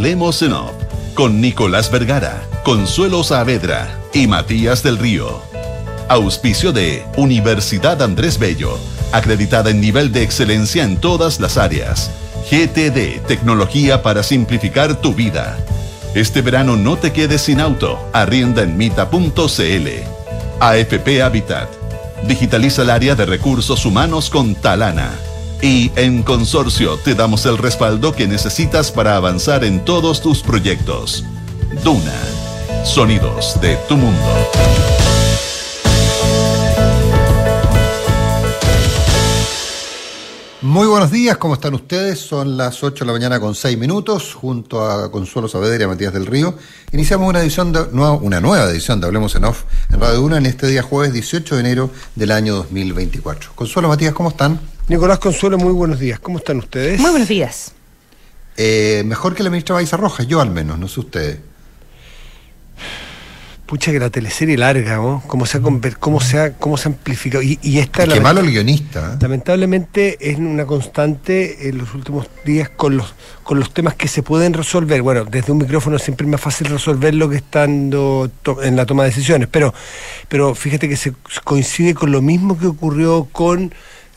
Hablemos 0.00 0.40
en 0.40 0.54
Off 0.54 0.72
con 1.12 1.42
Nicolás 1.42 1.90
Vergara, 1.90 2.40
Consuelo 2.64 3.22
Saavedra 3.22 4.00
y 4.14 4.26
Matías 4.26 4.82
del 4.82 4.96
Río. 4.96 5.42
Auspicio 6.08 6.72
de 6.72 7.04
Universidad 7.18 8.00
Andrés 8.00 8.38
Bello, 8.38 8.78
acreditada 9.12 9.68
en 9.68 9.82
nivel 9.82 10.10
de 10.10 10.22
excelencia 10.22 10.84
en 10.84 10.96
todas 10.96 11.38
las 11.38 11.58
áreas. 11.58 12.10
GTD, 12.50 13.26
tecnología 13.26 14.02
para 14.02 14.22
simplificar 14.22 15.02
tu 15.02 15.12
vida. 15.12 15.58
Este 16.14 16.40
verano 16.40 16.76
no 16.76 16.96
te 16.96 17.12
quedes 17.12 17.42
sin 17.42 17.60
auto, 17.60 17.98
arrienda 18.14 18.62
en 18.62 18.78
mita.cl. 18.78 19.88
AFP 20.60 21.22
Habitat, 21.22 21.68
digitaliza 22.26 22.80
el 22.80 22.88
área 22.88 23.14
de 23.16 23.26
recursos 23.26 23.84
humanos 23.84 24.30
con 24.30 24.54
Talana. 24.54 25.10
Y 25.62 25.90
en 25.96 26.22
Consorcio 26.22 26.96
te 26.96 27.14
damos 27.14 27.44
el 27.44 27.58
respaldo 27.58 28.14
que 28.14 28.26
necesitas 28.26 28.90
para 28.90 29.16
avanzar 29.16 29.62
en 29.62 29.84
todos 29.84 30.22
tus 30.22 30.42
proyectos. 30.42 31.22
Duna, 31.84 32.14
sonidos 32.84 33.60
de 33.60 33.76
tu 33.86 33.98
mundo. 33.98 34.18
Muy 40.62 40.86
buenos 40.86 41.10
días, 41.10 41.36
¿cómo 41.36 41.54
están 41.54 41.74
ustedes? 41.74 42.20
Son 42.20 42.56
las 42.56 42.82
8 42.82 43.04
de 43.04 43.06
la 43.06 43.12
mañana 43.12 43.38
con 43.38 43.54
6 43.54 43.76
minutos, 43.76 44.32
junto 44.32 44.88
a 44.88 45.10
Consuelo 45.10 45.46
Saavedra 45.48 45.80
y 45.80 45.82
a 45.82 45.88
Matías 45.88 46.12
del 46.12 46.24
Río. 46.24 46.54
Iniciamos 46.92 47.28
una 47.28 47.40
edición 47.42 47.72
de, 47.72 47.80
una 47.82 48.40
nueva 48.40 48.70
edición 48.70 48.98
de 49.00 49.08
Hablemos 49.08 49.34
en 49.34 49.44
Off 49.44 49.64
en 49.90 50.00
Radio 50.00 50.22
Una 50.22 50.38
en 50.38 50.46
este 50.46 50.66
día 50.68 50.82
jueves 50.82 51.12
18 51.12 51.54
de 51.54 51.60
enero 51.60 51.90
del 52.14 52.30
año 52.30 52.54
2024. 52.56 53.52
Consuelo, 53.54 53.88
Matías, 53.88 54.14
¿cómo 54.14 54.30
están? 54.30 54.69
Nicolás 54.90 55.20
Consuelo, 55.20 55.56
muy 55.56 55.72
buenos 55.72 56.00
días. 56.00 56.18
¿Cómo 56.18 56.38
están 56.38 56.58
ustedes? 56.58 56.98
Muy 56.98 57.10
buenos 57.10 57.28
días. 57.28 57.74
Eh, 58.56 59.04
mejor 59.06 59.36
que 59.36 59.44
la 59.44 59.48
ministra 59.48 59.76
Baiza 59.76 59.96
Rojas, 59.96 60.26
yo 60.26 60.40
al 60.40 60.50
menos, 60.50 60.80
no 60.80 60.88
sé 60.88 60.98
ustedes. 60.98 61.38
Pucha 63.66 63.92
que 63.92 64.00
la 64.00 64.10
teleserie 64.10 64.58
larga, 64.58 64.96
¿no? 64.96 65.22
Cómo 65.28 65.46
se 65.46 65.58
ha, 65.58 65.60
cómo 66.00 66.20
se 66.20 66.40
ha, 66.40 66.54
cómo 66.54 66.76
se 66.76 66.88
ha 66.88 66.90
amplificado. 66.90 67.40
Y, 67.40 67.60
y 67.62 67.78
esta 67.78 68.04
Qué 68.04 68.18
malo 68.18 68.40
el 68.40 68.50
guionista. 68.50 69.12
¿eh? 69.14 69.18
Lamentablemente 69.20 70.18
es 70.28 70.38
una 70.38 70.66
constante 70.66 71.68
en 71.68 71.78
los 71.78 71.94
últimos 71.94 72.26
días 72.44 72.68
con 72.68 72.96
los, 72.96 73.14
con 73.44 73.60
los 73.60 73.72
temas 73.72 73.94
que 73.94 74.08
se 74.08 74.24
pueden 74.24 74.54
resolver. 74.54 75.02
Bueno, 75.02 75.24
desde 75.24 75.52
un 75.52 75.58
micrófono 75.58 76.00
siempre 76.00 76.26
es 76.26 76.32
más 76.32 76.40
fácil 76.40 76.66
resolverlo 76.66 77.30
que 77.30 77.36
estando 77.36 78.28
en 78.60 78.74
la 78.74 78.86
toma 78.86 79.04
de 79.04 79.10
decisiones. 79.10 79.48
Pero, 79.52 79.72
pero 80.28 80.52
fíjate 80.56 80.88
que 80.88 80.96
se 80.96 81.12
coincide 81.44 81.94
con 81.94 82.10
lo 82.10 82.22
mismo 82.22 82.58
que 82.58 82.66
ocurrió 82.66 83.28
con 83.30 83.72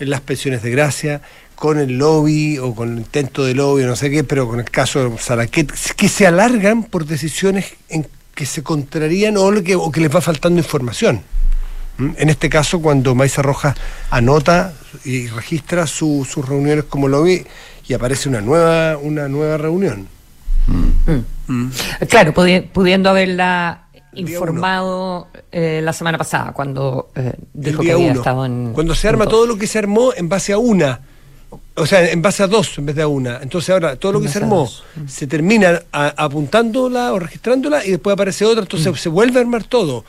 las 0.05 0.21
pensiones 0.21 0.61
de 0.63 0.71
gracia, 0.71 1.21
con 1.55 1.79
el 1.79 1.97
lobby 1.97 2.57
o 2.57 2.75
con 2.75 2.93
el 2.93 2.97
intento 2.99 3.45
de 3.45 3.55
lobby, 3.55 3.83
no 3.83 3.95
sé 3.95 4.09
qué, 4.09 4.23
pero 4.23 4.47
con 4.47 4.59
el 4.59 4.69
caso 4.69 5.09
de 5.09 5.17
Salaquet, 5.17 5.71
que 5.95 6.09
se 6.09 6.27
alargan 6.27 6.83
por 6.83 7.05
decisiones 7.05 7.73
en 7.89 8.07
que 8.35 8.45
se 8.45 8.63
contrarían 8.63 9.37
o, 9.37 9.51
que, 9.63 9.75
o 9.75 9.91
que 9.91 10.01
les 10.01 10.13
va 10.13 10.21
faltando 10.21 10.59
información. 10.59 11.21
¿Mm? 11.97 12.09
En 12.17 12.29
este 12.29 12.49
caso, 12.49 12.81
cuando 12.81 13.15
Maiza 13.15 13.41
Rojas 13.41 13.75
anota 14.09 14.73
y 15.05 15.27
registra 15.27 15.87
sus 15.87 16.35
reuniones 16.35 16.85
como 16.85 17.07
lobby 17.07 17.45
y 17.87 17.93
aparece 17.93 18.29
una 18.29 18.41
nueva, 18.41 18.97
una 18.97 19.27
nueva 19.27 19.57
reunión. 19.57 20.07
Mm. 20.67 21.13
Mm. 21.47 21.71
Claro, 22.09 22.33
pudiendo 22.33 23.09
haberla 23.09 23.82
informado 24.15 25.27
eh, 25.51 25.81
la 25.83 25.93
semana 25.93 26.17
pasada, 26.17 26.51
cuando 26.51 27.09
eh, 27.15 27.33
dijo 27.53 27.81
que 27.81 27.91
había 27.91 28.13
estado 28.13 28.45
en. 28.45 28.73
Cuando 28.73 28.95
se 28.95 29.07
arma 29.07 29.27
todo 29.27 29.45
lo 29.45 29.57
que 29.57 29.67
se 29.67 29.79
armó 29.79 30.13
en 30.15 30.29
base 30.29 30.53
a 30.53 30.57
una 30.57 31.01
o 31.75 31.85
sea, 31.85 32.09
en 32.09 32.21
base 32.21 32.43
a 32.43 32.47
dos 32.47 32.77
en 32.77 32.85
vez 32.85 32.95
de 32.95 33.01
a 33.01 33.07
una. 33.07 33.39
Entonces 33.41 33.69
ahora 33.71 33.95
todo 33.95 34.13
lo 34.13 34.21
que 34.21 34.27
se 34.27 34.39
armó 34.39 34.69
se 35.07 35.27
termina 35.27 35.81
apuntándola 35.91 37.13
o 37.13 37.19
registrándola 37.19 37.85
y 37.85 37.91
después 37.91 38.13
aparece 38.13 38.45
otra, 38.45 38.61
entonces 38.61 38.91
mm. 38.91 38.95
se 38.95 39.09
vuelve 39.09 39.39
a 39.39 39.41
armar 39.41 39.63
todo. 39.63 40.05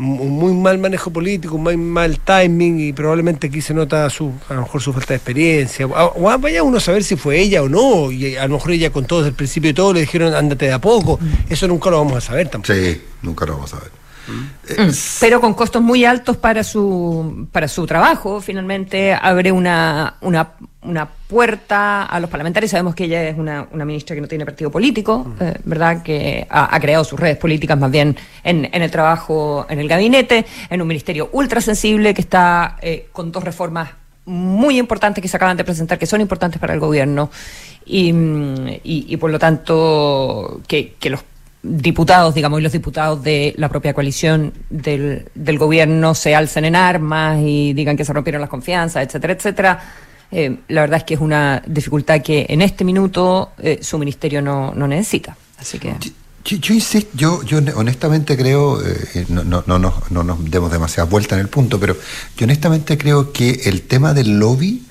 Un 0.00 0.38
muy 0.38 0.52
mal 0.52 0.78
manejo 0.78 1.10
político, 1.10 1.56
un 1.56 1.64
muy 1.64 1.76
mal 1.76 2.20
timing 2.20 2.78
y 2.78 2.92
probablemente 2.92 3.48
aquí 3.48 3.60
se 3.60 3.74
nota 3.74 4.08
su, 4.10 4.32
a 4.48 4.54
lo 4.54 4.62
mejor 4.62 4.80
su 4.80 4.92
falta 4.92 5.08
de 5.08 5.16
experiencia. 5.16 5.86
O, 5.86 6.38
vaya 6.38 6.62
uno 6.62 6.76
a 6.76 6.80
saber 6.80 7.02
si 7.02 7.16
fue 7.16 7.40
ella 7.40 7.64
o 7.64 7.68
no, 7.68 8.12
y 8.12 8.36
a 8.36 8.46
lo 8.46 8.54
mejor 8.54 8.70
ella 8.70 8.90
con 8.90 9.06
todo 9.06 9.20
desde 9.20 9.30
el 9.30 9.34
principio 9.34 9.70
y 9.70 9.74
todo 9.74 9.92
le 9.92 10.00
dijeron 10.00 10.34
ándate 10.34 10.66
de 10.66 10.72
a 10.72 10.80
poco. 10.80 11.18
Mm. 11.20 11.52
Eso 11.52 11.66
nunca 11.66 11.90
lo 11.90 11.98
vamos 11.98 12.16
a 12.16 12.20
saber 12.20 12.48
tampoco. 12.48 12.72
Sí, 12.72 13.02
nunca 13.22 13.44
lo 13.44 13.54
vamos 13.54 13.74
a 13.74 13.80
ver. 13.80 13.90
Mm. 14.28 14.90
Pero 15.20 15.40
con 15.40 15.54
costos 15.54 15.82
muy 15.82 16.04
altos 16.04 16.36
para 16.36 16.62
su, 16.62 17.48
para 17.50 17.68
su 17.68 17.86
trabajo. 17.86 18.40
Finalmente 18.40 19.14
abre 19.14 19.50
una, 19.52 20.14
una, 20.20 20.52
una 20.82 21.06
puerta 21.06 22.04
a 22.04 22.20
los 22.20 22.30
parlamentarios. 22.30 22.70
Sabemos 22.70 22.94
que 22.94 23.04
ella 23.04 23.28
es 23.28 23.38
una, 23.38 23.66
una 23.72 23.84
ministra 23.84 24.14
que 24.14 24.20
no 24.20 24.28
tiene 24.28 24.44
partido 24.44 24.70
político, 24.70 25.24
mm. 25.24 25.42
eh, 25.42 25.54
¿verdad? 25.64 26.02
Que 26.02 26.46
ha, 26.48 26.78
creado 26.80 27.04
sus 27.04 27.18
redes 27.18 27.36
políticas 27.36 27.78
más 27.78 27.90
bien 27.90 28.16
en, 28.44 28.68
en, 28.72 28.82
el 28.82 28.90
trabajo 28.90 29.66
en 29.68 29.78
el 29.78 29.88
gabinete, 29.88 30.46
en 30.70 30.82
un 30.82 30.88
ministerio 30.88 31.30
ultra 31.32 31.60
sensible 31.60 32.14
que 32.14 32.22
está 32.22 32.76
eh, 32.80 33.08
con 33.12 33.32
dos 33.32 33.42
reformas 33.42 33.90
muy 34.26 34.78
importantes 34.78 35.22
que 35.22 35.28
se 35.28 35.38
acaban 35.38 35.56
de 35.56 35.64
presentar, 35.64 35.98
que 35.98 36.04
son 36.04 36.20
importantes 36.20 36.60
para 36.60 36.74
el 36.74 36.80
gobierno. 36.80 37.30
Y, 37.86 38.10
y, 38.10 39.06
y 39.08 39.16
por 39.16 39.30
lo 39.30 39.38
tanto, 39.38 40.60
que, 40.68 40.96
que 41.00 41.08
los 41.08 41.22
diputados, 41.68 42.34
digamos, 42.34 42.60
y 42.60 42.62
los 42.62 42.72
diputados 42.72 43.22
de 43.22 43.54
la 43.56 43.68
propia 43.68 43.92
coalición 43.92 44.52
del, 44.70 45.28
del 45.34 45.58
gobierno 45.58 46.14
se 46.14 46.34
alcen 46.34 46.64
en 46.64 46.74
armas 46.74 47.38
y 47.42 47.74
digan 47.74 47.96
que 47.96 48.04
se 48.04 48.12
rompieron 48.12 48.40
las 48.40 48.50
confianzas, 48.50 49.06
etcétera, 49.06 49.32
etcétera. 49.34 49.80
Eh, 50.30 50.58
la 50.68 50.82
verdad 50.82 50.98
es 50.98 51.04
que 51.04 51.14
es 51.14 51.20
una 51.20 51.62
dificultad 51.66 52.20
que 52.20 52.46
en 52.48 52.60
este 52.62 52.84
minuto 52.84 53.52
eh, 53.58 53.78
su 53.82 53.98
ministerio 53.98 54.42
no, 54.42 54.74
no, 54.74 54.86
necesita. 54.86 55.36
Así 55.58 55.78
que. 55.78 55.94
Yo, 56.44 56.72
insisto, 56.72 57.10
yo, 57.14 57.42
yo 57.42 57.58
honestamente 57.76 58.36
creo, 58.36 58.80
eh, 58.82 59.26
no, 59.28 59.44
no, 59.44 59.62
no, 59.66 59.78
no, 60.10 60.24
nos 60.24 60.50
demos 60.50 60.70
demasiada 60.70 61.08
vuelta 61.08 61.34
en 61.34 61.42
el 61.42 61.48
punto, 61.48 61.78
pero 61.78 61.94
yo 62.36 62.44
honestamente 62.44 62.96
creo 62.96 63.32
que 63.32 63.60
el 63.64 63.82
tema 63.82 64.14
del 64.14 64.38
lobby 64.38 64.84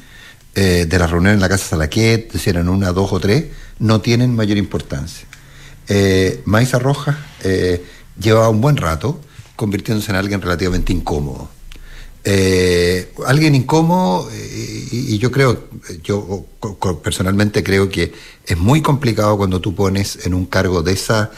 de 0.54 0.98
la 0.98 1.06
reunión 1.06 1.36
en 1.36 1.40
la 1.40 1.50
Casa 1.50 1.66
Salaquet, 1.66 2.36
si 2.36 2.50
eran 2.50 2.68
una, 2.68 2.92
dos 2.92 3.14
o 3.14 3.20
tres, 3.20 3.46
no 3.78 4.02
tienen 4.02 4.36
mayor 4.36 4.58
importancia 4.58 5.28
eh, 5.88 6.42
Maiza 6.46 6.80
Rojas 6.80 7.16
eh, 7.44 7.84
llevaba 8.20 8.50
un 8.50 8.62
buen 8.62 8.78
rato 8.78 9.20
convirtiéndose 9.56 10.12
en 10.12 10.18
alguien 10.18 10.42
relativamente 10.42 10.94
incómodo. 10.94 11.50
Eh, 12.24 13.14
alguien 13.26 13.56
incómodo 13.56 14.30
eh, 14.34 14.88
y, 14.92 15.18
yo 15.18 15.32
creo, 15.32 15.70
yo 16.04 16.46
personalmente 17.02 17.64
creo 17.64 17.90
que 17.90 18.12
es 18.46 18.58
muy 18.58 18.82
complicado 18.82 19.38
cuando 19.38 19.62
tú 19.62 19.74
pones 19.76 20.26
en 20.26 20.34
un 20.34 20.46
cargo 20.46 20.84
de 20.84 20.94
esa 20.94 21.32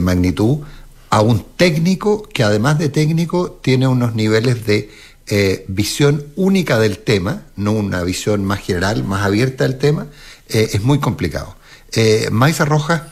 magnitud 0.00 0.58
a 1.10 1.20
un 1.22 1.44
técnico 1.56 2.22
que 2.22 2.42
además 2.42 2.78
de 2.78 2.88
técnico 2.88 3.58
tiene 3.62 3.88
unos 3.88 4.14
niveles 4.14 4.66
de 4.66 4.90
visión 5.68 6.24
única 6.36 6.78
del 6.78 6.98
tema, 6.98 7.42
no 7.56 7.72
una 7.72 8.02
visión 8.02 8.44
más 8.44 8.60
general, 8.60 9.04
más 9.04 9.24
abierta 9.24 9.64
del 9.64 9.78
tema, 9.78 10.06
es 10.48 10.82
muy 10.82 11.00
complicado. 11.00 11.56
Maiza 12.30 12.64
Rojas 12.64 13.02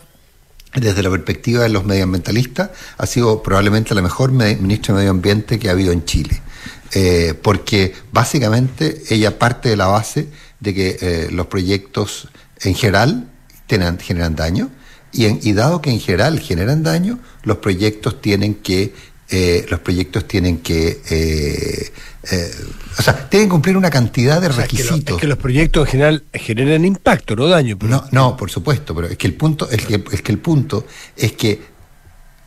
desde 0.74 1.02
la 1.02 1.10
perspectiva 1.10 1.62
de 1.62 1.68
los 1.68 1.84
medioambientalistas, 1.84 2.70
ha 2.96 3.06
sido 3.06 3.42
probablemente 3.42 3.94
la 3.94 4.02
mejor 4.02 4.32
ministra 4.32 4.94
de 4.94 5.00
Medio 5.00 5.10
Ambiente 5.10 5.58
que 5.58 5.68
ha 5.68 5.72
habido 5.72 5.92
en 5.92 6.04
Chile. 6.04 6.40
Eh, 6.92 7.34
porque 7.42 7.94
básicamente 8.12 9.02
ella 9.10 9.38
parte 9.38 9.68
de 9.68 9.76
la 9.76 9.88
base 9.88 10.28
de 10.60 10.74
que 10.74 10.96
eh, 11.00 11.28
los 11.30 11.46
proyectos 11.46 12.28
en 12.62 12.74
general 12.74 13.28
generan 14.00 14.34
daño 14.34 14.70
y, 15.12 15.52
dado 15.52 15.80
que 15.80 15.90
en 15.90 16.00
general 16.00 16.38
generan 16.38 16.82
daño, 16.82 17.18
los 17.42 17.58
proyectos 17.58 18.20
tienen 18.20 18.54
que 18.54 18.94
eh, 19.30 19.66
los 19.68 19.80
proyectos 19.80 20.26
tienen 20.26 20.58
que 20.58 21.00
eh, 22.30 22.50
o 22.98 23.02
sea, 23.02 23.28
tienen 23.28 23.48
que 23.48 23.52
cumplir 23.52 23.76
una 23.76 23.90
cantidad 23.90 24.40
de 24.40 24.48
requisitos. 24.48 25.16
Es 25.16 25.20
que, 25.20 25.26
los 25.26 25.38
proyectos 25.38 25.86
en 25.86 25.90
general 25.92 26.24
generan 26.32 26.84
impacto, 26.84 27.36
no 27.36 27.46
daño. 27.46 27.78
No, 27.80 28.04
no, 28.10 28.36
por 28.36 28.50
supuesto, 28.50 28.94
pero 28.94 29.06
es 29.06 29.16
que 29.16 29.26
el 29.26 29.34
punto 29.34 29.70
es 29.70 29.86
que, 29.86 30.02
es 30.12 30.22
que 30.22 30.32
el 30.32 30.38
punto 30.38 30.84
es 31.16 31.32
que 31.32 31.62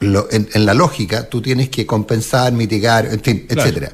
en, 0.01 0.66
la 0.66 0.74
lógica 0.74 1.30
tú 1.30 1.42
tienes 1.42 1.69
que 1.69 1.86
compensar, 1.86 2.51
mitigar, 2.54 3.06
en 3.06 3.22
fin, 3.22 3.45
etcétera. 3.48 3.94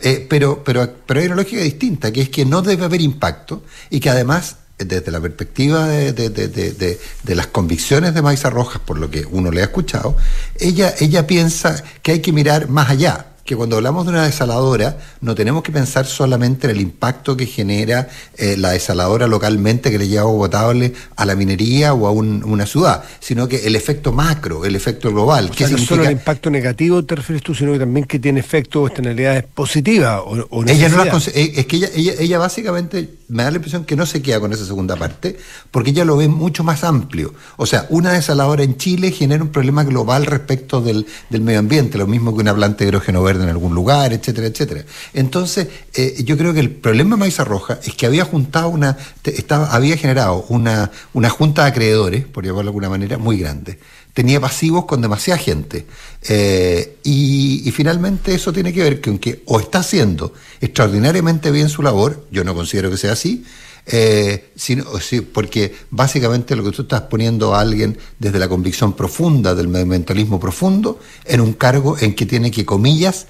Eh, 0.00 0.26
pero, 0.28 0.62
pero, 0.62 0.88
pero 1.06 1.20
hay 1.20 1.26
una 1.26 1.36
lógica 1.36 1.60
distinta, 1.62 2.12
que 2.12 2.22
es 2.22 2.28
que 2.28 2.44
no 2.44 2.62
debe 2.62 2.84
haber 2.84 3.00
impacto 3.00 3.64
y 3.90 4.00
que 4.00 4.10
además, 4.10 4.56
desde 4.78 5.10
la 5.10 5.20
perspectiva 5.20 5.88
de, 5.88 6.12
de, 6.12 6.28
de, 6.28 7.00
de 7.22 7.34
las 7.34 7.48
convicciones 7.48 8.14
de 8.14 8.22
Maisa 8.22 8.50
Rojas, 8.50 8.80
por 8.84 8.98
lo 8.98 9.10
que 9.10 9.26
uno 9.30 9.50
le 9.50 9.60
ha 9.60 9.64
escuchado, 9.64 10.16
ella, 10.58 10.94
ella 11.00 11.26
piensa 11.26 11.82
que 12.02 12.12
hay 12.12 12.20
que 12.20 12.32
mirar 12.32 12.68
más 12.68 12.90
allá 12.90 13.26
que 13.48 13.56
cuando 13.56 13.76
hablamos 13.76 14.04
de 14.04 14.10
una 14.10 14.24
desaladora 14.24 14.98
no 15.22 15.34
tenemos 15.34 15.62
que 15.62 15.72
pensar 15.72 16.04
solamente 16.04 16.66
en 16.66 16.76
el 16.76 16.82
impacto 16.82 17.34
que 17.34 17.46
genera 17.46 18.06
eh, 18.36 18.58
la 18.58 18.72
desaladora 18.72 19.26
localmente 19.26 19.90
que 19.90 19.98
le 19.98 20.06
lleva 20.06 20.24
agua 20.24 20.48
potable 20.48 20.92
a 21.16 21.24
la 21.24 21.34
minería 21.34 21.94
o 21.94 22.06
a 22.06 22.10
una 22.10 22.66
ciudad, 22.66 23.02
sino 23.20 23.48
que 23.48 23.66
el 23.66 23.74
efecto 23.74 24.12
macro, 24.12 24.66
el 24.66 24.76
efecto 24.76 25.10
global. 25.10 25.50
O 25.50 25.68
no 25.70 25.78
solo 25.78 26.04
el 26.04 26.12
impacto 26.12 26.50
negativo 26.50 27.02
te 27.06 27.14
refieres 27.14 27.42
tú, 27.42 27.54
sino 27.54 27.72
que 27.72 27.78
también 27.78 28.04
que 28.04 28.18
tiene 28.18 28.38
efectos 28.38 28.82
o 28.82 28.86
externalidades 28.86 29.44
positivas 29.44 30.20
o, 30.26 30.64
ella 30.66 30.90
no 30.90 31.02
las 31.02 31.28
eh, 31.28 31.52
es 31.56 31.64
que 31.64 31.76
ella, 31.76 31.88
ella, 31.94 32.12
ella 32.18 32.38
básicamente 32.38 33.08
me 33.28 33.42
da 33.42 33.50
la 33.50 33.56
impresión 33.56 33.84
que 33.84 33.94
no 33.94 34.06
se 34.06 34.22
queda 34.22 34.40
con 34.40 34.52
esa 34.52 34.64
segunda 34.64 34.96
parte, 34.96 35.38
porque 35.70 35.90
ella 35.90 36.04
lo 36.04 36.16
ve 36.16 36.28
mucho 36.28 36.64
más 36.64 36.82
amplio. 36.82 37.34
O 37.56 37.66
sea, 37.66 37.86
una 37.90 38.12
desaladora 38.12 38.62
en 38.62 38.76
Chile 38.76 39.10
genera 39.10 39.42
un 39.42 39.50
problema 39.50 39.84
global 39.84 40.26
respecto 40.26 40.80
del, 40.80 41.06
medio 41.30 41.58
ambiente, 41.58 41.98
lo 41.98 42.06
mismo 42.06 42.34
que 42.34 42.40
una 42.40 42.54
planta 42.54 42.78
de 42.78 42.88
hidrógeno 42.88 43.22
verde 43.22 43.44
en 43.44 43.50
algún 43.50 43.74
lugar, 43.74 44.12
etcétera, 44.12 44.46
etcétera. 44.46 44.84
Entonces, 45.12 45.68
eh, 45.94 46.22
yo 46.24 46.38
creo 46.38 46.54
que 46.54 46.60
el 46.60 46.70
problema 46.70 47.16
de 47.16 47.20
Maiza 47.20 47.44
Roja 47.44 47.78
es 47.84 47.94
que 47.94 48.06
había 48.06 48.24
juntado 48.24 48.70
una, 48.70 48.96
estaba, 49.24 49.74
había 49.74 49.96
generado 49.96 50.46
una, 50.48 50.90
una 51.12 51.28
junta 51.28 51.64
de 51.64 51.68
acreedores, 51.68 52.24
por 52.24 52.44
llamarlo 52.44 52.64
de 52.64 52.68
alguna 52.70 52.88
manera, 52.88 53.18
muy 53.18 53.38
grande 53.38 53.78
tenía 54.18 54.40
pasivos 54.40 54.84
con 54.84 55.00
demasiada 55.00 55.38
gente. 55.38 55.86
Eh, 56.28 56.98
y, 57.04 57.70
finalmente 57.70 58.34
eso 58.34 58.52
tiene 58.52 58.72
que 58.72 58.82
ver 58.82 59.00
con 59.00 59.16
que 59.16 59.44
o 59.46 59.60
está 59.60 59.78
haciendo 59.78 60.32
extraordinariamente 60.60 61.52
bien 61.52 61.68
su 61.68 61.84
labor, 61.84 62.26
yo 62.32 62.42
no 62.42 62.52
considero 62.52 62.90
que 62.90 62.96
sea 62.96 63.12
así, 63.12 63.44
eh, 63.86 64.50
sino, 64.56 64.86
porque 65.32 65.72
básicamente 65.90 66.56
lo 66.56 66.64
que 66.64 66.72
tú 66.72 66.82
estás 66.82 67.02
poniendo 67.02 67.54
a 67.54 67.60
alguien 67.60 67.96
desde 68.18 68.40
la 68.40 68.48
convicción 68.48 68.94
profunda 68.94 69.54
del 69.54 69.68
medioambientalismo 69.68 70.40
profundo 70.40 70.98
en 71.24 71.40
un 71.40 71.52
cargo 71.52 71.96
en 72.00 72.16
que 72.16 72.26
tiene 72.26 72.50
que, 72.50 72.66
comillas, 72.66 73.28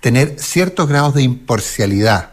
tener 0.00 0.36
ciertos 0.38 0.88
grados 0.88 1.14
de 1.14 1.22
imparcialidad 1.22 2.31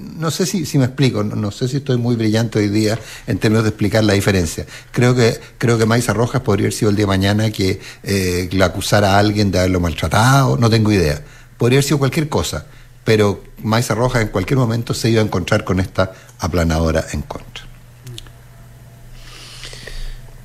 no 0.00 0.30
sé 0.30 0.44
si, 0.44 0.66
si 0.66 0.78
me 0.78 0.84
explico, 0.84 1.24
no, 1.24 1.50
sé 1.50 1.66
si 1.66 1.78
estoy 1.78 1.96
muy 1.96 2.16
brillante 2.16 2.58
hoy 2.58 2.68
día 2.68 2.98
en 3.26 3.38
términos 3.38 3.64
de 3.64 3.70
explicar 3.70 4.04
la 4.04 4.12
diferencia. 4.12 4.66
Creo 4.90 5.14
que, 5.14 5.40
creo 5.56 5.78
que 5.78 5.86
Maisa 5.86 6.12
Rojas 6.12 6.42
podría 6.42 6.64
haber 6.64 6.74
sido 6.74 6.90
el 6.90 6.96
día 6.96 7.04
de 7.04 7.08
mañana 7.08 7.50
que 7.50 7.80
eh, 8.02 8.50
acusara 8.62 9.14
a 9.14 9.18
alguien 9.18 9.50
de 9.50 9.60
haberlo 9.60 9.80
maltratado, 9.80 10.58
no 10.58 10.68
tengo 10.68 10.92
idea. 10.92 11.22
Podría 11.56 11.78
haber 11.78 11.84
sido 11.84 11.98
cualquier 11.98 12.28
cosa, 12.28 12.66
pero 13.04 13.42
Maisa 13.62 13.94
Rojas 13.94 14.22
en 14.22 14.28
cualquier 14.28 14.58
momento 14.58 14.92
se 14.92 15.08
iba 15.08 15.22
a 15.22 15.24
encontrar 15.24 15.64
con 15.64 15.80
esta 15.80 16.12
aplanadora 16.38 17.06
en 17.12 17.22
contra. 17.22 17.67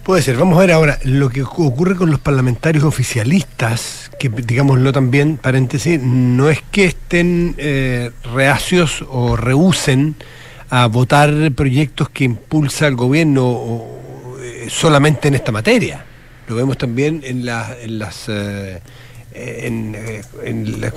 Puede 0.03 0.21
ser. 0.21 0.35
Vamos 0.35 0.57
a 0.57 0.61
ver 0.61 0.71
ahora 0.73 0.99
lo 1.05 1.29
que 1.29 1.43
ocurre 1.43 1.95
con 1.95 2.11
los 2.11 2.19
parlamentarios 2.19 2.83
oficialistas, 2.83 4.11
que 4.19 4.27
digámoslo 4.27 4.91
también, 4.91 5.37
paréntesis, 5.37 5.97
no 6.01 6.49
es 6.49 6.61
que 6.71 6.83
estén 6.83 7.55
eh, 7.57 8.11
reacios 8.33 9.05
o 9.09 9.37
rehúsen 9.37 10.15
a 10.69 10.87
votar 10.87 11.31
proyectos 11.53 12.09
que 12.09 12.25
impulsa 12.25 12.87
el 12.87 12.95
gobierno 12.95 13.85
eh, 14.41 14.67
solamente 14.69 15.29
en 15.29 15.35
esta 15.35 15.53
materia. 15.53 16.03
Lo 16.49 16.55
vemos 16.55 16.77
también 16.77 17.21
en, 17.23 17.45
las... 17.45 18.25
Eh, 18.27 18.81
en, 19.35 19.95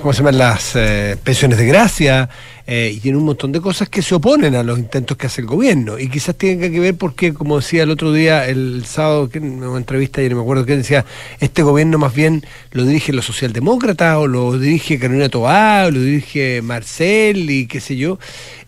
¿cómo 0.01 0.13
se 0.13 0.19
llaman? 0.19 0.37
las 0.37 0.75
eh, 0.75 1.17
pensiones 1.23 1.57
de 1.57 1.65
gracia 1.65 2.29
eh, 2.65 2.99
y 3.01 3.09
en 3.09 3.15
un 3.15 3.23
montón 3.23 3.51
de 3.51 3.61
cosas 3.61 3.89
que 3.89 4.01
se 4.01 4.13
oponen 4.13 4.55
a 4.55 4.63
los 4.63 4.77
intentos 4.77 5.17
que 5.17 5.27
hace 5.27 5.41
el 5.41 5.47
gobierno 5.47 5.97
y 5.97 6.09
quizás 6.09 6.35
tenga 6.35 6.69
que 6.69 6.79
ver 6.79 6.95
porque 6.95 7.33
como 7.33 7.57
decía 7.57 7.83
el 7.83 7.91
otro 7.91 8.11
día 8.11 8.47
el 8.47 8.83
sábado 8.85 9.29
en 9.33 9.63
una 9.63 9.77
entrevista 9.77 10.21
y 10.21 10.29
no 10.29 10.35
me 10.35 10.41
acuerdo 10.41 10.65
qué 10.65 10.77
decía 10.77 11.05
este 11.39 11.63
gobierno 11.63 11.97
más 11.97 12.13
bien 12.13 12.45
lo 12.71 12.83
dirige 12.85 13.13
los 13.13 13.25
socialdemócratas 13.25 14.17
o 14.17 14.27
lo 14.27 14.59
dirige 14.59 14.99
Carolina 14.99 15.29
Tobá 15.29 15.85
o 15.85 15.91
lo 15.91 16.01
dirige 16.01 16.61
Marcel 16.61 17.49
y 17.49 17.67
qué 17.67 17.79
sé 17.79 17.95
yo 17.95 18.19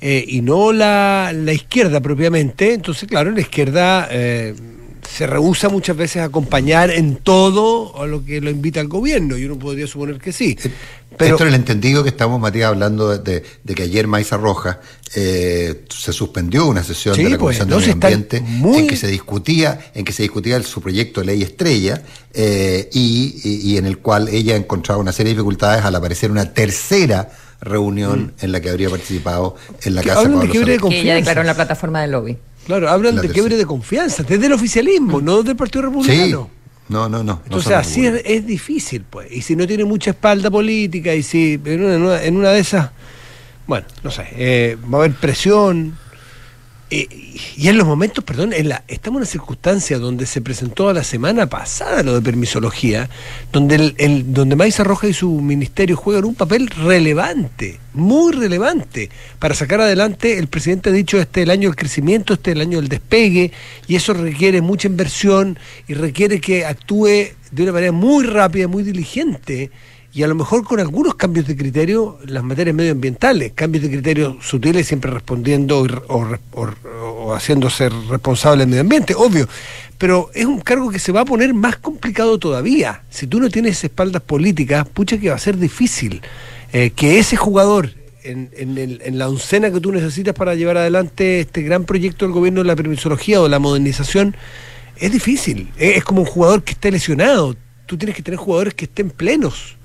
eh, 0.02 0.24
y 0.28 0.42
no 0.42 0.72
la, 0.72 1.32
la 1.36 1.54
izquierda 1.54 2.00
propiamente 2.00 2.74
entonces 2.74 3.08
claro 3.08 3.32
la 3.32 3.42
izquierda 3.42 4.08
se 5.12 5.28
rehúsa 5.28 5.70
muchas 5.70 5.98
veces 5.98 6.22
a 6.22 6.26
acompañar 6.26 6.92
en 6.92 7.16
todo 7.16 8.02
a 8.02 8.06
lo 8.06 8.24
que 8.24 8.42
lo 8.42 8.50
invita 8.50 8.80
el 8.80 8.88
gobierno, 8.88 9.38
y 9.38 9.46
uno 9.46 9.58
podría 9.58 9.88
suponer 9.88 10.20
que 10.20 10.32
sí. 10.32 10.58
Eh, 10.64 10.72
pero, 11.18 11.36
Esto 11.36 11.46
es 11.46 11.50
el 11.50 11.56
entendido 11.56 12.04
que 12.04 12.10
estamos, 12.10 12.40
Matías, 12.40 12.70
hablando 12.70 13.18
de, 13.18 13.44
que 13.76 13.84
ayer 13.84 14.08
Maiza 14.08 14.38
Roja 14.38 14.80
eh, 15.16 15.86
se 15.90 16.14
suspendió 16.14 16.68
una 16.68 16.84
sesión 16.84 17.18
de 17.18 17.24
la 17.24 17.38
pues, 17.38 17.58
Comisión 17.58 17.70
de 17.70 17.76
Medio 17.76 17.94
Ambiente 17.94 18.38
en 18.38 18.88
que 18.88 18.96
se 18.96 19.08
discutía, 19.08 19.80
en 19.96 20.06
que 20.06 20.14
se 20.14 20.24
discutía 20.24 20.62
su 20.62 20.82
proyecto 20.82 21.22
de 21.22 21.28
ley 21.28 21.42
estrella, 21.42 22.02
eh, 22.34 22.90
y, 22.94 23.78
en 23.78 23.86
el 23.86 23.98
cual 23.98 24.30
ella 24.30 24.56
encontraba 24.56 25.02
una 25.02 25.12
serie 25.12 25.32
de 25.32 25.38
dificultades 25.38 25.84
al 25.84 25.96
aparecer 25.96 26.30
una 26.32 26.54
tercera 26.54 27.30
reunión 27.62 28.34
mm. 28.38 28.46
en 28.46 28.52
la 28.52 28.62
que 28.62 28.70
habría 28.70 28.90
participado 28.90 29.56
en 29.84 29.96
la 29.96 30.04
casa 30.04 30.22
de 30.22 30.30
Pablo 30.30 30.52
que, 30.52 30.90
que 30.90 31.02
ella 31.02 31.16
declaró 31.16 31.42
en 31.42 31.48
la 31.48 31.56
plataforma 31.56 32.02
del 32.02 32.12
lobby. 32.12 32.38
Claro, 32.70 32.88
hablan 32.88 33.16
de 33.16 33.30
quiebre 33.30 33.58
de 33.58 33.66
confianza, 33.66 34.22
desde 34.22 34.46
el 34.46 34.54
oficialismo, 34.54 35.20
no 35.20 35.42
del 35.42 35.56
Partido 35.56 35.86
Republicano. 35.86 36.52
No, 36.88 37.10
no, 37.10 37.24
no. 37.24 37.42
Entonces 37.44 37.72
así 37.72 38.06
es, 38.06 38.46
difícil, 38.46 39.04
pues. 39.10 39.32
Y 39.32 39.42
si 39.42 39.56
no 39.56 39.66
tiene 39.66 39.86
mucha 39.86 40.12
espalda 40.12 40.52
política, 40.52 41.16
y 41.16 41.24
si 41.24 41.60
en 41.66 41.84
una, 41.84 42.22
en 42.22 42.38
una 42.38 42.52
de 42.52 42.60
esas, 42.60 42.92
bueno, 43.66 43.88
no 44.04 44.12
sé, 44.12 44.28
eh, 44.34 44.78
va 44.84 45.00
a 45.00 45.02
haber 45.06 45.18
presión, 45.18 45.98
eh, 46.92 47.08
y 47.56 47.68
en 47.68 47.78
los 47.78 47.86
momentos, 47.86 48.24
perdón, 48.24 48.52
en 48.52 48.70
la, 48.70 48.84
estamos 48.88 49.18
en 49.18 49.22
una 49.22 49.32
circunstancia 49.32 50.00
donde 50.00 50.26
se 50.26 50.42
presentó 50.42 50.92
la 50.92 51.04
semana 51.04 51.48
pasada 51.48 52.02
lo 52.02 52.16
de 52.16 52.22
permisología, 52.22 53.10
donde, 53.52 53.94
el, 53.98 54.34
donde 54.34 54.56
Maiza 54.56 54.84
Roja 54.84 55.08
y 55.08 55.14
su 55.14 55.30
ministerio 55.30 55.96
juegan 55.96 56.26
un 56.26 56.34
papel 56.34 56.68
relevante, 56.68 57.80
muy 57.94 58.34
relevante, 58.34 59.12
para 59.38 59.54
sacar 59.54 59.82
adelante, 59.82 60.40
el 60.40 60.48
presidente 60.48 60.90
ha 60.90 60.94
dicho, 60.94 61.20
este 61.20 61.42
es 61.42 61.44
el 61.44 61.52
año 61.52 61.70
del 61.70 61.76
crecimiento, 61.76 62.34
este 62.34 62.52
es 62.52 62.56
el 62.56 62.62
año 62.62 62.80
del 62.80 62.90
despegue, 62.90 63.52
y 63.88 63.96
eso 63.96 64.14
requiere 64.14 64.62
mucha 64.62 64.88
inversión 64.88 65.60
y 65.88 65.94
requiere 65.94 66.42
que 66.42 66.66
actúe 66.66 67.34
de 67.52 67.64
una 67.64 67.72
manera 67.72 67.92
muy 67.92 68.26
rápida, 68.26 68.68
muy 68.68 68.82
diligente 68.82 69.70
y 70.12 70.24
a 70.24 70.28
lo 70.28 70.36
mejor 70.36 70.64
con 70.64 70.80
algunos 70.80 71.16
cambios 71.16 71.46
de 71.48 71.56
criterio 71.56 72.18
en 72.26 72.34
las 72.34 72.44
materias 72.44 72.76
medioambientales, 72.76 73.52
cambios 73.54 73.84
de 73.84 73.92
criterio 73.92 74.38
sutiles 74.42 74.88
siempre 74.88 75.12
respondiendo 75.12 75.86
o, 76.08 77.34
haciéndose 77.34 77.90
responsable 78.10 78.62
del 78.64 78.70
medio 78.70 78.82
ambiente, 78.82 79.14
obvio, 79.16 79.48
pero 79.98 80.32
es 80.34 80.46
un 80.46 80.62
cargo 80.62 80.90
que 80.90 81.00
se 81.00 81.12
va 81.12 81.22
a 81.22 81.26
poner 81.26 81.54
más 81.54 81.78
complicado 81.78 82.40
todavía. 82.40 83.04
Si 83.10 83.28
tú 83.28 83.40
no 83.40 83.50
tienes 83.50 83.84
espaldas 83.84 84.22
políticas, 84.24 84.88
pucha 84.88 85.20
que 85.20 85.30
va 85.30 85.36
a 85.36 85.40
ser 85.40 85.58
difícil 85.58 86.22
eh, 86.74 86.92
que 86.92 87.20
ese 87.20 87.36
jugador 87.36 87.92
en, 88.24 88.50
en, 88.56 89.18
la 89.18 89.30
oncena 89.30 89.72
que 89.72 89.80
tú 89.80 89.92
necesitas 89.92 90.36
para 90.36 90.54
llevar 90.54 90.78
adelante 90.78 91.40
este 91.40 91.62
gran 91.62 91.86
proyecto 91.86 92.26
del 92.26 92.34
gobierno 92.34 92.62
de 92.62 92.68
la 92.68 92.76
permisología 92.76 93.42
o 93.42 93.48
la 93.48 93.60
modernización, 93.60 94.36
es 94.98 95.12
difícil. 95.12 95.72
Es, 95.78 96.04
como 96.04 96.22
un 96.22 96.28
jugador 96.28 96.64
que 96.64 96.74
esté 96.74 96.92
lesionado. 96.92 97.56
Tú 97.86 97.98
tienes 97.98 98.16
que 98.16 98.22
tener 98.22 98.38
jugadores 98.38 98.74
que 98.74 98.86
estén 98.86 99.10
plenos 99.10 99.79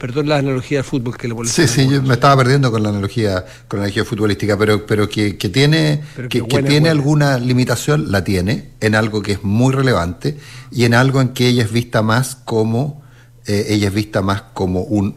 perdón 0.00 0.28
la 0.28 0.38
analogía 0.38 0.78
del 0.78 0.84
fútbol 0.84 1.16
que 1.16 1.28
le 1.28 1.34
Sí, 1.44 1.68
sí, 1.68 1.86
yo 1.86 2.02
me 2.02 2.14
estaba 2.14 2.38
perdiendo 2.38 2.72
con 2.72 2.82
la 2.82 2.88
analogía, 2.88 3.44
con 3.68 3.78
la 3.78 3.84
analogía 3.84 4.04
futbolística, 4.04 4.56
pero, 4.56 4.86
pero 4.86 5.08
que, 5.08 5.34
tiene, 5.34 6.02
que, 6.30 6.40
tiene 6.40 6.88
alguna 6.88 7.38
limitación, 7.38 8.10
la 8.10 8.24
tiene, 8.24 8.70
en 8.80 8.94
algo 8.94 9.20
que 9.20 9.32
es 9.32 9.44
muy 9.44 9.74
relevante 9.74 10.38
y 10.72 10.84
en 10.84 10.94
algo 10.94 11.20
en 11.20 11.28
que 11.28 11.48
ella 11.48 11.64
es 11.64 11.70
vista 11.70 12.00
más 12.00 12.34
como, 12.34 13.02
eh, 13.46 13.66
ella 13.68 13.88
es 13.88 13.94
vista 13.94 14.22
más 14.22 14.42
como 14.54 14.80
un 14.80 15.16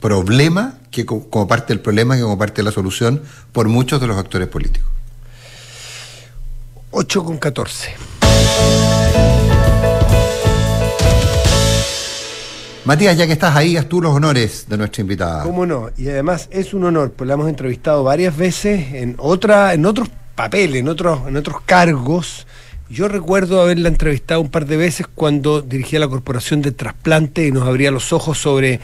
problema 0.00 0.78
que 0.90 1.06
como 1.06 1.48
parte 1.48 1.72
del 1.72 1.80
problema 1.80 2.14
que 2.14 2.22
como 2.22 2.38
parte 2.38 2.56
de 2.56 2.64
la 2.64 2.72
solución 2.72 3.22
por 3.52 3.68
muchos 3.68 4.00
de 4.02 4.06
los 4.06 4.18
actores 4.18 4.48
políticos. 4.48 4.90
8 6.90 7.24
con 7.24 7.38
14. 7.38 7.94
Matías, 12.88 13.18
ya 13.18 13.26
que 13.26 13.34
estás 13.34 13.54
ahí, 13.54 13.76
haz 13.76 13.86
tú 13.86 14.00
los 14.00 14.14
honores 14.14 14.64
de 14.66 14.78
nuestra 14.78 15.02
invitada. 15.02 15.42
¿Cómo 15.42 15.66
no? 15.66 15.90
Y 15.98 16.08
además 16.08 16.48
es 16.50 16.72
un 16.72 16.84
honor, 16.84 17.12
pues 17.12 17.28
la 17.28 17.34
hemos 17.34 17.46
entrevistado 17.50 18.02
varias 18.02 18.34
veces 18.34 18.94
en 18.94 19.14
otra, 19.18 19.74
en 19.74 19.84
otros 19.84 20.08
papeles, 20.34 20.80
en 20.80 20.88
otros, 20.88 21.20
en 21.28 21.36
otros 21.36 21.60
cargos. 21.66 22.46
Yo 22.88 23.06
recuerdo 23.08 23.60
haberla 23.60 23.90
entrevistado 23.90 24.40
un 24.40 24.48
par 24.48 24.64
de 24.64 24.78
veces 24.78 25.06
cuando 25.06 25.60
dirigía 25.60 25.98
la 25.98 26.08
Corporación 26.08 26.62
de 26.62 26.72
Trasplante 26.72 27.46
y 27.46 27.52
nos 27.52 27.68
abría 27.68 27.90
los 27.90 28.14
ojos 28.14 28.38
sobre 28.38 28.80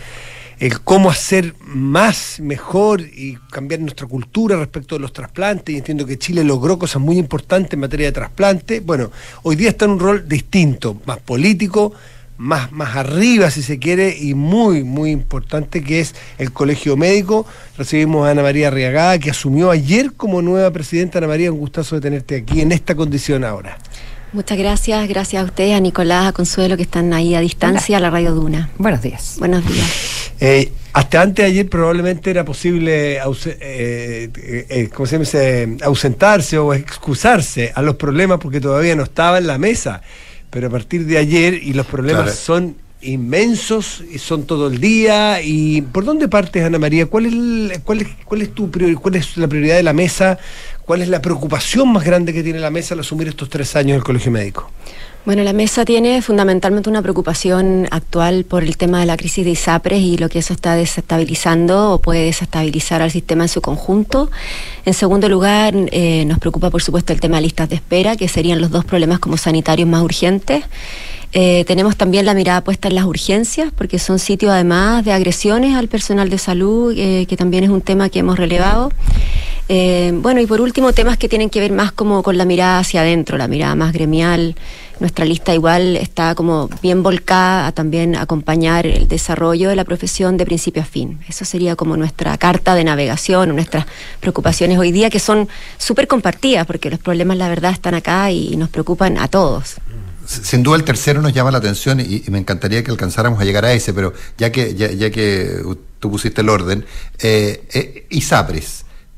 el 0.59 0.83
cómo 0.83 1.09
hacer 1.09 1.55
más, 1.61 2.41
mejor 2.41 3.01
y 3.01 3.39
cambiar 3.51 3.81
nuestra 3.81 4.07
cultura 4.07 4.59
respecto 4.59 4.97
de 4.97 5.01
los 5.01 5.15
trasplantes. 5.15 5.75
Y 5.75 5.79
entiendo 5.79 6.05
que 6.05 6.19
Chile 6.19 6.45
logró 6.45 6.79
cosas 6.79 7.01
muy 7.01 7.17
importantes 7.17 7.73
en 7.73 7.81
materia 7.81 8.09
de 8.09 8.13
trasplante. 8.13 8.81
Bueno, 8.81 9.11
hoy 9.45 9.57
día 9.57 9.71
está 9.71 9.87
en 9.87 9.93
un 9.93 10.01
rol 10.01 10.29
distinto, 10.29 11.01
más 11.07 11.21
político, 11.21 11.95
más, 12.37 12.73
más 12.73 12.97
arriba, 12.97 13.51
si 13.51 13.63
se 13.63 13.79
quiere, 13.79 14.17
y 14.19 14.35
muy, 14.35 14.85
muy 14.85 15.11
importante, 15.11 15.83
que 15.83 16.01
es 16.01 16.15
el 16.39 16.53
Colegio 16.53 16.97
Médico. 16.97 17.47
Recibimos 17.79 18.27
a 18.27 18.31
Ana 18.31 18.43
María 18.43 18.69
Arriagada, 18.69 19.19
que 19.19 19.31
asumió 19.31 19.71
ayer 19.71 20.13
como 20.13 20.43
nueva 20.43 20.71
presidenta. 20.71 21.19
Ana 21.19 21.29
María, 21.29 21.53
un 21.53 21.59
gustazo 21.59 21.95
de 21.97 22.01
tenerte 22.01 22.37
aquí 22.37 22.61
en 22.61 22.73
esta 22.73 22.95
condición 22.95 23.45
ahora. 23.45 23.79
Muchas 24.33 24.59
gracias, 24.59 25.09
gracias 25.09 25.43
a 25.43 25.47
ustedes, 25.47 25.77
a 25.77 25.81
Nicolás, 25.81 26.27
a 26.27 26.33
Consuelo, 26.33 26.77
que 26.77 26.83
están 26.83 27.13
ahí 27.13 27.37
a 27.37 27.41
distancia, 27.41 27.99
a 27.99 28.01
la 28.01 28.11
Radio 28.11 28.33
Duna. 28.33 28.69
Buenos 28.79 29.01
días. 29.01 29.37
Buenos 29.39 29.65
días. 29.65 29.87
Eh, 30.41 30.73
hasta 30.93 31.23
antes 31.23 31.45
de 31.45 31.53
ayer 31.53 31.69
probablemente 31.69 32.31
era 32.31 32.45
posible 32.45 33.19
eh, 33.19 34.31
eh, 34.35 34.91
¿cómo 34.93 35.07
se 35.07 35.77
ausentarse 35.83 36.59
o 36.59 36.75
excusarse 36.75 37.73
a 37.75 37.83
los 37.83 37.95
problemas 37.95 38.41
porque 38.41 38.61
todavía 38.61 38.97
no 38.97 39.05
estaba 39.05 39.39
en 39.39 39.47
la 39.47 39.59
mesa 39.59 40.03
pero 40.55 40.69
a 40.69 40.71
partir 40.71 41.05
de 41.05 41.19
ayer 41.19 41.55
y 41.55 41.73
los 41.73 41.85
problemas 41.85 42.37
son 42.37 42.77
inmensos 43.03 44.05
y 44.09 44.19
son 44.19 44.47
todo 44.47 44.69
el 44.69 44.79
día. 44.81 45.43
¿Y 45.43 45.83
por 45.83 46.05
dónde 46.05 46.29
partes, 46.29 46.63
Ana 46.63 46.79
María? 46.79 47.07
¿Cuál 47.07 47.27
es, 47.27 47.81
cuál 47.81 48.03
es, 48.03 48.09
cuál 48.25 48.43
es, 48.43 48.55
tu 48.55 48.71
cuál 49.01 49.17
es 49.17 49.37
la 49.37 49.49
prioridad 49.49 49.75
de 49.75 49.83
la 49.83 49.93
mesa? 49.93 50.39
¿Cuál 50.85 51.03
es 51.03 51.09
la 51.09 51.21
preocupación 51.21 51.93
más 51.93 52.05
grande 52.05 52.33
que 52.33 52.45
tiene 52.45 52.61
la 52.61 52.71
mesa 52.71 52.95
al 52.95 53.01
asumir 53.01 53.27
estos 53.27 53.51
tres 53.51 53.75
años 53.75 53.97
el 53.97 54.05
Colegio 54.05 54.31
Médico? 54.31 54.71
Bueno, 55.25 55.43
la 55.43 55.55
mesa 55.55 55.87
tiene 55.87 56.21
fundamentalmente 56.21 56.91
una 56.91 57.01
preocupación 57.01 57.89
actual 57.91 58.45
por 58.45 58.63
el 58.63 58.77
tema 58.77 59.01
de 59.01 59.07
la 59.07 59.17
crisis 59.17 59.43
de 59.43 59.53
ISAPRES 59.53 60.03
y 60.03 60.19
lo 60.19 60.29
que 60.29 60.41
eso 60.41 60.53
está 60.53 60.75
desestabilizando 60.75 61.93
o 61.93 61.99
puede 61.99 62.27
desestabilizar 62.27 63.01
al 63.01 63.11
sistema 63.11 63.45
en 63.45 63.49
su 63.49 63.63
conjunto. 63.63 64.31
En 64.85 64.93
segundo 64.93 65.31
lugar, 65.31 65.73
eh, 65.93 66.27
nos 66.27 66.39
preocupa 66.41 66.69
por 66.69 66.83
supuesto 66.83 67.15
el 67.15 67.21
tema 67.21 67.37
de 67.37 67.45
listas 67.45 67.71
de 67.71 67.77
espera, 67.77 68.17
que 68.17 68.29
serían 68.29 68.61
los 68.61 68.71
dos 68.71 68.85
problemas 68.85 69.19
como 69.19 69.39
sanitarios 69.39 69.89
más 69.89 70.03
urgentes. 70.03 70.63
Eh, 71.33 71.65
tenemos 71.67 71.97
también 71.97 72.27
la 72.27 72.35
mirada 72.35 72.61
puesta 72.63 72.89
en 72.89 72.95
las 72.95 73.05
urgencias, 73.05 73.73
porque 73.75 73.99
son 73.99 74.19
sitios 74.19 74.53
además 74.53 75.07
de 75.07 75.13
agresiones 75.13 75.75
al 75.75 75.89
personal 75.89 76.29
de 76.29 76.37
salud, 76.37 76.95
eh, 76.97 77.25
que 77.27 77.37
también 77.39 77.65
es 77.65 77.71
un 77.71 77.81
tema 77.81 78.11
que 78.11 78.19
hemos 78.19 78.39
relevado. 78.39 78.93
Eh, 79.69 80.13
bueno, 80.15 80.41
y 80.41 80.47
por 80.47 80.61
último, 80.61 80.93
temas 80.93 81.17
que 81.17 81.29
tienen 81.29 81.49
que 81.49 81.61
ver 81.61 81.73
más 81.73 81.91
como 81.91 82.23
con 82.23 82.37
la 82.37 82.45
mirada 82.45 82.79
hacia 82.79 83.01
adentro, 83.01 83.39
la 83.39 83.49
mirada 83.49 83.75
más 83.75 83.93
gremial. 83.93 84.55
Nuestra 85.01 85.25
lista 85.25 85.55
igual 85.55 85.97
está 85.97 86.35
como 86.35 86.69
bien 86.83 87.03
volcada 87.03 87.67
a 87.67 87.73
también 87.73 88.17
acompañar 88.17 88.87
el 88.87 89.09
desarrollo 89.09 89.69
de 89.69 89.77
la 89.77 89.85
profesión 89.85 90.37
de 90.37 90.47
principio 90.47 90.83
a 90.83 90.85
fin. 90.85 91.21
Eso 91.29 91.45
sería 91.45 91.77
como 91.77 91.97
nuestra 91.97 92.37
carta 92.39 92.75
de 92.75 92.85
navegación, 92.85 93.55
nuestras 93.55 93.87
preocupaciones 94.21 94.79
hoy 94.79 94.93
día, 94.93 95.11
que 95.11 95.19
son 95.19 95.49
súper 95.79 96.07
compartidas, 96.07 96.67
porque 96.67 96.91
los 96.91 97.01
problemas, 97.01 97.37
la 97.37 97.49
verdad, 97.49 97.73
están 97.73 97.95
acá 97.95 98.31
y 98.31 98.57
nos 98.57 98.69
preocupan 98.69 99.19
a 99.19 99.29
todos 99.29 99.77
sin 100.27 100.63
duda 100.63 100.77
el 100.77 100.85
tercero 100.85 101.21
nos 101.21 101.33
llama 101.33 101.51
la 101.51 101.59
atención 101.59 102.01
y, 102.01 102.23
me 102.29 102.39
encantaría 102.39 102.83
que 102.83 102.91
alcanzáramos 102.91 103.41
a 103.41 103.45
llegar 103.45 103.65
a 103.65 103.73
ese, 103.73 103.93
pero 103.93 104.15
ya 104.39 104.51
que, 104.51 104.75
ya, 104.75 105.11
que 105.11 105.63
tú 106.01 106.11
pusiste 106.11 106.41
el 106.41 106.49
orden, 106.49 106.85
eh, 107.21 107.67
eh 107.73 108.07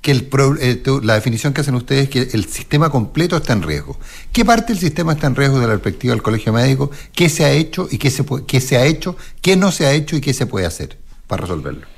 que 0.07 0.13
el 0.13 0.29
eh, 0.61 0.83
la 1.03 1.15
definición 1.15 1.53
que 1.53 1.63
hacen 1.63 1.75
ustedes 1.75 2.05
es 2.05 2.11
que 2.11 2.37
el 2.37 2.45
sistema 2.45 2.91
completo 2.91 3.37
está 3.37 3.55
en 3.55 3.63
riesgo. 3.65 3.99
¿Qué 4.31 4.45
parte 4.45 4.73
del 4.73 4.79
sistema 4.79 5.15
está 5.15 5.27
en 5.27 5.35
riesgo 5.35 5.59
de 5.59 5.67
la 5.67 5.73
perspectiva 5.73 6.15
del 6.15 6.23
Colegio 6.23 6.53
Médico? 6.53 6.93
¿Qué 7.13 7.29
se 7.29 7.45
ha 7.45 7.51
hecho 7.51 7.89
y 7.91 7.99
qué 7.99 8.13
se, 8.13 8.25
qué 8.47 8.61
se 8.61 8.77
ha 8.77 8.85
hecho? 8.87 9.17
¿Qué 9.43 9.57
no 9.57 9.73
se 9.73 9.85
ha 9.85 9.91
hecho 9.91 10.15
y 10.15 10.21
qué 10.21 10.33
se 10.33 10.47
puede 10.47 10.65
hacer 10.65 10.97
para 11.27 11.43
resolverlo? 11.43 11.96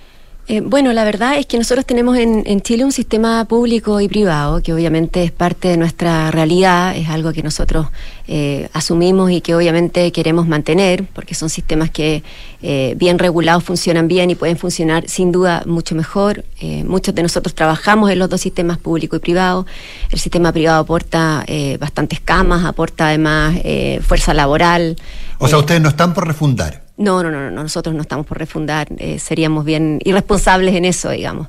Eh, 0.50 0.62
bueno, 0.62 0.94
la 0.94 1.04
verdad 1.04 1.36
es 1.36 1.44
que 1.44 1.58
nosotros 1.58 1.84
tenemos 1.84 2.16
en, 2.16 2.62
Chile 2.62 2.82
un 2.82 2.90
sistema 2.90 3.44
público 3.44 4.00
y 4.00 4.08
privado 4.08 4.62
que 4.62 4.72
obviamente 4.72 5.22
es 5.22 5.30
parte 5.30 5.68
de 5.68 5.76
nuestra 5.76 6.30
realidad, 6.30 6.96
es 6.96 7.10
algo 7.10 7.34
que 7.34 7.42
nosotros 7.42 7.88
eh, 8.26 8.70
asumimos 8.72 9.30
y 9.30 9.42
que 9.42 9.54
obviamente 9.54 10.10
queremos 10.10 10.48
mantener, 10.48 11.04
porque 11.04 11.34
son 11.34 11.50
sistemas 11.50 11.90
que 11.90 12.22
eh, 12.62 12.94
bien 12.96 13.18
regulados 13.18 13.62
funcionan 13.62 14.08
bien 14.08 14.30
y 14.30 14.36
pueden 14.36 14.56
funcionar 14.56 15.06
sin 15.06 15.32
duda 15.32 15.64
mucho 15.66 15.94
mejor. 15.94 16.44
muchos 16.86 17.14
de 17.14 17.22
nosotros 17.22 17.54
trabajamos 17.54 18.10
en 18.10 18.18
los 18.18 18.30
dos 18.30 18.40
sistemas 18.40 18.78
público 18.78 19.16
y 19.16 19.18
privado. 19.18 19.66
El 20.10 20.18
sistema 20.18 20.50
privado 20.50 20.80
aporta 20.80 21.44
bastantes 21.78 22.20
camas, 22.20 22.64
aporta 22.64 23.08
además 23.08 23.54
fuerza 24.02 24.32
laboral. 24.32 24.96
O 25.38 25.46
sea, 25.46 25.58
ustedes 25.58 25.82
no 25.82 25.90
están 25.90 26.14
por 26.14 26.26
refundar. 26.26 26.87
No, 26.98 27.22
no, 27.22 27.30
no, 27.30 27.50
no, 27.50 27.62
nosotros 27.62 27.94
no 27.94 28.02
estamos 28.02 28.26
por 28.26 28.38
refundar, 28.38 28.88
eh, 28.98 29.18
seríamos 29.20 29.64
bien 29.64 30.00
irresponsables 30.04 30.74
en 30.74 30.84
eso, 30.84 31.10
digamos. 31.10 31.46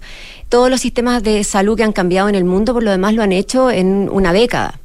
Todos 0.47 0.69
los 0.69 0.79
sistemas 0.79 1.23
de 1.23 1.43
salud 1.43 1.75
que 1.75 1.83
han 1.83 1.91
cambiado 1.91 2.29
en 2.29 2.35
el 2.35 2.45
mundo, 2.45 2.73
por 2.73 2.83
lo 2.83 2.91
demás, 2.91 3.15
lo 3.15 3.23
han 3.23 3.31
hecho 3.31 3.71
en 3.71 4.09
una 4.11 4.31
década. 4.31 4.79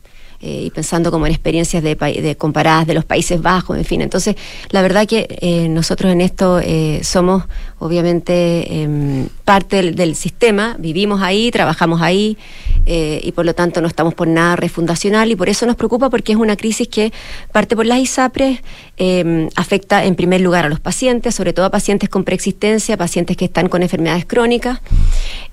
Eh, 0.46 0.64
y 0.66 0.70
pensando 0.70 1.10
como 1.10 1.24
en 1.24 1.32
experiencias 1.32 1.82
de, 1.82 2.36
comparadas 2.36 2.86
de 2.86 2.92
los 2.92 3.06
Países 3.06 3.40
Bajos, 3.40 3.78
en 3.78 3.84
fin. 3.86 4.02
Entonces, 4.02 4.36
la 4.68 4.82
verdad 4.82 5.06
que 5.06 5.26
eh, 5.40 5.70
nosotros 5.70 6.12
en 6.12 6.20
esto 6.20 6.60
eh, 6.60 7.00
somos 7.02 7.44
obviamente 7.84 8.80
em, 8.82 9.28
parte 9.44 9.92
del, 9.92 10.16
sistema, 10.16 10.74
vivimos 10.78 11.20
ahí, 11.20 11.50
trabajamos 11.50 12.00
ahí 12.00 12.38
y 12.86 13.32
por 13.32 13.44
lo 13.44 13.54
tanto 13.54 13.80
no 13.80 13.88
estamos 13.88 14.14
por 14.14 14.28
nada 14.28 14.56
refundacional 14.56 15.30
y 15.30 15.36
por 15.36 15.48
eso 15.48 15.66
nos 15.66 15.76
preocupa 15.76 16.10
porque 16.10 16.32
es 16.32 16.38
una 16.38 16.56
crisis 16.56 16.88
que 16.88 17.12
parte 17.52 17.76
por 17.76 17.84
las 17.84 17.98
ISAPRES, 17.98 18.60
em, 18.96 19.48
afecta 19.54 20.04
en 20.04 20.14
primer 20.14 20.40
lugar 20.40 20.64
a 20.66 20.68
los 20.68 20.80
pacientes, 20.80 21.34
sobre 21.34 21.52
todo 21.52 21.66
a 21.66 21.70
pacientes 21.70 22.08
con 22.08 22.24
preexistencia, 22.24 22.96
pacientes 22.96 23.36
que 23.36 23.46
están 23.46 23.68
con 23.68 23.82
enfermedades 23.82 24.24
crónicas, 24.24 24.80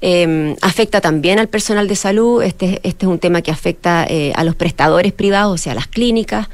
em, 0.02 0.56
afecta 0.62 1.02
también 1.02 1.40
al 1.40 1.48
personal 1.48 1.88
de 1.88 1.96
salud, 1.96 2.44
este, 2.44 2.80
este 2.84 3.06
es 3.06 3.12
un 3.12 3.20
tema 3.20 3.42
que 3.42 3.52
afecta 3.52 4.08
a 4.36 4.44
los 4.44 4.56
prestadores 4.56 5.12
privados, 5.12 5.54
o 5.54 5.58
sea, 5.58 5.74
las 5.74 5.88
clínicas, 5.88 6.48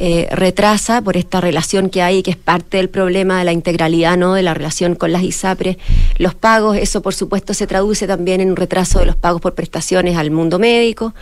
eh, 0.00 0.28
retrasa 0.30 1.02
por 1.02 1.16
esta 1.16 1.40
relación 1.40 1.90
que 1.90 2.02
hay, 2.02 2.22
que 2.22 2.30
es 2.30 2.36
parte 2.36 2.76
del 2.76 2.88
problema 2.88 3.38
de 3.40 3.44
la 3.44 3.52
integralidad, 3.52 4.16
¿no? 4.16 4.34
De 4.34 4.42
la 4.42 4.54
relación 4.54 4.94
con 4.94 5.10
las 5.10 5.24
ISAPRES, 5.24 5.76
los 6.18 6.36
pagos, 6.36 6.76
eso 6.76 7.02
por 7.02 7.14
supuesto 7.14 7.52
se 7.52 7.66
traduce 7.66 8.06
también 8.06 8.40
en 8.40 8.50
un 8.50 8.56
retraso 8.56 9.00
de 9.00 9.06
los 9.06 9.16
pagos 9.16 9.40
por 9.40 9.54
prestaciones 9.54 10.16
al 10.16 10.30
mundo 10.30 10.60
médico 10.60 11.14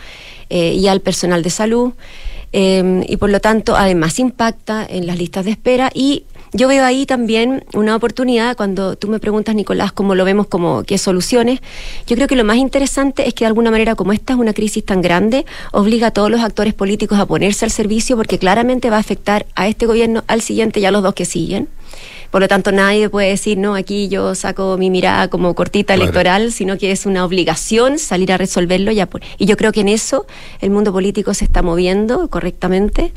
eh, 0.49 0.73
y 0.73 0.87
al 0.87 1.01
personal 1.01 1.41
de 1.41 1.49
salud. 1.49 1.93
Eh, 2.53 3.03
y 3.07 3.17
por 3.17 3.29
lo 3.29 3.39
tanto, 3.39 3.75
además 3.75 4.19
impacta 4.19 4.85
en 4.87 5.05
las 5.05 5.17
listas 5.17 5.45
de 5.45 5.51
espera 5.51 5.91
y 5.93 6.23
yo 6.53 6.67
veo 6.69 6.85
ahí 6.85 7.05
también 7.05 7.65
una 7.73 7.95
oportunidad 7.95 8.55
cuando 8.55 8.95
tú 8.95 9.09
me 9.09 9.19
preguntas, 9.19 9.53
Nicolás, 9.53 9.91
cómo 9.91 10.15
lo 10.15 10.23
vemos, 10.23 10.47
como 10.47 10.83
qué 10.83 10.97
soluciones. 10.97 11.59
Yo 12.07 12.15
creo 12.15 12.27
que 12.27 12.37
lo 12.37 12.45
más 12.45 12.57
interesante 12.57 13.27
es 13.27 13.33
que 13.33 13.43
de 13.43 13.47
alguna 13.47 13.69
manera, 13.69 13.95
como 13.95 14.13
esta 14.13 14.33
es 14.33 14.39
una 14.39 14.53
crisis 14.53 14.85
tan 14.85 15.01
grande, 15.01 15.45
obliga 15.73 16.07
a 16.07 16.11
todos 16.11 16.31
los 16.31 16.41
actores 16.41 16.73
políticos 16.73 17.19
a 17.19 17.25
ponerse 17.25 17.65
al 17.65 17.71
servicio 17.71 18.15
porque 18.15 18.39
claramente 18.39 18.89
va 18.89 18.95
a 18.95 18.99
afectar 18.99 19.45
a 19.55 19.67
este 19.67 19.85
gobierno, 19.85 20.23
al 20.27 20.41
siguiente 20.41 20.79
y 20.79 20.85
a 20.85 20.91
los 20.91 21.03
dos 21.03 21.13
que 21.13 21.25
siguen. 21.25 21.67
Por 22.31 22.41
lo 22.41 22.47
tanto, 22.47 22.71
nadie 22.71 23.09
puede 23.09 23.29
decir, 23.29 23.57
no, 23.57 23.75
aquí 23.75 24.07
yo 24.09 24.35
saco 24.35 24.77
mi 24.77 24.89
mirada 24.89 25.29
como 25.29 25.55
cortita 25.55 25.93
electoral, 25.93 26.51
sino 26.51 26.77
que 26.77 26.91
es 26.91 27.05
una 27.05 27.25
obligación 27.25 27.99
salir 27.99 28.31
a 28.31 28.37
resolverlo. 28.37 28.91
Ya 28.91 29.07
y 29.37 29.45
yo 29.45 29.57
creo 29.57 29.71
que 29.71 29.81
en 29.81 29.89
eso 29.89 30.25
el 30.59 30.69
mundo 30.69 30.91
político 30.91 31.33
se 31.33 31.45
está 31.45 31.61
moviendo 31.61 32.27
correctamente. 32.29 33.13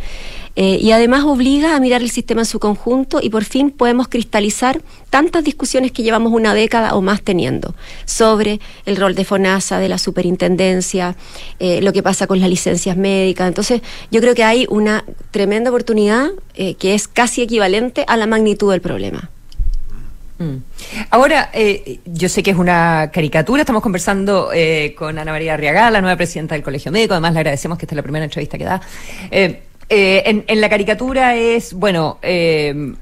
Eh, 0.57 0.79
y 0.81 0.91
además 0.91 1.25
obliga 1.25 1.77
a 1.77 1.81
mirar 1.81 2.03
el 2.03 2.11
sistema 2.11 2.41
en 2.41 2.45
su 2.45 2.59
conjunto 2.59 3.21
y 3.23 3.31
por 3.31 3.45
fin 3.45 3.71
podemos 3.71 4.09
cristalizar 4.09 4.83
tantas 5.09 5.45
discusiones 5.45 5.93
que 5.93 6.03
llevamos 6.03 6.33
una 6.33 6.55
década 6.55 6.95
o 6.97 7.01
más 7.01 7.23
teniendo 7.23 7.75
sobre 8.05 8.61
el 8.85 8.97
rol 8.97 9.15
de 9.15 9.25
FONASA, 9.25 9.79
de 9.79 9.89
la 9.89 9.97
superintendencia, 9.97 11.17
eh, 11.61 11.81
lo 11.83 11.93
que 11.93 12.03
pasa 12.03 12.27
con 12.27 12.41
las 12.41 12.51
licencias 12.51 12.97
médicas. 12.97 13.47
Entonces, 13.47 13.81
yo 14.11 14.21
creo 14.21 14.35
que 14.35 14.45
hay 14.45 14.67
una 14.69 15.05
tremenda 15.31 15.71
oportunidad 15.71 16.31
eh, 16.55 16.75
que 16.75 16.95
es 16.95 17.07
casi 17.07 17.43
equivalente 17.43 18.05
a 18.09 18.17
la 18.17 18.27
magnitud 18.27 18.73
del 18.73 18.81
problema. 18.81 19.00
Mm. 20.39 20.57
Ahora, 21.11 21.51
yo 22.07 22.29
sé 22.29 22.43
que 22.43 22.51
es 22.51 22.57
una 22.57 23.11
caricatura, 23.13 23.63
estamos 23.63 23.83
conversando 23.83 24.51
con 24.97 25.19
Ana 25.19 25.33
María 25.33 25.55
Arriaga, 25.55 25.91
la 25.91 26.01
nueva 26.01 26.17
presidenta 26.17 26.55
del 26.55 26.65
Colegio 26.65 26.91
Médico, 26.91 27.13
además 27.13 27.35
le 27.35 27.41
agradecemos 27.41 27.77
que 27.77 27.85
esta 27.85 27.95
es 27.95 27.97
la 27.97 28.03
primera 28.03 28.25
entrevista 28.25 28.57
que 28.57 28.65
da. 28.65 28.81
Eh, 29.93 30.45
en, 30.47 30.61
la 30.61 30.69
caricatura 30.69 31.35
es, 31.35 31.75
bueno, 31.75 32.21
eh, 32.23 32.95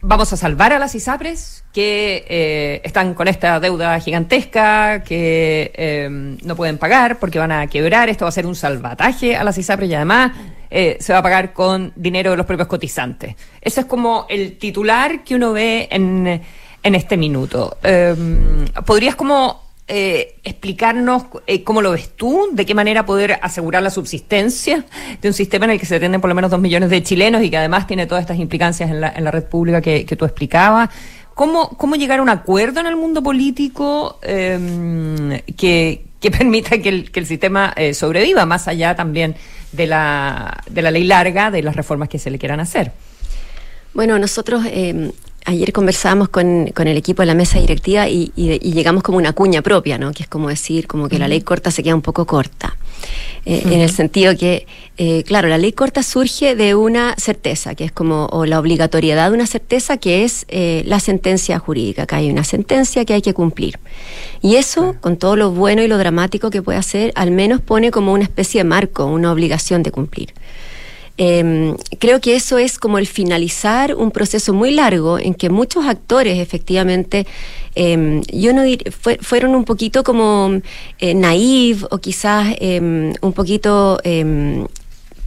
vamos 0.00 0.32
a 0.32 0.36
salvar 0.36 0.72
a 0.72 0.80
las 0.80 0.92
ISAPRES 0.92 1.62
que 1.72 2.24
eh, 2.28 2.80
están 2.82 3.14
con 3.14 3.28
esta 3.28 3.60
deuda 3.60 3.98
gigantesca, 4.00 5.04
que 5.04 6.08
no 6.42 6.56
pueden 6.56 6.78
pagar 6.78 7.20
porque 7.20 7.38
van 7.38 7.52
a 7.52 7.68
quebrar. 7.68 8.08
Esto 8.08 8.24
va 8.24 8.30
a 8.30 8.32
ser 8.32 8.46
un 8.46 8.56
salvataje 8.56 9.36
a 9.36 9.44
las 9.44 9.56
ISAPRES 9.56 9.90
y 9.90 9.94
además 9.94 10.32
se 10.72 11.12
va 11.12 11.18
a 11.18 11.22
pagar 11.22 11.52
con 11.52 11.92
dinero 11.96 12.30
de 12.30 12.36
los 12.36 12.46
propios 12.46 12.68
cotizantes. 12.68 13.36
Eso 13.60 13.80
es 13.80 13.86
como 13.86 14.26
el 14.28 14.56
titular 14.58 15.22
que 15.22 15.34
uno 15.34 15.52
ve 15.52 15.88
en, 15.90 16.40
en 16.82 16.94
este 16.94 17.16
minuto. 17.16 17.76
¿Podrías 18.86 19.16
como 19.16 19.62
eh, 19.88 20.36
explicarnos 20.44 21.24
eh, 21.46 21.64
cómo 21.64 21.82
lo 21.82 21.90
ves 21.90 22.10
tú, 22.16 22.48
de 22.52 22.64
qué 22.64 22.74
manera 22.74 23.04
poder 23.04 23.38
asegurar 23.42 23.82
la 23.82 23.90
subsistencia 23.90 24.86
de 25.20 25.28
un 25.28 25.34
sistema 25.34 25.64
en 25.64 25.72
el 25.72 25.80
que 25.80 25.86
se 25.86 25.96
atienden 25.96 26.20
por 26.20 26.28
lo 26.28 26.34
menos 26.34 26.50
dos 26.50 26.60
millones 26.60 26.88
de 26.88 27.02
chilenos 27.02 27.42
y 27.42 27.50
que 27.50 27.56
además 27.58 27.86
tiene 27.86 28.06
todas 28.06 28.22
estas 28.22 28.38
implicancias 28.38 28.88
en 28.90 29.00
la, 29.00 29.12
en 29.14 29.24
la 29.24 29.30
red 29.32 29.44
pública 29.44 29.82
que, 29.82 30.04
tú 30.04 30.24
explicabas. 30.24 30.88
¿Cómo, 31.34 31.70
¿Cómo 31.76 31.96
llegar 31.96 32.20
a 32.20 32.22
un 32.22 32.28
acuerdo 32.28 32.80
en 32.80 32.86
el 32.86 32.96
mundo 32.96 33.22
político 33.22 34.18
em, 34.22 35.40
que, 35.56 36.04
que, 36.20 36.30
permita 36.38 36.78
que 36.78 36.88
el, 36.88 37.10
que 37.10 37.20
el 37.20 37.26
sistema 37.26 37.74
eh, 37.76 37.92
sobreviva, 37.92 38.46
más 38.46 38.68
allá 38.68 38.94
también 38.94 39.34
de 39.72 39.86
la, 39.86 40.62
de 40.70 40.82
la 40.82 40.90
ley 40.90 41.04
larga, 41.04 41.50
de 41.50 41.62
las 41.62 41.76
reformas 41.76 42.08
que 42.08 42.18
se 42.18 42.30
le 42.30 42.38
quieran 42.38 42.60
hacer? 42.60 42.92
Bueno, 43.94 44.18
nosotros 44.18 44.64
em, 44.70 45.12
ayer 45.44 45.72
conversábamos 45.72 46.28
con, 46.28 46.68
con, 46.68 46.88
el 46.88 46.96
equipo 46.96 47.22
de 47.22 47.26
la 47.26 47.34
mesa 47.34 47.58
directiva 47.58 48.08
y, 48.08 48.32
llegamos 48.36 49.02
como 49.02 49.18
una 49.18 49.32
cuña 49.32 49.62
propia, 49.62 49.98
¿no? 49.98 50.12
Que 50.12 50.24
es 50.24 50.28
como 50.28 50.48
decir, 50.48 50.86
como 50.86 51.08
que 51.08 51.18
la 51.18 51.28
ley 51.28 51.40
corta 51.40 51.70
se 51.70 51.82
queda 51.82 51.94
un 51.94 52.02
poco 52.02 52.26
corta. 52.26 52.76
Eh, 53.44 53.62
en 53.66 53.80
el 53.80 53.90
sentido 53.90 54.36
que, 54.36 54.66
eh, 54.96 55.24
claro, 55.24 55.48
la 55.48 55.58
ley 55.58 55.72
corta 55.72 56.04
surge 56.04 56.54
de 56.54 56.76
una 56.76 57.16
certeza, 57.18 57.74
que 57.74 57.84
es 57.84 57.92
como, 57.92 58.26
o 58.26 58.46
la 58.46 58.60
obligatoriedad 58.60 59.30
de 59.30 59.34
una 59.34 59.46
certeza, 59.46 59.96
que 59.96 60.24
es 60.24 60.44
eh, 60.48 60.84
la 60.86 61.00
sentencia 61.00 61.58
jurídica, 61.58 62.06
que 62.06 62.14
hay 62.14 62.30
una 62.30 62.44
sentencia 62.44 63.04
que 63.04 63.14
hay 63.14 63.22
que 63.22 63.34
cumplir. 63.34 63.80
Y 64.42 64.56
eso, 64.56 64.94
con 65.00 65.16
todo 65.16 65.34
lo 65.34 65.50
bueno 65.50 65.82
y 65.82 65.88
lo 65.88 65.98
dramático 65.98 66.50
que 66.50 66.62
puede 66.62 66.78
hacer, 66.78 67.12
al 67.16 67.32
menos 67.32 67.60
pone 67.60 67.90
como 67.90 68.12
una 68.12 68.24
especie 68.24 68.60
de 68.60 68.64
marco, 68.64 69.06
una 69.06 69.32
obligación 69.32 69.82
de 69.82 69.90
cumplir. 69.90 70.34
Em, 71.24 71.76
creo 72.00 72.20
que 72.20 72.34
eso 72.34 72.58
es 72.58 72.80
como 72.80 72.98
el 72.98 73.06
finalizar 73.06 73.94
un 73.94 74.10
proceso 74.10 74.52
muy 74.52 74.72
largo 74.72 75.20
en 75.20 75.34
que 75.34 75.50
muchos 75.50 75.86
actores 75.86 76.40
efectivamente, 76.40 77.28
em, 77.76 78.22
yo 78.22 78.52
no 78.52 78.62
fueron 79.20 79.54
un 79.54 79.64
poquito 79.64 80.02
como 80.02 80.60
eh, 80.98 81.14
naive 81.14 81.86
o 81.90 81.98
quizás 81.98 82.56
em, 82.58 83.12
un 83.20 83.32
poquito 83.34 84.00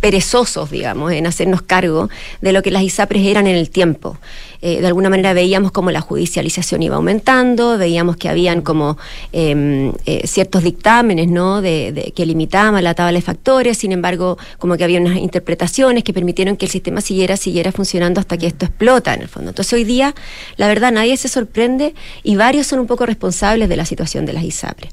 perezosos, 0.02 0.70
digamos, 0.70 1.14
en 1.14 1.28
hacernos 1.28 1.62
cargo 1.62 2.10
de 2.42 2.52
lo 2.52 2.62
que 2.62 2.72
las 2.72 2.84
ISAPRES 2.84 3.26
eran 3.28 3.48
en 3.48 3.56
el 3.56 3.70
tiempo. 3.70 4.18
Eh, 4.62 4.82
de 4.82 4.88
alguna 4.88 5.10
manera 5.10 5.34
veíamos 5.34 5.72
como 5.72 5.92
la 5.92 6.02
judicialización 6.02 6.84
iba 6.84 6.96
aumentando, 6.96 7.78
veíamos 7.78 8.18
que 8.18 8.30
habían 8.30 8.62
como 8.62 8.98
em, 9.32 9.92
eh, 10.06 10.26
ciertos 10.28 10.64
dictámenes 10.64 11.28
¿no? 11.28 11.62
Que 11.62 12.26
limitaban 12.26 12.84
la 12.84 12.94
tabla 12.94 13.14
de 13.14 13.22
factores, 13.22 13.78
sin 13.78 13.92
embargo, 13.92 14.38
como 14.58 14.78
que 14.78 14.84
había 14.84 15.00
unas 15.00 15.18
interpretaciones 15.18 16.04
que 16.04 16.14
permitieron 16.14 16.58
que 16.58 16.66
el 16.66 16.72
sistema 16.72 17.02
siguiera, 17.02 17.38
siguiera 17.38 17.72
funcionando 17.72 18.20
hasta 18.20 18.38
que 18.38 18.48
esto 18.48 18.66
explota 18.66 19.14
en 19.14 19.22
el 19.22 19.28
fondo. 19.28 19.50
Entonces 19.50 19.74
hoy 19.74 19.84
día, 19.84 20.16
la 20.58 20.68
verdad, 20.68 20.92
nadie 20.92 21.18
se 21.18 21.28
sorprende 21.28 21.94
y 22.24 22.36
varios 22.36 22.68
son 22.68 22.80
un 22.80 22.88
poco 22.88 23.06
responsables 23.06 23.70
de 23.70 23.76
la 23.76 23.86
situación 23.86 24.26
de 24.26 24.34
las 24.34 24.44
ISAPRES. 24.44 24.92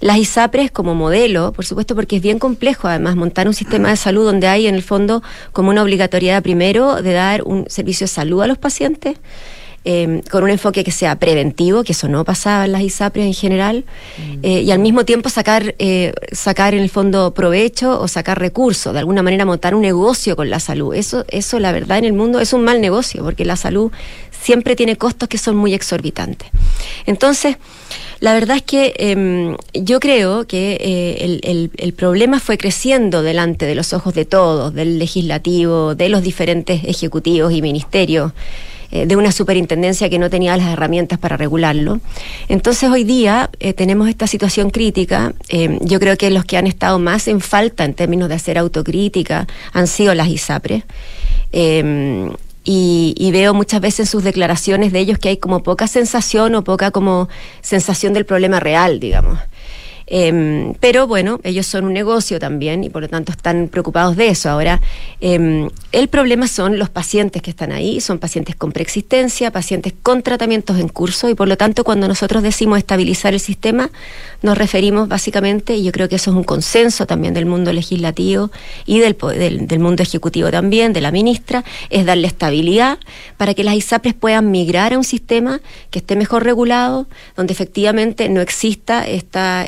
Las 0.00 0.18
ISAPRES 0.18 0.70
como 0.70 0.94
modelo, 0.94 1.52
por 1.52 1.64
supuesto, 1.64 1.94
porque 1.94 2.16
es 2.16 2.22
bien 2.22 2.38
complejo 2.38 2.88
además 2.88 3.16
montar 3.16 3.46
un 3.46 3.54
sistema 3.54 3.90
de 3.90 3.96
salud 3.96 4.24
donde 4.24 4.48
hay 4.48 4.66
en 4.66 4.74
el 4.74 4.82
fondo 4.82 5.22
como 5.52 5.70
una 5.70 5.82
obligatoriedad 5.82 6.42
primero 6.42 7.02
de 7.02 7.12
dar 7.12 7.42
un 7.42 7.64
servicio 7.68 8.04
de 8.04 8.08
salud 8.08 8.42
a 8.42 8.46
los 8.46 8.58
pacientes. 8.58 9.16
Em, 9.88 10.20
con 10.22 10.42
un 10.42 10.50
enfoque 10.50 10.82
que 10.82 10.90
sea 10.90 11.16
preventivo, 11.16 11.84
que 11.84 11.92
eso 11.92 12.08
no 12.08 12.24
pasaba 12.24 12.64
en 12.64 12.72
las 12.72 12.82
ISAPRES 12.82 13.24
en 13.24 13.34
general, 13.34 13.84
mm. 14.18 14.38
eh, 14.42 14.62
y 14.62 14.72
al 14.72 14.80
mismo 14.80 15.04
tiempo 15.04 15.28
sacar, 15.28 15.76
eh, 15.78 16.12
sacar 16.32 16.74
en 16.74 16.82
el 16.82 16.90
fondo 16.90 17.32
provecho 17.32 18.00
o 18.00 18.08
sacar 18.08 18.40
recursos, 18.40 18.92
de 18.92 18.98
alguna 18.98 19.22
manera 19.22 19.44
montar 19.44 19.76
un 19.76 19.82
negocio 19.82 20.34
con 20.34 20.50
la 20.50 20.58
salud. 20.58 20.92
Eso, 20.92 21.24
eso 21.28 21.60
la 21.60 21.70
verdad 21.70 21.98
en 21.98 22.04
el 22.04 22.14
mundo 22.14 22.40
es 22.40 22.52
un 22.52 22.64
mal 22.64 22.80
negocio, 22.80 23.22
porque 23.22 23.44
la 23.44 23.54
salud 23.54 23.92
siempre 24.32 24.74
tiene 24.74 24.96
costos 24.96 25.28
que 25.28 25.38
son 25.38 25.54
muy 25.54 25.72
exorbitantes. 25.72 26.48
Entonces, 27.06 27.56
la 28.20 28.32
verdad 28.32 28.56
es 28.56 28.62
que 28.62 28.94
em, 28.96 29.56
yo 29.74 30.00
creo 30.00 30.46
que 30.46 30.78
eh, 30.80 31.70
el, 31.76 31.92
problema 31.92 32.40
fue 32.40 32.56
creciendo 32.56 33.22
delante 33.22 33.66
de 33.66 33.74
los 33.74 33.92
ojos 33.92 34.14
de 34.14 34.24
todos, 34.24 34.72
del 34.72 34.98
legislativo, 34.98 35.94
de 35.94 36.08
los 36.08 36.22
diferentes 36.22 36.84
ejecutivos 36.84 37.52
y 37.52 37.62
ministerios 37.62 38.32
eh, 38.90 39.06
de 39.06 39.16
una 39.16 39.32
superintendencia 39.32 40.08
que 40.08 40.18
no 40.18 40.30
tenía 40.30 40.56
las 40.56 40.68
herramientas 40.68 41.18
para 41.18 41.36
regularlo. 41.36 42.00
Entonces 42.48 42.88
hoy 42.90 43.04
día 43.04 43.50
eh, 43.60 43.72
tenemos 43.72 44.08
esta 44.08 44.26
situación 44.26 44.70
crítica. 44.70 45.34
Em, 45.48 45.78
yo 45.82 46.00
creo 46.00 46.16
que 46.16 46.30
los 46.30 46.44
que 46.44 46.56
han 46.56 46.66
estado 46.66 46.98
más 46.98 47.28
en 47.28 47.40
falta 47.40 47.84
en 47.84 47.94
términos 47.94 48.28
de 48.28 48.36
hacer 48.36 48.56
autocrítica 48.56 49.46
han 49.72 49.86
sido 49.88 50.14
las 50.14 50.28
ISAPRES. 50.28 50.84
Em, 51.52 52.30
y, 52.68 53.30
veo 53.30 53.54
muchas 53.54 53.80
veces 53.80 54.00
en 54.00 54.06
sus 54.06 54.24
declaraciones 54.24 54.92
de 54.92 54.98
ellos 54.98 55.18
que 55.18 55.28
hay 55.28 55.36
como 55.36 55.62
poca 55.62 55.86
sensación 55.86 56.54
o 56.56 56.64
poca 56.64 56.90
como 56.90 57.28
sensación 57.62 58.12
del 58.12 58.26
problema 58.26 58.58
real, 58.58 58.98
digamos. 58.98 59.38
Em, 60.08 60.74
pero 60.74 61.08
bueno, 61.08 61.40
ellos 61.42 61.66
son 61.66 61.84
un 61.84 61.92
negocio 61.92 62.38
también 62.38 62.84
y 62.84 62.90
por 62.90 63.02
lo 63.02 63.08
tanto 63.08 63.32
están 63.32 63.68
preocupados 63.68 64.16
de 64.16 64.28
eso. 64.28 64.50
Ahora, 64.50 64.80
em, 65.20 65.68
el 65.90 66.08
problema 66.08 66.46
son 66.46 66.78
los 66.78 66.90
pacientes 66.90 67.42
que 67.42 67.50
están 67.50 67.72
ahí, 67.72 68.00
son 68.00 68.18
pacientes 68.18 68.54
con 68.54 68.70
preexistencia, 68.70 69.50
pacientes 69.50 69.94
con 70.02 70.22
tratamientos 70.22 70.78
en 70.78 70.88
curso 70.88 71.28
y 71.28 71.34
por 71.34 71.48
lo 71.48 71.56
tanto 71.56 71.82
cuando 71.82 72.06
nosotros 72.06 72.42
decimos 72.44 72.78
estabilizar 72.78 73.34
el 73.34 73.40
sistema, 73.40 73.90
nos 74.42 74.58
referimos 74.58 75.08
básicamente, 75.08 75.76
y 75.76 75.84
yo 75.84 75.92
creo 75.92 76.08
que 76.08 76.16
eso 76.16 76.30
es 76.30 76.36
un 76.36 76.44
consenso 76.44 77.06
también 77.06 77.34
del 77.34 77.46
mundo 77.46 77.72
legislativo 77.72 78.50
y 78.84 78.98
del, 78.98 79.16
del, 79.66 79.78
mundo 79.78 80.02
ejecutivo 80.02 80.50
también, 80.50 80.92
de 80.92 81.00
la 81.00 81.10
ministra, 81.10 81.64
es 81.90 82.04
darle 82.04 82.26
estabilidad 82.26 82.98
para 83.36 83.54
que 83.54 83.64
las 83.64 83.74
ISAPRES 83.74 84.14
puedan 84.14 84.50
migrar 84.50 84.92
a 84.92 84.98
un 84.98 85.04
sistema 85.04 85.60
que 85.90 86.00
esté 86.00 86.16
mejor 86.16 86.44
regulado, 86.44 87.06
donde 87.36 87.52
efectivamente 87.52 88.28
no 88.28 88.40
exista 88.40 89.06
esta 89.06 89.66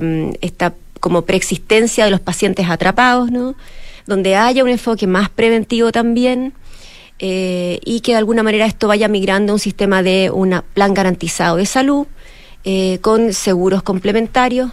Mm, 0.00 0.32
esta, 0.40 0.74
como 1.00 1.22
preexistencia 1.22 2.04
de 2.04 2.10
los 2.10 2.20
pacientes 2.20 2.68
atrapados, 2.68 3.30
¿no? 3.30 3.54
donde 4.06 4.36
haya 4.36 4.64
un 4.64 4.70
enfoque 4.70 5.06
más 5.06 5.28
preventivo 5.28 5.92
también 5.92 6.54
eh, 7.18 7.78
y 7.84 8.00
que 8.00 8.12
de 8.12 8.18
alguna 8.18 8.42
manera 8.42 8.64
esto 8.64 8.88
vaya 8.88 9.06
migrando 9.06 9.52
a 9.52 9.54
un 9.54 9.60
sistema 9.60 10.02
de 10.02 10.30
un 10.32 10.62
plan 10.72 10.94
garantizado 10.94 11.56
de 11.56 11.66
salud 11.66 12.06
eh, 12.70 12.98
con 13.00 13.32
seguros 13.32 13.82
complementarios 13.82 14.70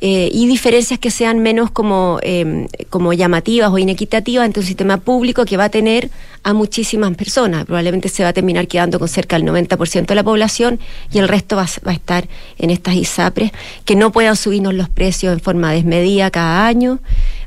eh, 0.00 0.30
y 0.32 0.46
diferencias 0.46 0.98
que 0.98 1.10
sean 1.10 1.40
menos 1.40 1.70
como, 1.70 2.18
em, 2.22 2.68
como 2.88 3.12
llamativas 3.12 3.70
o 3.70 3.76
inequitativas 3.76 4.46
entre 4.46 4.60
un 4.60 4.66
sistema 4.66 4.96
público 4.96 5.44
que 5.44 5.58
va 5.58 5.64
a 5.64 5.68
tener 5.68 6.08
a 6.42 6.54
muchísimas 6.54 7.14
personas. 7.16 7.66
Probablemente 7.66 8.08
se 8.08 8.22
va 8.22 8.30
a 8.30 8.32
terminar 8.32 8.66
quedando 8.66 8.98
con 8.98 9.08
cerca 9.08 9.36
del 9.36 9.44
90% 9.44 10.06
de 10.06 10.14
la 10.14 10.24
población 10.24 10.80
y 11.12 11.18
el 11.18 11.28
resto 11.28 11.54
va, 11.54 11.66
va, 11.86 11.90
a 11.90 11.94
estar 11.94 12.28
en 12.56 12.70
estas 12.70 12.94
ISAPRES, 12.94 13.52
que 13.84 13.94
no 13.94 14.10
puedan 14.10 14.36
subirnos 14.36 14.72
los 14.72 14.88
precios 14.88 15.34
en 15.34 15.40
forma 15.40 15.70
desmedida 15.70 16.30
cada 16.30 16.66
año. 16.66 17.00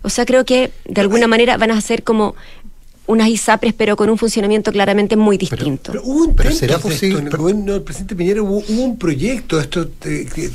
O 0.04 0.10
sea, 0.10 0.28
creo 0.28 0.46
que 0.46 0.72
de 0.86 1.02
alguna 1.02 1.26
manera 1.26 1.58
van 1.58 1.72
a 1.72 1.82
ser 1.82 2.04
como 2.04 2.36
unas 3.08 3.30
ISAPRES, 3.30 3.74
pero 3.74 3.96
con 3.96 4.10
un 4.10 4.18
funcionamiento 4.18 4.72
claramente 4.72 5.16
muy 5.16 5.38
distinto. 5.38 5.92
Pero, 5.92 6.04
hubo 6.04 6.26
un 6.26 6.54
¿será 6.54 6.78
posible? 6.78 7.20
En 7.20 7.28
el 7.28 7.38
gobierno 7.38 7.74
del 7.74 7.82
presidente 7.82 8.16
Piñera 8.16 8.42
hubo, 8.42 8.64
un 8.68 8.98
proyecto, 8.98 9.60
esto 9.60 9.90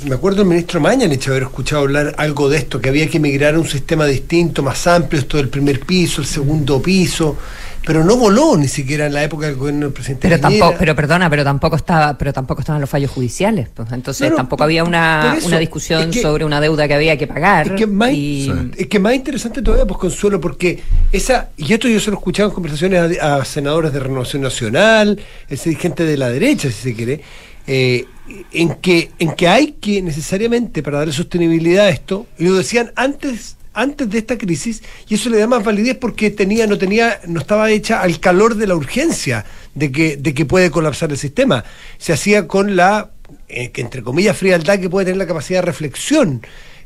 me 0.07 0.15
acuerdo 0.15 0.43
el 0.43 0.49
ministro 0.49 0.81
Mañanich 0.81 1.29
haber 1.29 1.45
escuchado 1.45 1.83
hablar 1.83 2.15
algo 2.19 2.49
de 2.49 2.59
esto, 2.59 2.81
que 2.81 2.91
había 2.91 3.09
que 3.09 3.19
migrar 3.19 3.55
a 3.55 3.59
un 3.59 3.67
sistema 3.67 4.07
distinto, 4.07 4.63
más 4.63 4.87
amplio, 4.87 5.21
esto 5.21 5.39
del 5.39 5.49
primer 5.49 5.81
piso, 5.81 6.21
el 6.21 6.27
segundo 6.27 6.81
piso 6.81 7.37
pero 7.85 8.05
no 8.05 8.17
voló 8.17 8.57
ni 8.57 8.69
siquiera 8.69 9.07
en 9.07 9.15
la 9.15 9.25
época 9.25 9.47
del 9.47 9.57
gobierno 9.57 9.87
del 9.87 9.93
presidente 9.93 10.29
pero 10.29 10.41
tampoco 10.41 10.77
pero 10.79 10.95
perdona 10.95 11.29
pero 11.29 11.45
tampoco 11.45 11.77
estaba 11.77 12.17
pero 12.17 12.33
tampoco 12.33 12.61
estaban 12.61 12.81
los 12.81 12.89
fallos 12.89 13.11
judiciales 13.11 13.69
pues. 13.75 13.91
Entonces 13.93 14.35
tampoco 14.35 14.65
había 14.65 14.85
una, 14.85 15.37
una 15.45 15.59
discusión 15.59 16.13
sobre 16.13 16.45
una 16.45 16.61
deuda 16.61 16.87
que 16.87 16.95
había 16.95 17.17
que 17.17 17.27
pagar 17.27 17.67
es 17.69 17.73
que 17.73 17.87
más, 17.87 18.11
es 18.13 18.87
que 18.87 18.99
más 18.99 19.15
interesante 19.15 19.63
todavía 19.63 19.87
pues 19.87 19.99
Consuelo 19.99 20.41
porque 20.41 20.81
esa 21.11 21.51
y 21.57 21.73
esto 21.73 21.89
yo 21.89 22.01
se 22.01 22.11
lo 22.11 22.17
he 22.17 22.19
escuchado 22.19 22.49
en 22.49 22.55
conversaciones 22.55 23.21
a, 23.21 23.45
senadores 23.45 23.93
de 23.93 24.01
Renovación 24.01 24.43
Nacional 24.43 25.21
ese 25.49 25.71
dirigente 25.71 26.05
de 26.05 26.17
la 26.17 26.29
derecha 26.29 26.69
si 26.69 26.83
se 26.83 26.95
quiere 26.95 27.21
eh, 27.67 28.07
en 28.53 28.75
que 28.77 29.11
en 29.19 29.33
que 29.33 29.49
hay 29.49 29.73
que 29.73 30.03
necesariamente 30.03 30.83
para 30.83 30.99
darle 30.99 31.13
sostenibilidad 31.13 31.87
a 31.87 31.91
esto 31.91 32.27
y 32.39 32.45
lo 32.45 32.55
decían 32.55 32.93
antes 32.97 33.57
antes 33.75 34.09
de 34.11 34.19
esta 34.19 34.39
crisis 34.39 34.83
y 35.09 35.15
eso 35.15 35.31
le 35.31 35.39
da 35.39 35.47
más 35.47 35.65
validez 35.65 35.97
porque 35.97 36.31
tenía 36.31 36.67
no 36.67 36.79
tenía 36.79 37.21
no 37.27 37.41
estaba 37.41 37.71
hecha 37.71 38.03
al 38.03 38.21
calor 38.21 38.55
de 38.55 38.67
la 38.67 38.75
urgencia 38.75 39.45
de 39.75 39.91
que 39.91 40.17
de 40.17 40.35
que 40.35 40.45
puede 40.45 40.71
colapsar 40.71 41.11
el 41.11 41.19
sistema. 41.19 41.65
Se 41.99 42.13
hacía 42.13 42.47
con 42.47 42.77
la 42.77 43.11
eh, 43.49 43.71
entre 43.77 44.03
comillas 44.03 44.37
frialdad 44.37 44.79
que 44.79 44.91
puede 44.91 45.07
tener 45.07 45.19
la 45.19 45.27
capacidad 45.27 45.61
de 45.61 45.67
reflexión 45.67 46.43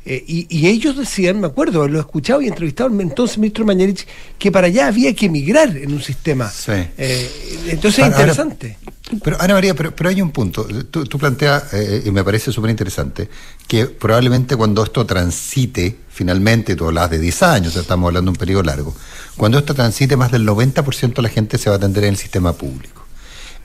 eh, 0.08 0.22
y, 0.24 0.68
ellos 0.68 0.96
decían, 0.96 1.40
me 1.40 1.48
acuerdo, 1.48 1.88
lo 1.88 1.98
he 1.98 2.00
escuchado 2.00 2.40
y 2.40 2.46
entrevistado 2.46 2.88
al 2.88 3.00
entonces 3.00 3.38
ministro 3.38 3.64
Mañerich, 3.64 4.06
que 4.38 4.52
para 4.52 4.68
allá 4.68 4.86
había 4.86 5.12
que 5.16 5.26
emigrar 5.26 5.76
en 5.76 5.92
un 5.92 6.00
sistema. 6.00 6.48
Eh, 6.68 7.28
entonces 7.66 8.04
es 8.04 8.12
interesante. 8.12 8.78
pero 9.24 9.36
Ana 9.40 9.54
María, 9.54 9.74
pero, 9.74 9.96
pero 9.96 10.08
hay 10.08 10.22
un 10.22 10.30
punto. 10.30 10.64
Tú, 10.64 11.18
planteas, 11.18 11.74
eh, 11.74 12.04
y 12.06 12.12
me 12.12 12.22
parece 12.22 12.52
súper 12.52 12.70
interesante, 12.70 13.28
que 13.66 13.86
probablemente 13.86 14.54
cuando 14.54 14.84
esto 14.84 15.04
transite, 15.04 15.96
finalmente, 16.08 16.76
tú 16.76 16.86
hablas 16.86 17.10
de 17.10 17.18
10 17.18 17.42
años, 17.42 17.74
estamos 17.74 18.06
hablando 18.06 18.30
de 18.30 18.34
un 18.34 18.38
periodo 18.38 18.62
largo, 18.62 18.94
cuando 19.36 19.58
esto 19.58 19.74
transite, 19.74 20.16
más 20.16 20.30
del 20.30 20.46
90% 20.46 21.14
de 21.14 21.22
la 21.22 21.30
gente 21.30 21.58
se 21.58 21.68
va 21.68 21.74
a 21.74 21.78
atender 21.78 22.04
en 22.04 22.10
el 22.10 22.16
sistema 22.16 22.52
público. 22.52 23.06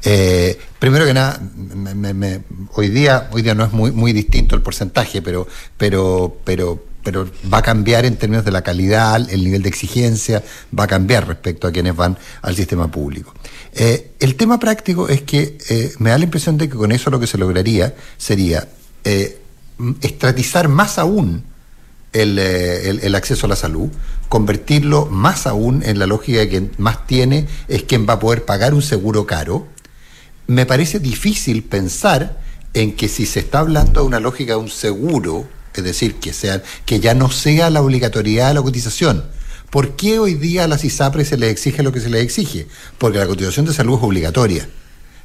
Eh, 0.03 0.57
primero 0.79 1.05
que 1.05 1.13
nada, 1.13 1.39
hoy 2.75 2.89
día 2.89 3.29
hoy 3.31 3.41
día 3.41 3.55
no 3.55 3.63
es 3.63 3.71
muy 3.71 3.91
muy 3.91 4.13
distinto 4.13 4.55
el 4.55 4.61
porcentaje, 4.61 5.21
pero 5.21 5.47
pero 5.77 6.37
pero 6.43 6.83
pero 7.03 7.27
va 7.51 7.59
a 7.59 7.61
cambiar 7.61 8.05
en 8.05 8.15
términos 8.15 8.45
de 8.45 8.51
la 8.51 8.61
calidad, 8.61 9.27
el 9.29 9.43
nivel 9.43 9.63
de 9.63 9.69
exigencia 9.69 10.43
va 10.77 10.83
a 10.83 10.87
cambiar 10.87 11.27
respecto 11.27 11.67
a 11.67 11.71
quienes 11.71 11.95
van 11.95 12.17
al 12.43 12.55
sistema 12.55 12.91
público. 12.91 13.33
Eh, 13.73 14.11
el 14.19 14.35
tema 14.35 14.59
práctico 14.59 15.09
es 15.09 15.21
que 15.23 15.57
eh, 15.69 15.93
me 15.97 16.11
da 16.11 16.17
la 16.19 16.25
impresión 16.25 16.57
de 16.57 16.69
que 16.69 16.75
con 16.75 16.91
eso 16.91 17.09
lo 17.09 17.19
que 17.19 17.25
se 17.27 17.37
lograría 17.37 17.95
sería 18.17 18.67
estratizar 20.01 20.67
más 20.67 20.99
aún 20.99 21.43
el, 22.13 22.37
el, 22.37 23.15
acceso 23.15 23.45
a 23.45 23.49
la 23.49 23.55
salud, 23.55 23.89
convertirlo 24.29 25.05
más 25.05 25.47
aún 25.47 25.81
en 25.83 25.97
la 25.97 26.07
lógica 26.07 26.39
de 26.39 26.49
quien 26.49 26.71
más 26.77 27.07
tiene 27.07 27.47
es 27.67 27.83
quien 27.83 28.07
va 28.07 28.13
a 28.13 28.19
poder 28.19 28.45
pagar 28.45 28.73
un 28.73 28.81
seguro 28.81 29.25
caro, 29.25 29.67
me 30.47 30.65
parece 30.65 30.99
difícil 30.99 31.63
pensar 31.63 32.41
en 32.73 32.95
que 32.95 33.07
si 33.07 33.25
se 33.25 33.39
está 33.39 33.59
hablando 33.59 34.01
de 34.01 34.07
una 34.07 34.19
lógica 34.19 34.53
de 34.53 34.59
un 34.59 34.69
seguro, 34.69 35.47
es 35.73 35.83
decir, 35.83 36.15
que, 36.15 36.33
sea, 36.33 36.61
que 36.85 36.99
ya 36.99 37.13
no 37.13 37.29
sea 37.29 37.69
la 37.69 37.81
obligatoriedad 37.81 38.49
de 38.49 38.53
la 38.55 38.61
cotización, 38.61 39.25
¿por 39.69 39.95
qué 39.95 40.19
hoy 40.19 40.35
día 40.35 40.65
a 40.65 40.67
las 40.67 40.83
ISAPRES 40.83 41.29
se 41.29 41.37
les 41.37 41.51
exige 41.51 41.83
lo 41.83 41.91
que 41.91 42.01
se 42.01 42.09
les 42.09 42.23
exige? 42.23 42.67
Porque 42.97 43.19
la 43.19 43.27
cotización 43.27 43.65
de 43.65 43.73
salud 43.73 43.97
es 43.97 44.03
obligatoria. 44.03 44.69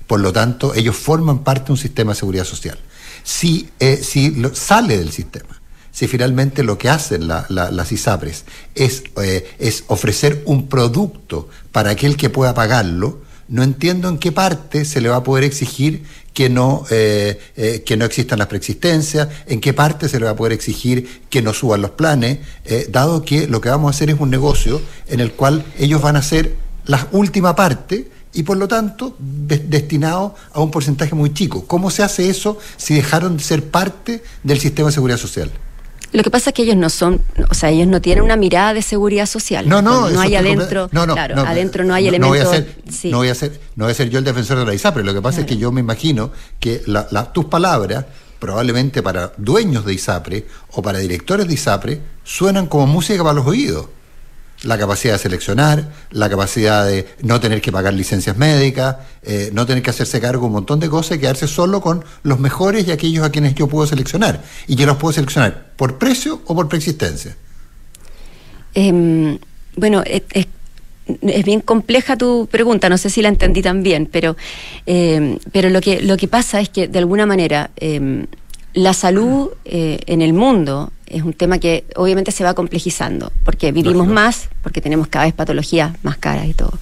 Por 0.07 0.21
lo 0.21 0.33
tanto, 0.33 0.75
ellos 0.75 0.97
forman 0.97 1.43
parte 1.43 1.67
de 1.67 1.73
un 1.73 1.79
sistema 1.79 2.13
de 2.13 2.19
seguridad 2.19 2.45
social. 2.45 2.79
Si, 3.25 3.71
eh, 3.81 4.01
si 4.03 4.41
sale 4.55 4.99
del 4.99 5.11
sistema, 5.11 5.61
si 5.91 6.07
finalmente 6.07 6.63
lo 6.63 6.79
que 6.79 6.91
hacen 6.91 7.27
las 7.27 7.93
ISAPRES 7.93 8.45
es, 8.75 9.03
eh, 9.23 9.57
es 9.59 9.85
ofrecer 9.89 10.43
un 10.45 10.69
producto 10.69 11.49
para 11.73 11.91
aquel 11.91 12.17
que 12.17 12.31
pueda 12.31 12.55
pagarlo, 12.55 13.23
no 13.49 13.63
entiendo 13.63 14.09
en 14.09 14.19
qué 14.19 14.31
parte 14.31 14.85
se 14.85 15.01
le 15.01 15.09
va 15.09 15.17
a 15.17 15.23
poder 15.23 15.45
exigir 15.45 16.05
que 16.37 16.51
no, 16.51 16.85
eh, 16.90 17.40
eh, 17.57 17.83
que 17.87 17.96
no 17.96 18.05
existan 18.05 18.38
las 18.38 18.49
preexistencias, 18.49 19.27
en 19.46 19.59
qué 19.59 19.72
parte 19.72 20.07
se 20.07 20.20
le 20.20 20.27
va 20.27 20.33
a 20.33 20.37
poder 20.37 20.53
exigir 20.53 21.22
que 21.31 21.40
no 21.40 21.55
suban 21.55 21.81
los 21.81 21.92
planes, 21.92 22.40
dado 22.90 23.22
que 23.22 23.46
lo 23.46 23.62
que 23.62 23.70
vamos 23.70 23.88
a 23.88 23.96
hacer 23.96 24.11
es 24.11 24.20
un 24.20 24.29
negocio 24.29 24.83
en 25.09 25.20
el 25.20 25.33
cual 25.33 25.64
ellos 25.79 26.03
van 26.03 26.16
a 26.16 26.20
ser 26.20 26.55
la 26.85 27.09
última 27.12 27.57
parte 27.57 28.11
y 28.35 28.42
por 28.42 28.59
lo 28.59 28.68
tanto 28.68 29.16
destinado 29.18 30.35
a 30.53 30.61
un 30.61 30.70
porcentaje 30.70 31.14
muy 31.14 31.33
chico. 31.33 31.66
¿Cómo 31.66 31.90
se 31.90 32.03
hace 32.03 32.29
eso 32.29 32.59
si 32.77 32.92
dejaron 32.92 33.38
de 33.38 33.42
ser 33.42 33.70
parte 33.70 34.22
del 34.42 34.61
sistema 34.61 34.90
de 34.90 34.92
seguridad 34.92 35.16
social? 35.16 35.51
Lo 36.17 36.23
que 36.23 36.31
pasa 36.31 36.49
es 36.49 36.55
que 36.55 36.63
ellos 36.63 36.77
no 36.77 36.89
son, 36.89 37.21
o 37.51 37.53
sea, 37.53 37.69
ellos 37.69 37.87
no 37.89 38.01
tienen 38.01 38.25
una 38.25 38.37
mirada 38.37 38.73
de 38.73 38.81
seguridad 38.81 39.27
social. 39.27 39.69
No, 39.69 39.83
no, 39.83 40.09
no 40.09 40.19
hay 40.19 40.35
adentro, 40.35 40.89
no, 40.91 41.07
no, 41.07 41.13
claro, 41.13 41.43
adentro 41.43 41.85
no 41.85 41.93
hay 41.93 42.09
elementos. 42.09 42.39
No 42.39 42.47
voy, 42.49 42.57
a 42.57 42.59
ser, 42.59 43.11
no 43.11 43.19
voy 43.19 43.29
a 43.29 43.35
ser, 43.35 43.61
no 43.75 43.85
voy 43.85 43.93
a 43.93 43.95
ser 43.95 44.09
yo 44.09 44.19
el 44.19 44.25
defensor 44.25 44.59
de 44.59 44.65
la 44.65 44.73
ISAPRE. 44.73 45.05
Lo 45.05 45.13
que 45.13 45.21
pasa 45.21 45.41
es 45.41 45.47
que 45.47 45.59
yo 45.59 45.71
me 45.73 45.81
imagino 45.81 46.33
que 46.59 46.81
tus 47.35 47.45
palabras 47.45 48.07
probablemente 48.39 49.03
para 49.03 49.35
dueños 49.37 49.85
de 49.85 49.93
ISAPRE 49.93 50.47
o 50.71 50.81
para 50.81 51.01
directores 51.01 51.49
de 51.49 51.53
ISAPRE 51.53 52.01
suenan 52.25 52.67
como 52.67 52.87
música 52.87 53.23
para 53.23 53.35
los 53.35 53.47
oídos 53.47 53.85
la 54.62 54.79
capacidad 54.79 55.14
de 55.14 55.19
seleccionar, 55.19 55.90
la 56.11 56.29
capacidad 56.29 56.87
de 56.87 57.07
no 57.23 57.40
tener 57.40 57.61
que 57.61 57.71
pagar 57.71 57.95
licencias 57.95 58.37
médicas, 58.37 58.97
eh, 59.23 59.51
no 59.53 59.66
tener 59.66 59.83
que 59.83 59.90
hacerse 59.90 60.21
cargo 60.21 60.42
de 60.42 60.47
un 60.47 60.53
montón 60.53 60.81
de 60.81 60.88
cosas 60.88 61.19
y 61.19 61.21
quedarse 61.21 61.47
solo 61.47 61.81
con 61.81 62.05
los 62.23 62.38
mejores 62.38 62.87
y 62.87 62.92
aquellos 62.92 63.25
a 63.25 63.31
quienes 63.31 63.55
yo 63.55 63.69
puedo 63.69 63.87
seleccionar. 63.87 64.42
Y 64.66 64.77
yo 64.77 64.87
los 64.87 64.97
puedo 64.97 65.12
seleccionar 65.12 65.73
por 65.77 65.99
precio 65.99 66.42
o 66.47 66.55
por 66.55 66.69
preexistencia. 66.69 67.37
Em, 68.75 69.38
bueno, 69.77 70.03
es, 70.05 70.47
bien 71.45 71.61
compleja 71.61 72.16
tu 72.16 72.49
pregunta, 72.51 72.88
no 72.88 72.99
sé 72.99 73.11
si 73.11 73.23
la 73.23 73.29
entendí 73.29 73.62
tan 73.62 73.83
bien, 73.83 74.07
pero, 74.11 74.37
em, 74.87 75.38
pero 75.53 75.71
lo, 75.71 75.81
que, 75.81 76.01
lo 76.03 76.16
que 76.16 76.29
pasa 76.29 76.61
es 76.61 76.69
que 76.69 76.88
de 76.88 76.99
alguna 76.99 77.27
manera 77.27 77.71
em, 77.77 78.27
la 78.75 78.92
salud 78.92 79.51
eh, 79.64 80.01
en 80.07 80.21
el 80.21 80.33
mundo 80.33 80.92
es 81.07 81.23
un 81.23 81.33
tema 81.33 81.59
que 81.59 81.85
obviamente 81.97 82.33
se 82.33 82.45
va 82.45 82.55
complejizando, 82.55 83.33
porque 83.45 83.73
vivimos 83.73 84.07
más, 84.07 84.49
porque 84.62 84.81
tenemos 84.81 85.09
cada 85.09 85.27
vez 85.27 85.35
patologías 85.35 85.92
más 86.03 86.16
caras 86.16 86.47
y 86.47 86.55
todo. 86.55 86.73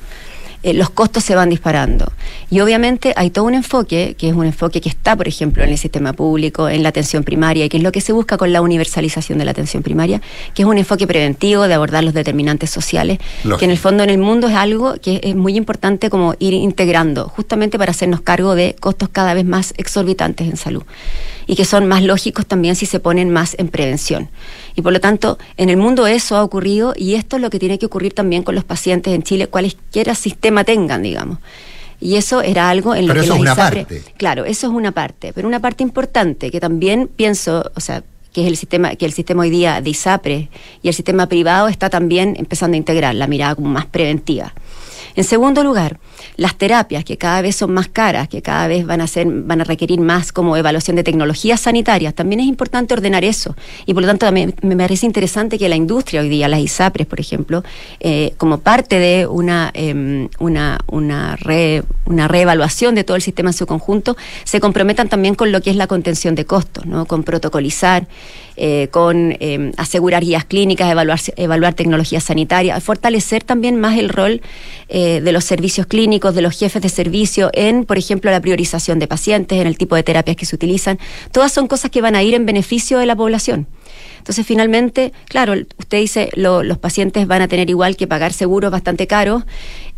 Eh, 0.65 0.73
los 0.73 0.89
costos 0.89 1.23
se 1.23 1.35
van 1.35 1.51
disparando. 1.51 2.11
Y 2.49 2.61
obviamente 2.61 3.13
hay 3.17 3.29
todo 3.29 3.45
un 3.45 3.53
enfoque, 3.53 4.15
que 4.17 4.31
es 4.31 4.35
un 4.35 4.47
enfoque 4.47 4.81
que 4.81 4.89
está, 4.89 5.15
por 5.15 5.29
ejemplo, 5.29 5.63
en 5.63 5.69
el 5.69 5.77
sistema 5.77 6.15
público, 6.15 6.71
en 6.71 6.83
la 6.83 6.89
atención 6.89 7.23
primaria, 7.23 7.67
y 7.67 7.69
que 7.69 7.77
es 7.77 7.83
lo 7.83 7.93
que 7.93 8.01
se 8.01 8.15
busca 8.15 8.39
con 8.39 8.51
la 8.51 8.63
universalización 8.63 9.39
de 9.39 9.45
la 9.45 9.51
atención 9.51 9.83
primaria, 9.83 10.23
que 10.55 10.63
es 10.63 10.67
un 10.67 10.79
enfoque 10.79 11.07
preventivo 11.07 11.69
de 11.69 11.75
abordar 11.75 12.03
los 12.03 12.15
determinantes 12.15 12.71
sociales, 12.71 13.19
que 13.59 13.65
en 13.67 13.71
el 13.71 13.77
fondo 13.77 14.05
en 14.05 14.11
el 14.11 14.17
mundo 14.17 14.49
es 14.49 14.55
algo 14.55 14.95
que 15.03 15.21
es 15.23 15.37
muy 15.37 15.55
importante 15.55 16.09
como 16.09 16.35
ir 16.39 16.55
integrando, 16.55 17.29
justamente 17.29 17.77
para 17.77 17.91
hacernos 17.91 18.23
cargo 18.23 18.55
de 18.55 18.75
costos 18.81 19.11
cada 19.11 19.35
vez 19.35 19.45
más 19.45 19.75
exorbitantes 19.77 20.49
en 20.49 20.57
salud 20.57 20.83
y 21.47 21.57
que 21.57 21.65
son 21.65 21.87
más 21.87 22.03
lógicos 22.03 22.47
también 22.47 22.77
si 22.77 22.87
se 22.87 23.01
ponen 23.01 23.31
más 23.31 23.57
en 23.59 23.69
prevención. 23.69 24.31
Y 24.75 24.83
por 24.83 24.93
lo 24.93 25.01
tanto, 25.01 25.39
en 25.57 25.71
el 25.71 25.77
mundo 25.77 26.07
eso 26.07 26.37
ha 26.37 26.43
ocurrido 26.43 26.95
y 26.97 27.15
esto 27.15 27.37
es 27.37 27.43
lo 27.43 27.51
que 27.51 27.59
tiene 27.59 27.79
que 27.79 27.87
ocurrir 27.87 28.15
también 28.15 28.43
con 28.43 28.55
los 28.55 28.65
pacientes 28.65 29.15
en 29.15 29.23
Chile, 29.23 29.47
cualesquiera 29.47 30.15
sistema 30.15 30.65
tengan, 30.65 31.03
digamos. 31.03 31.39
Y 32.01 32.17
eso 32.17 32.43
era 32.43 32.69
algo 32.69 32.95
en 32.95 33.07
lo 33.07 33.15
que 33.15 33.21
eso 33.21 33.35
es 33.35 33.41
una 33.41 33.55
parte. 33.55 34.03
Claro, 34.17 34.45
eso 34.45 34.67
es 34.67 34.73
una 34.73 34.93
parte, 34.93 35.33
pero 35.33 35.49
una 35.49 35.61
parte 35.61 35.83
importante 35.83 36.51
que 36.51 36.61
también 36.61 37.09
pienso, 37.09 37.71
o 37.75 37.81
sea, 37.81 38.03
que 38.33 38.43
es 38.43 38.49
el 38.49 38.57
sistema, 38.57 38.97
que 38.97 39.07
el 39.07 39.13
sistema 39.13 39.43
hoy 39.43 39.51
día 39.51 39.81
de 39.81 39.91
ISAPRE 39.91 40.51
y 40.83 40.89
el 40.89 40.95
sistema 40.95 41.29
privado 41.29 41.69
está 41.69 41.89
también 41.89 42.35
empezando 42.37 42.75
a 42.75 42.79
integrar 42.79 43.15
la 43.15 43.29
mirada 43.29 43.55
como 43.55 43.71
más 43.71 43.87
preventiva. 43.87 44.53
En 45.15 45.23
segundo 45.23 45.63
lugar, 45.63 46.01
las 46.37 46.57
terapias 46.57 47.05
que 47.05 47.17
cada 47.17 47.43
vez 47.43 47.57
son 47.57 47.73
más 47.73 47.89
caras, 47.89 48.29
que 48.29 48.43
cada 48.43 48.69
vez 48.69 48.87
van 48.87 49.01
a 49.01 49.07
ser, 49.07 49.27
van 49.27 49.61
a 49.61 49.65
requerir 49.65 50.01
más 50.01 50.33
como 50.33 50.57
evaluación 50.57 50.97
de 50.97 51.05
tecnologías 51.05 51.61
sanitarias, 51.61 52.15
también 52.15 52.41
es 52.41 52.47
importante 52.47 52.95
ordenar 52.95 53.25
eso. 53.25 53.57
Y 53.87 53.95
por 53.95 54.03
lo 54.03 54.09
tanto 54.09 54.27
también 54.27 54.55
me 54.63 54.77
parece 54.77 55.07
interesante 55.07 55.59
que 55.59 55.69
la 55.69 55.77
industria 55.77 56.21
hoy 56.21 56.29
día, 56.29 56.49
las 56.49 56.61
ISAPRES, 56.61 57.07
por 57.07 57.21
ejemplo, 57.21 57.65
eh, 58.01 58.35
como 58.39 58.59
parte 58.59 58.99
de 58.99 59.27
una, 59.27 59.71
em, 59.75 60.29
una, 60.39 60.79
una, 60.87 61.39
una 62.07 62.29
reevaluación 62.29 62.95
de 62.95 63.05
todo 63.05 63.17
el 63.17 63.23
sistema 63.23 63.51
en 63.51 63.55
su 63.55 63.67
conjunto, 63.67 64.17
se 64.45 64.61
comprometan 64.61 65.09
también 65.09 65.35
con 65.35 65.53
lo 65.53 65.61
que 65.61 65.71
es 65.71 65.77
la 65.77 65.87
contención 65.87 66.35
de 66.35 66.45
costos, 66.45 66.87
¿no? 66.87 67.07
con 67.07 67.23
protocolizar, 67.23 68.07
eh, 68.57 68.89
con 68.93 69.37
em, 69.41 69.73
asegurar 69.77 70.23
guías 70.23 70.45
clínicas, 70.45 70.91
evaluar, 70.91 71.19
evaluar 71.37 71.75
tecnologías 71.75 72.23
sanitarias, 72.23 72.83
fortalecer 72.83 73.43
también 73.43 73.81
más 73.81 73.99
el 73.99 74.09
rol 74.09 74.43
eh, 74.89 75.21
de 75.21 75.33
los 75.33 75.45
servicios 75.45 75.87
clínicos, 75.87 76.14
de 76.21 76.43
los 76.43 76.59
jefes 76.59 76.81
de 76.81 76.89
servicio 76.89 77.51
en, 77.53 77.85
por 77.85 77.99
ejemplo, 77.99 78.31
la 78.31 78.41
priorización 78.41 78.99
de 78.99 79.07
pacientes, 79.07 79.61
en 79.61 79.67
el 79.67 79.77
tipo 79.77 79.97
de 79.97 80.03
terapias 80.03 80.37
que 80.37 80.47
se 80.47 80.55
utilizan. 80.55 80.99
Todas 81.33 81.53
son 81.53 81.67
cosas 81.67 81.91
que 81.91 82.01
van 82.01 82.15
a 82.15 82.23
ir 82.23 82.35
en 82.35 82.47
beneficio 82.47 82.99
de 82.99 83.07
la 83.07 83.17
población. 83.17 83.67
Entonces, 84.19 84.47
finalmente, 84.47 85.13
claro, 85.29 85.55
usted 85.77 85.99
dice, 85.99 86.31
los 86.35 86.79
pacientes 86.79 87.27
van 87.27 87.43
a 87.43 87.49
tener 87.49 87.69
igual 87.69 87.97
que 87.97 88.07
pagar 88.07 88.33
seguros 88.33 88.71
bastante 88.71 89.07
caros. 89.07 89.45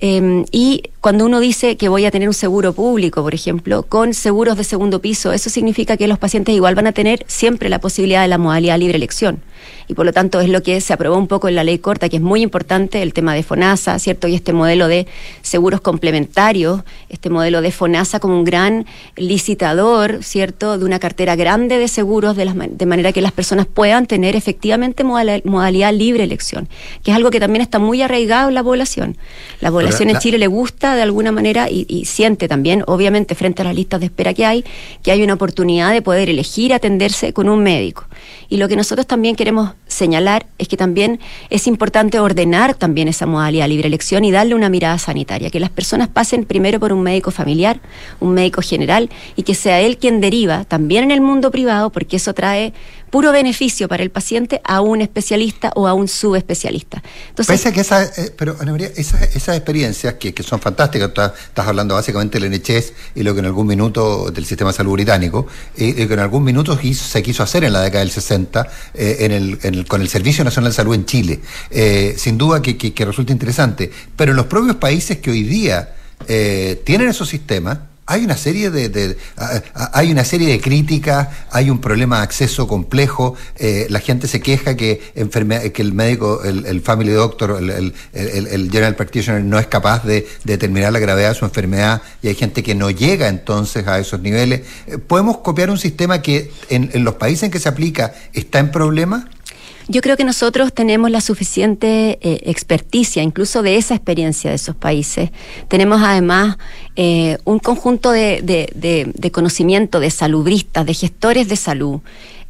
Em, 0.01 0.45
y 0.51 0.83
cuando 1.01 1.25
uno 1.27 1.39
dice 1.39 1.77
que 1.77 1.89
voy 1.89 2.07
a 2.07 2.11
tener 2.11 2.27
un 2.27 2.35
seguro 2.35 2.73
público, 2.73 3.23
por 3.23 3.35
ejemplo, 3.35 3.85
con 3.85 4.15
seguros 4.15 4.57
de 4.57 4.65
segundo 4.65 5.01
piso, 5.01 5.33
eso 5.33 5.49
significa 5.49 5.97
que 5.97 6.09
los 6.09 6.19
pacientes 6.19 6.55
igual 6.55 6.75
van 6.75 6.89
a 6.89 6.93
tener 6.93 7.25
siempre 7.29 7.69
la 7.69 7.79
posibilidad 7.79 8.23
de 8.23 8.29
la 8.29 8.39
modalidad 8.39 8.79
libre 8.79 8.97
elección 8.97 9.43
y 9.89 9.95
por 9.95 10.07
lo 10.07 10.13
tanto 10.13 10.41
es 10.41 10.49
lo 10.49 10.63
que 10.63 10.81
se 10.81 10.93
aprobó 10.93 11.17
un 11.17 11.29
poco 11.29 11.49
en 11.49 11.55
la 11.55 11.65
ley 11.65 11.79
corta, 11.79 12.09
que 12.09 12.17
es 12.17 12.23
muy 12.23 12.43
importante 12.43 13.03
el 13.03 13.13
tema 13.13 13.35
de 13.35 13.43
FONASA, 13.43 13.99
¿cierto? 13.99 14.29
Y 14.29 14.35
este 14.35 14.53
modelo 14.53 14.89
de 14.89 15.07
seguros 15.43 15.81
complementarios, 15.81 16.83
este 17.09 17.31
modelo 17.31 17.63
de 17.63 17.71
FONASA 17.71 18.21
como 18.21 18.37
un 18.37 18.45
gran 18.45 18.87
licitador, 19.17 20.23
¿cierto? 20.23 20.79
De 20.79 20.85
una 20.85 20.99
cartera 20.99 21.37
grande 21.37 21.79
de 21.79 21.89
seguros, 21.89 22.37
de, 22.37 22.45
de 22.71 22.87
manera 22.87 23.13
que 23.13 23.21
las 23.21 23.33
personas 23.33 23.67
puedan 23.67 24.07
tener 24.07 24.37
efectivamente 24.37 25.05
modalidad, 25.05 25.93
libre 25.93 26.25
elección, 26.25 26.69
que 27.03 27.13
es 27.13 27.17
algo 27.17 27.31
que 27.31 27.41
también 27.41 27.63
está 27.63 27.79
muy 27.79 28.03
arraigado 28.03 28.49
en 28.49 28.55
la 28.55 28.63
población. 28.63 29.17
La 29.61 29.71
población 29.71 30.11
en 30.11 30.19
Chile 30.19 30.39
le 30.39 30.47
gusta 30.47 30.95
de 30.95 31.03
alguna 31.03 31.33
manera 31.33 31.71
y, 31.71 31.87
y 31.89 32.05
siente 32.05 32.49
también, 32.49 32.83
obviamente, 32.87 33.35
frente 33.35 33.63
a 33.63 33.65
las 33.65 33.75
listas 33.75 34.01
de 34.01 34.07
espera 34.07 34.35
que 34.35 34.45
hay, 34.45 34.65
que 35.03 35.13
hay 35.13 35.23
una 35.23 35.35
oportunidad 35.35 35.93
de 35.93 36.03
poder 36.03 36.29
elegir 36.29 36.75
atenderse 36.75 37.33
con 37.33 37.49
un 37.49 37.63
médico. 37.63 38.05
Y 38.49 38.59
lo 38.59 38.69
que 38.69 38.77
nosotros 38.77 39.07
también 39.07 39.37
queremos 39.37 39.56
も 39.57 39.75
señalar 39.97 40.47
es 40.59 40.69
que 40.69 40.77
también 40.77 41.19
es 41.51 41.67
importante 41.67 42.21
ordenar 42.21 42.75
también 42.75 43.09
esa 43.09 43.27
modalidad 43.27 43.69
libre 43.69 43.89
elección 43.89 44.25
y 44.25 44.31
darle 44.31 44.55
una 44.55 44.69
mirada 44.69 44.99
sanitaria, 44.99 45.51
que 45.51 45.61
las 45.61 45.71
personas 45.71 46.09
pasen 46.09 46.45
primero 46.45 46.79
por 46.79 46.93
un 46.93 47.03
médico 47.03 47.31
familiar, 47.31 47.81
un 48.21 48.35
médico 48.35 48.63
general 48.63 49.11
y 49.35 49.43
que 49.43 49.55
sea 49.55 49.81
él 49.81 49.99
quien 49.99 50.21
deriva 50.21 50.65
también 50.65 51.05
en 51.05 51.11
el 51.11 51.21
mundo 51.21 51.51
privado, 51.51 51.91
porque 51.91 52.17
eso 52.17 52.35
trae 52.35 52.73
puro 53.11 53.33
beneficio 53.33 53.89
para 53.89 54.03
el 54.03 54.11
paciente 54.11 54.61
a 54.65 54.81
un 54.81 55.01
especialista 55.01 55.73
o 55.75 55.87
a 55.87 55.95
un 55.95 56.09
subespecialista. 56.09 57.03
Entonces, 57.31 57.73
que 57.73 57.81
esa, 57.81 58.05
eh, 58.05 58.33
pero 58.37 58.57
Ana 58.61 58.73
María, 58.73 58.91
esas, 58.95 59.57
experiencias 59.57 60.15
que, 60.15 60.35
son 60.43 60.61
fantásticas, 60.61 61.09
estás, 61.09 61.67
hablando 61.67 61.95
básicamente 61.95 62.39
del 62.39 62.51
NHS 62.51 62.93
y 63.15 63.23
lo 63.23 63.33
que 63.33 63.41
en 63.41 63.47
algún 63.47 63.67
minuto 63.67 64.31
del 64.31 64.45
sistema 64.45 64.71
de 64.71 64.77
salud 64.77 64.93
británico, 64.93 65.47
y 65.77 65.95
que 65.95 66.13
en 66.13 66.19
algún 66.19 66.45
minuto 66.45 66.79
se 66.79 67.23
quiso 67.23 67.43
hacer 67.43 67.65
en 67.65 67.73
la 67.73 67.81
década 67.81 68.01
del 68.01 68.11
60 68.11 68.69
eh, 68.95 69.17
en 69.21 69.33
el, 69.75 69.86
con 69.87 70.01
el 70.01 70.09
Servicio 70.09 70.45
Nacional 70.45 70.73
de 70.73 70.77
Salud 70.77 70.95
en 70.95 71.05
Chile. 71.05 71.41
Eh, 71.71 72.15
sin 72.19 72.39
duda 72.39 72.63
que, 72.63 73.05
resulta 73.05 73.33
interesante, 73.33 73.91
pero 74.17 74.33
en 74.33 74.37
los 74.37 74.47
propios 74.47 74.77
países 74.77 75.19
que 75.19 75.31
hoy 75.31 75.43
día 75.43 75.93
tienen 76.85 77.09
esos 77.09 77.29
sistemas, 77.29 77.79
hay 78.07 78.25
una 78.25 78.37
serie 78.37 78.71
de, 78.71 79.17
hay 79.93 80.13
una 80.13 80.25
serie 80.25 80.49
de 80.49 80.61
críticas, 80.61 81.29
hay 81.51 81.71
un 81.71 81.81
problema 81.81 82.19
de 82.19 82.23
acceso 82.23 82.69
complejo, 82.69 83.35
eh, 83.57 83.87
la 83.91 83.99
gente 83.99 84.29
se 84.29 84.41
queja 84.41 84.77
que 84.77 85.13
que 85.17 85.83
el 85.83 85.93
médico, 85.93 86.43
el, 86.45 86.81
family 86.83 87.11
doctor, 87.11 87.59
el, 87.61 87.93
general 88.71 88.95
practitioner 88.95 89.43
no 89.43 89.59
es 89.59 89.67
capaz 89.67 90.05
de, 90.05 90.27
determinar 90.45 90.93
la 90.93 91.01
gravedad 91.01 91.31
de 91.31 91.35
su 91.35 91.45
enfermedad 91.45 92.01
y 92.23 92.29
hay 92.29 92.37
gente 92.37 92.63
que 92.63 92.77
no 92.77 92.91
llega 92.91 93.27
entonces 93.29 93.87
a 93.89 93.99
esos 93.99 94.21
niveles. 94.21 94.63
Eh, 94.87 94.99
¿Podemos 94.99 95.39
copiar 95.39 95.71
un 95.71 95.79
sistema 95.79 96.23
que 96.23 96.53
en, 96.69 96.91
en 96.93 97.03
los 97.03 97.15
países 97.15 97.45
en 97.45 97.51
que 97.51 97.59
se 97.59 97.69
aplica 97.69 98.15
está 98.33 98.61
en 98.61 98.71
problemas? 98.71 99.25
Yo 99.89 100.01
creo 100.01 100.17
que 100.17 100.25
nosotros 100.25 100.73
tenemos 100.73 101.13
la 101.13 101.21
suficiente 101.21 102.19
eh, 102.21 102.41
experticia, 102.47 103.23
incluso 103.23 103.63
de 103.63 103.77
esa 103.77 103.95
experiencia 103.95 104.51
de 104.51 104.57
esos 104.57 104.75
países. 104.75 105.31
Tenemos 105.69 106.03
además 106.03 106.59
eh, 106.97 107.39
un 107.45 107.61
conjunto 107.61 108.11
de, 108.11 109.31
conocimiento 109.33 110.01
de 110.01 110.11
salubristas, 110.11 110.87
de 110.87 110.95
gestores 110.95 111.49
de 111.49 111.57
salud, 111.57 112.01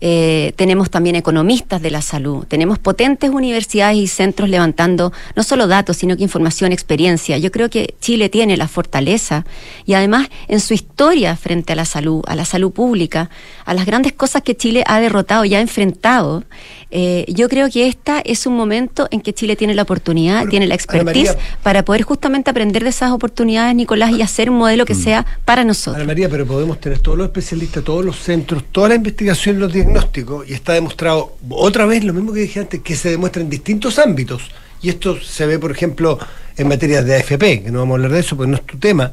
eh, 0.02 0.52
tenemos 0.56 0.90
también 0.90 1.16
economistas 1.16 1.80
de 1.80 1.90
la 1.90 2.02
salud, 2.02 2.44
tenemos 2.44 2.78
potentes 2.78 3.30
universidades 3.30 3.96
y 3.96 4.06
centros 4.06 4.50
levantando 4.50 5.10
no 5.34 5.42
solo 5.42 5.66
datos, 5.66 5.96
sino 5.96 6.18
que 6.18 6.22
información, 6.22 6.70
experiencia. 6.70 7.38
Yo 7.38 7.50
creo 7.50 7.70
que 7.70 7.94
Chile 7.98 8.28
tiene 8.28 8.58
la 8.58 8.68
fortaleza 8.68 9.46
y 9.86 9.94
además 9.94 10.28
en 10.48 10.60
su 10.60 10.74
historia 10.74 11.34
frente 11.36 11.72
a 11.72 11.76
la 11.76 11.86
salud, 11.86 12.22
a 12.26 12.36
la 12.36 12.44
salud 12.44 12.72
pública, 12.72 13.30
a 13.64 13.72
las 13.72 13.86
grandes 13.86 14.12
cosas 14.12 14.42
que 14.42 14.54
Chile 14.54 14.84
ha 14.86 15.00
derrotado 15.00 15.46
y 15.46 15.54
ha 15.54 15.60
enfrentado, 15.60 16.44
eh, 16.90 17.24
yo 17.28 17.48
creo 17.48 17.68
que 17.68 17.88
esta 17.88 18.20
es 18.20 18.46
un 18.46 18.56
momento 18.56 19.08
en 19.10 19.20
que 19.20 19.32
Chile 19.32 19.56
tiene 19.56 19.74
la 19.74 19.82
oportunidad, 19.82 20.46
tiene 20.46 20.68
la 20.68 20.76
expertise 20.76 21.36
para 21.62 21.84
poder 21.84 22.02
justamente 22.02 22.48
aprender 22.48 22.84
de 22.84 22.90
esas 22.90 23.10
oportunidades, 23.10 23.74
Nicolás, 23.74 24.12
y 24.12 24.22
hacer 24.22 24.50
un 24.50 24.58
modelo 24.58 24.84
que 24.84 24.94
mm. 24.94 25.02
sea 25.02 25.26
para 25.44 25.64
nosotros. 25.64 25.96
Ana 25.96 26.06
María, 26.06 26.28
pero 26.28 26.46
podemos 26.46 26.80
tener 26.80 27.00
todos 27.00 27.18
los 27.18 27.26
especialistas, 27.26 27.82
todos 27.82 28.04
los 28.04 28.16
centros, 28.16 28.64
toda 28.70 28.90
la 28.90 28.94
investigación, 28.94 29.58
los 29.58 29.72
diagnósticos, 29.72 30.48
y 30.48 30.52
está 30.52 30.74
demostrado 30.74 31.36
otra 31.50 31.86
vez 31.86 32.04
lo 32.04 32.12
mismo 32.12 32.32
que 32.32 32.40
dije 32.40 32.60
antes, 32.60 32.80
que 32.80 32.94
se 32.94 33.10
demuestra 33.10 33.42
en 33.42 33.50
distintos 33.50 33.98
ámbitos. 33.98 34.42
Y 34.80 34.88
esto 34.88 35.20
se 35.20 35.44
ve, 35.46 35.58
por 35.58 35.72
ejemplo, 35.72 36.18
en 36.56 36.68
materias 36.68 37.04
de 37.04 37.16
AFP, 37.16 37.64
que 37.64 37.70
no 37.72 37.80
vamos 37.80 37.94
a 37.94 37.96
hablar 37.96 38.12
de 38.12 38.20
eso 38.20 38.36
porque 38.36 38.50
no 38.50 38.58
es 38.58 38.64
tu 38.64 38.78
tema, 38.78 39.10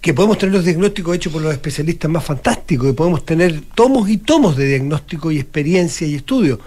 que 0.00 0.14
podemos 0.14 0.38
tener 0.38 0.54
los 0.54 0.64
diagnósticos 0.64 1.16
hechos 1.16 1.32
por 1.32 1.42
los 1.42 1.52
especialistas 1.52 2.10
más 2.10 2.24
fantásticos, 2.24 2.86
que 2.88 2.94
podemos 2.94 3.26
tener 3.26 3.60
tomos 3.74 4.08
y 4.08 4.16
tomos 4.18 4.56
de 4.56 4.66
diagnóstico 4.66 5.30
y 5.30 5.38
experiencia 5.38 6.06
y 6.06 6.14
estudio 6.14 6.58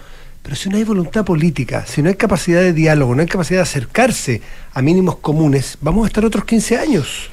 pero 0.48 0.56
si 0.56 0.70
no 0.70 0.78
hay 0.78 0.84
voluntad 0.84 1.26
política, 1.26 1.84
si 1.84 2.00
no 2.00 2.08
hay 2.08 2.14
capacidad 2.14 2.62
de 2.62 2.72
diálogo, 2.72 3.14
no 3.14 3.20
hay 3.20 3.28
capacidad 3.28 3.58
de 3.58 3.64
acercarse 3.64 4.40
a 4.72 4.80
mínimos 4.80 5.18
comunes, 5.18 5.76
vamos 5.82 6.04
a 6.04 6.06
estar 6.06 6.24
otros 6.24 6.46
15 6.46 6.78
años. 6.78 7.28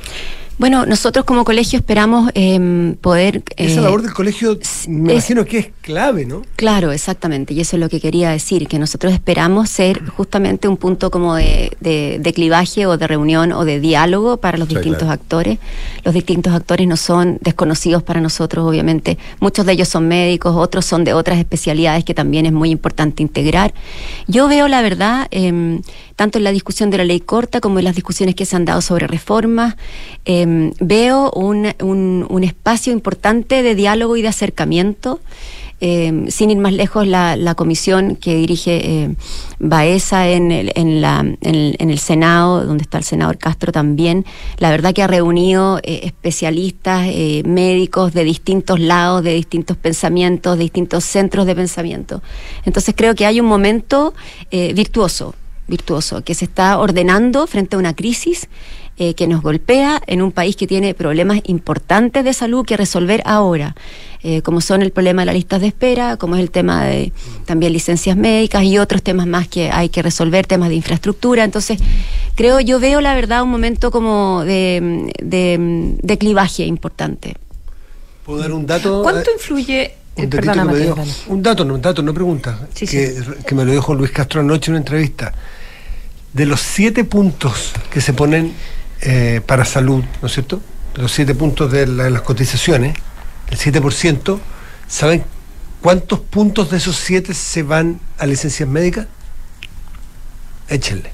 Bueno, 0.58 0.86
nosotros 0.86 1.26
como 1.26 1.44
colegio 1.44 1.78
esperamos 1.78 2.32
em, 2.34 2.96
poder... 2.96 3.44
Esa 3.58 3.82
labor 3.82 4.02
del 4.02 4.14
colegio 4.14 4.58
me 4.88 5.14
imagino 5.14 5.44
que 5.44 5.58
es 5.58 5.68
clave, 5.82 6.26
¿no? 6.26 6.44
Claro, 6.56 6.94
exactamente, 6.94 7.54
y 7.54 7.60
eso 7.60 7.76
es 7.76 7.82
lo 7.82 7.90
que 7.90 8.00
quería 8.00 8.30
decir, 8.30 8.68
que 8.70 8.80
nosotros 8.80 9.12
esperamos 9.12 9.70
ser 9.70 10.06
justamente 10.08 10.70
un 10.70 10.78
punto 10.78 11.12
como 11.12 11.36
de, 11.36 11.76
de, 11.82 12.34
clivaje 12.34 12.86
o 12.86 12.98
de 12.98 13.06
reunión 13.06 13.52
o 13.52 13.66
de 13.66 13.82
diálogo 13.82 14.38
para 14.38 14.58
los 14.58 14.70
distintos 14.70 15.10
actores. 15.10 15.60
Los 16.04 16.14
distintos 16.14 16.54
actores 16.54 16.88
no 16.88 16.96
son 16.96 17.38
desconocidos 17.42 18.02
para 18.04 18.22
nosotros, 18.22 18.66
obviamente. 18.66 19.18
Muchos 19.42 19.66
de 19.66 19.74
ellos 19.74 19.90
son 19.90 20.08
médicos, 20.08 20.56
otros 20.56 20.86
son 20.86 21.04
de 21.04 21.14
otras 21.14 21.38
especialidades 21.38 22.06
que 22.06 22.14
también 22.14 22.46
es 22.46 22.54
muy 22.54 22.70
importante 22.70 23.22
integrar. 23.22 23.74
Yo 24.28 24.48
veo 24.48 24.70
la 24.70 24.82
verdad, 24.82 25.28
em, 25.32 25.82
tanto 26.16 26.38
en 26.38 26.46
la 26.46 26.52
discusión 26.52 26.90
de 26.90 26.98
la 26.98 27.04
ley 27.04 27.20
corta 27.20 27.60
como 27.60 27.80
en 27.80 27.86
las 27.86 27.96
discusiones 27.96 28.36
que 28.36 28.46
se 28.46 28.56
han 28.56 28.64
dado 28.64 28.82
sobre 28.82 29.08
reformas, 29.08 29.76
Em, 30.46 30.72
veo 30.80 31.32
un, 31.32 31.74
un, 32.30 32.44
espacio 32.44 32.94
importante 32.94 33.64
de 33.64 33.74
diálogo 33.74 34.16
y 34.16 34.22
de 34.22 34.28
acercamiento. 34.28 35.20
Em, 35.82 36.30
sin 36.30 36.52
ir 36.52 36.58
más 36.58 36.72
lejos, 36.72 37.06
la, 37.06 37.36
la 37.36 37.54
comisión 37.54 38.16
que 38.16 38.36
dirige 38.36 39.04
eh, 39.04 39.16
Baeza 39.60 40.30
en 40.30 40.52
el, 40.52 40.72
en, 40.76 41.02
la, 41.02 41.20
en, 41.42 41.90
el, 41.90 42.00
Senado, 42.00 42.66
donde 42.66 42.84
está 42.84 42.98
el 42.98 43.04
senador 43.04 43.38
Castro 43.38 43.74
también, 43.74 44.26
la 44.58 44.70
verdad 44.70 44.94
que 44.94 45.04
ha 45.04 45.08
reunido 45.08 45.80
eh, 45.84 46.02
especialistas, 46.04 47.08
eh, 47.08 47.44
médicos 47.46 48.14
de 48.14 48.24
distintos 48.24 48.80
lados, 48.80 49.22
de 49.24 49.34
distintos 49.34 49.76
pensamientos, 49.76 50.58
de 50.58 50.64
distintos 50.64 51.04
centros 51.04 51.46
de 51.46 51.56
pensamiento. 51.56 52.22
Entonces 52.64 52.94
creo 52.96 53.14
que 53.16 53.26
hay 53.26 53.42
un 53.42 53.48
momento 53.48 54.14
virtuoso, 54.52 55.36
virtuoso, 55.68 56.24
que 56.24 56.36
se 56.36 56.46
está 56.46 56.80
ordenando 56.80 57.48
frente 57.48 57.76
a 57.76 57.80
una 57.80 57.94
crisis 57.94 58.48
eh, 58.98 59.14
que 59.14 59.28
nos 59.28 59.42
golpea 59.42 60.02
en 60.08 60.22
un 60.22 60.32
país 60.32 60.56
que 60.56 60.68
tiene 60.68 60.94
problemas 60.94 61.42
importantes 61.44 62.24
de 62.24 62.32
salud 62.32 62.66
que 62.66 62.78
resolver 62.78 63.22
ahora, 63.26 63.76
eh, 64.24 64.42
como 64.42 64.62
son 64.62 64.82
el 64.82 64.92
problema 64.92 65.24
de 65.24 65.26
las 65.26 65.36
listas 65.36 65.60
de 65.60 65.68
espera, 65.68 66.16
como 66.16 66.36
es 66.36 66.42
el 66.42 66.50
tema 66.50 66.86
de 66.86 67.12
también 67.44 67.74
licencias 67.74 68.16
médicas 68.16 68.64
y 68.64 68.78
otros 68.78 69.04
temas 69.04 69.28
más 69.28 69.50
que 69.50 69.70
hay 69.70 69.90
que 69.90 70.02
resolver, 70.02 70.48
temas 70.48 70.70
de 70.70 70.76
infraestructura. 70.76 71.44
Entonces, 71.44 71.78
creo, 72.36 72.62
yo 72.62 72.80
veo 72.80 73.02
la 73.02 73.14
verdad 73.16 73.44
un 73.44 73.50
momento 73.50 73.92
como 73.92 74.46
de, 74.46 75.12
de, 75.22 76.18
clivaje 76.18 76.64
importante. 76.64 77.36
¿Puedo 78.26 78.40
dar 78.40 78.54
un 78.54 78.66
dato? 78.66 79.04
¿Cuánto 79.04 79.30
influye 79.30 79.92
un, 80.16 80.24
un 80.24 81.42
dato, 81.44 81.66
no, 81.66 81.74
un 81.74 81.82
dato, 81.82 82.02
no 82.02 82.14
pregunta, 82.14 82.68
que, 82.74 83.14
que, 83.46 83.56
me 83.56 83.66
lo 83.66 83.74
dijo 83.74 83.94
Luis 83.94 84.12
Castro 84.12 84.40
anoche 84.40 84.72
en 84.72 84.76
una 84.76 84.80
entrevista. 84.80 85.34
De 86.32 86.46
los 86.46 86.62
siete 86.62 87.04
puntos 87.04 87.74
que 87.92 88.00
se 88.00 88.14
ponen 88.14 88.54
eh, 89.06 89.40
para 89.46 89.66
salud, 89.66 90.04
¿no 90.20 90.28
es 90.28 90.34
cierto? 90.34 90.62
Los 90.96 91.12
siete 91.12 91.36
puntos 91.36 91.72
de, 91.72 91.86
las 91.86 92.22
cotizaciones, 92.24 92.98
el 93.50 93.58
7%, 93.60 94.40
¿saben 94.88 95.24
cuántos 95.80 96.22
puntos 96.22 96.72
de 96.72 96.78
esos 96.78 96.96
siete 96.96 97.36
se 97.36 97.62
van 97.62 98.00
a 98.18 98.26
licencias 98.26 98.68
médicas? 98.68 99.06
Échenle. 100.68 101.12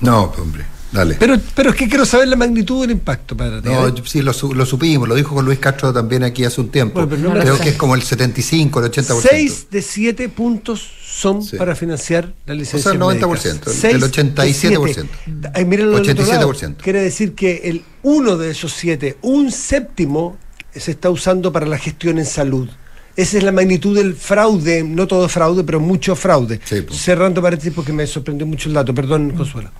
No, 0.00 0.32
hombre. 0.38 0.64
Dale. 0.92 1.16
Pero, 1.18 1.38
pero 1.54 1.70
es 1.70 1.76
que 1.76 1.88
quiero 1.88 2.04
saber 2.04 2.28
la 2.28 2.36
magnitud 2.36 2.82
del 2.82 2.90
impacto 2.90 3.34
para 3.34 3.62
ti. 3.62 3.68
No, 3.68 3.88
¿eh? 3.88 3.94
sí, 4.04 4.20
lo, 4.20 4.32
supimos, 4.32 5.08
lo 5.08 5.14
dijo 5.14 5.34
con 5.34 5.44
Luis 5.44 5.58
Castro 5.58 5.92
también 5.92 6.22
aquí 6.22 6.44
hace 6.44 6.60
un 6.60 6.68
tiempo. 6.68 7.08
Creo 7.08 7.58
que 7.58 7.70
es 7.70 7.76
como 7.76 7.94
el 7.94 8.02
75, 8.02 8.80
el 8.80 8.92
80%. 8.92 9.20
Seis 9.20 9.66
de 9.70 9.80
siete 9.80 10.28
puntos 10.28 10.86
son 11.04 11.46
para 11.56 11.74
financiar 11.74 12.34
la 12.44 12.54
licencia. 12.54 12.92
O 12.92 12.94
sea, 12.94 13.10
el 13.10 13.20
90%, 13.20 13.90
el 13.90 14.02
87%. 14.02 15.50
Ay, 15.54 15.64
mírenlo 15.64 15.98
87%. 15.98 16.76
Quiere 16.76 17.00
decir 17.00 17.34
que 17.34 17.62
el 17.64 17.82
uno 18.02 18.36
de 18.36 18.50
esos 18.50 18.72
siete, 18.72 19.16
un 19.22 19.50
séptimo, 19.50 20.36
se 20.74 20.90
está 20.90 21.08
usando 21.08 21.52
para 21.52 21.66
la 21.66 21.78
gestión 21.78 22.18
en 22.18 22.26
salud. 22.26 22.68
Esa 23.16 23.36
es 23.38 23.42
la 23.42 23.52
magnitud 23.52 23.94
del 23.96 24.14
fraude, 24.14 24.82
no 24.82 25.06
todo 25.06 25.28
fraude, 25.28 25.64
pero 25.64 25.80
mucho 25.80 26.16
fraude. 26.16 26.60
Cerrando 26.90 27.42
paréntesis 27.42 27.72
porque 27.74 27.92
me 27.92 28.06
sorprendió 28.06 28.46
mucho 28.46 28.68
el 28.68 28.74
dato. 28.74 28.94
Perdón, 28.94 29.32
Consuelo. 29.32 29.70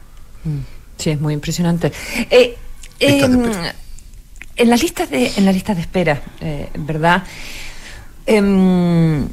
Mm. 0.45 0.82
Sí, 1.03 1.11
es 1.11 1.21
muy 1.21 1.35
impresionante. 1.35 1.93
Eh, 2.31 2.57
em, 3.01 3.43
en 4.55 4.71
las 4.71 4.81
listas 4.81 5.11
de 5.11 5.33
en 5.37 5.45
las 5.45 5.53
listas 5.53 5.75
de 5.75 5.83
espera, 5.83 6.23
eh, 6.41 6.69
¿verdad? 6.79 7.25
Em, 8.25 9.27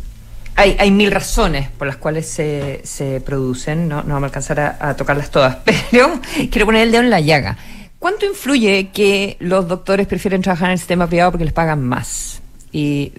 hay, 0.56 0.76
hay, 0.80 0.90
mil 0.90 1.12
razones 1.12 1.70
por 1.70 1.86
las 1.86 1.98
cuales 1.98 2.28
se, 2.28 2.82
se 2.84 3.22
producen, 3.22 3.88
no, 3.88 3.98
no 3.98 4.16
vamos 4.16 4.24
a 4.24 4.26
alcanzar 4.26 4.78
a, 4.80 4.96
tocarlas 4.96 5.30
todas, 5.30 5.58
pero 5.92 6.20
quiero 6.50 6.66
poner 6.66 6.88
el 6.88 6.92
dedo 6.92 7.04
en 7.04 7.12
la 7.12 7.20
llaga. 7.20 7.56
¿Cuánto 8.00 8.26
influye 8.26 8.90
que 8.92 9.38
los 9.40 9.68
doctores 9.68 10.08
prefieren 10.08 10.42
trabajar 10.42 10.70
en 10.70 10.74
el 10.74 10.80
sistema 10.80 11.06
privado 11.06 11.34
porque 11.34 11.46
les 11.46 11.54
pagan 11.54 11.84
más? 11.84 12.42
Y 12.72 13.14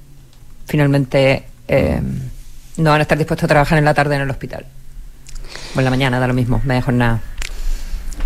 finalmente 0.67 1.45
em, 1.69 2.19
no 2.79 2.91
van 2.91 2.99
a 2.99 3.03
estar 3.03 3.17
dispuestos 3.17 3.45
a 3.45 3.49
trabajar 3.49 3.79
en 3.79 3.85
la 3.85 3.95
tarde 3.95 4.17
en 4.17 4.23
el 4.23 4.31
hospital. 4.31 4.67
O 5.77 5.79
en 5.79 5.85
la 5.85 5.91
mañana, 5.91 6.19
da 6.19 6.27
lo 6.27 6.35
mismo, 6.35 6.61
me 6.65 6.75
dejo 6.75 6.91
nada. 6.91 7.21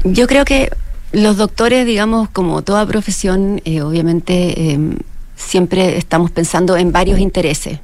Yo 0.02 0.26
creo 0.26 0.44
que 0.44 0.70
los 1.12 1.37
doctores, 1.37 1.87
digamos, 1.87 2.28
como 2.28 2.62
toda 2.62 2.87
profesión, 2.87 3.62
eh, 3.64 3.83
obviamente 3.83 4.72
em, 4.72 4.98
siempre 5.37 5.96
estamos 5.96 6.30
pensando 6.30 6.76
en 6.76 6.92
varios 6.92 7.20
intereses. 7.20 7.78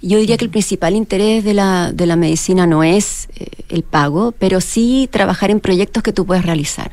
Yo 0.00 0.18
diría 0.18 0.36
que 0.36 0.44
el 0.44 0.50
principal 0.50 0.94
interés 0.94 1.44
de 1.44 1.54
la, 1.54 1.92
de 1.92 2.06
la 2.06 2.16
medicina 2.16 2.66
no 2.66 2.82
es 2.82 3.28
eh, 3.36 3.46
el 3.68 3.82
pago, 3.82 4.32
pero 4.38 4.60
sí 4.60 5.08
trabajar 5.10 5.50
en 5.50 5.60
proyectos 5.60 6.02
que 6.02 6.12
tú 6.12 6.26
puedes 6.26 6.44
realizar. 6.44 6.92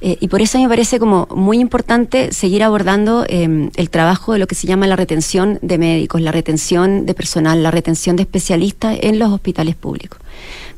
Eh, 0.00 0.18
y 0.20 0.28
por 0.28 0.42
eso 0.42 0.58
me 0.58 0.68
parece 0.68 0.98
como 0.98 1.28
muy 1.34 1.58
importante 1.58 2.32
seguir 2.32 2.62
abordando 2.62 3.24
em, 3.28 3.70
el 3.76 3.90
trabajo 3.90 4.32
de 4.32 4.38
lo 4.38 4.46
que 4.46 4.54
se 4.54 4.66
llama 4.66 4.86
la 4.86 4.96
retención 4.96 5.58
de 5.62 5.78
médicos, 5.78 6.20
la 6.20 6.32
retención 6.32 7.06
de 7.06 7.14
personal, 7.14 7.62
la 7.62 7.70
retención 7.70 8.16
de 8.16 8.22
especialistas 8.22 8.98
en 9.00 9.18
los 9.18 9.32
hospitales 9.32 9.76
públicos. 9.76 10.20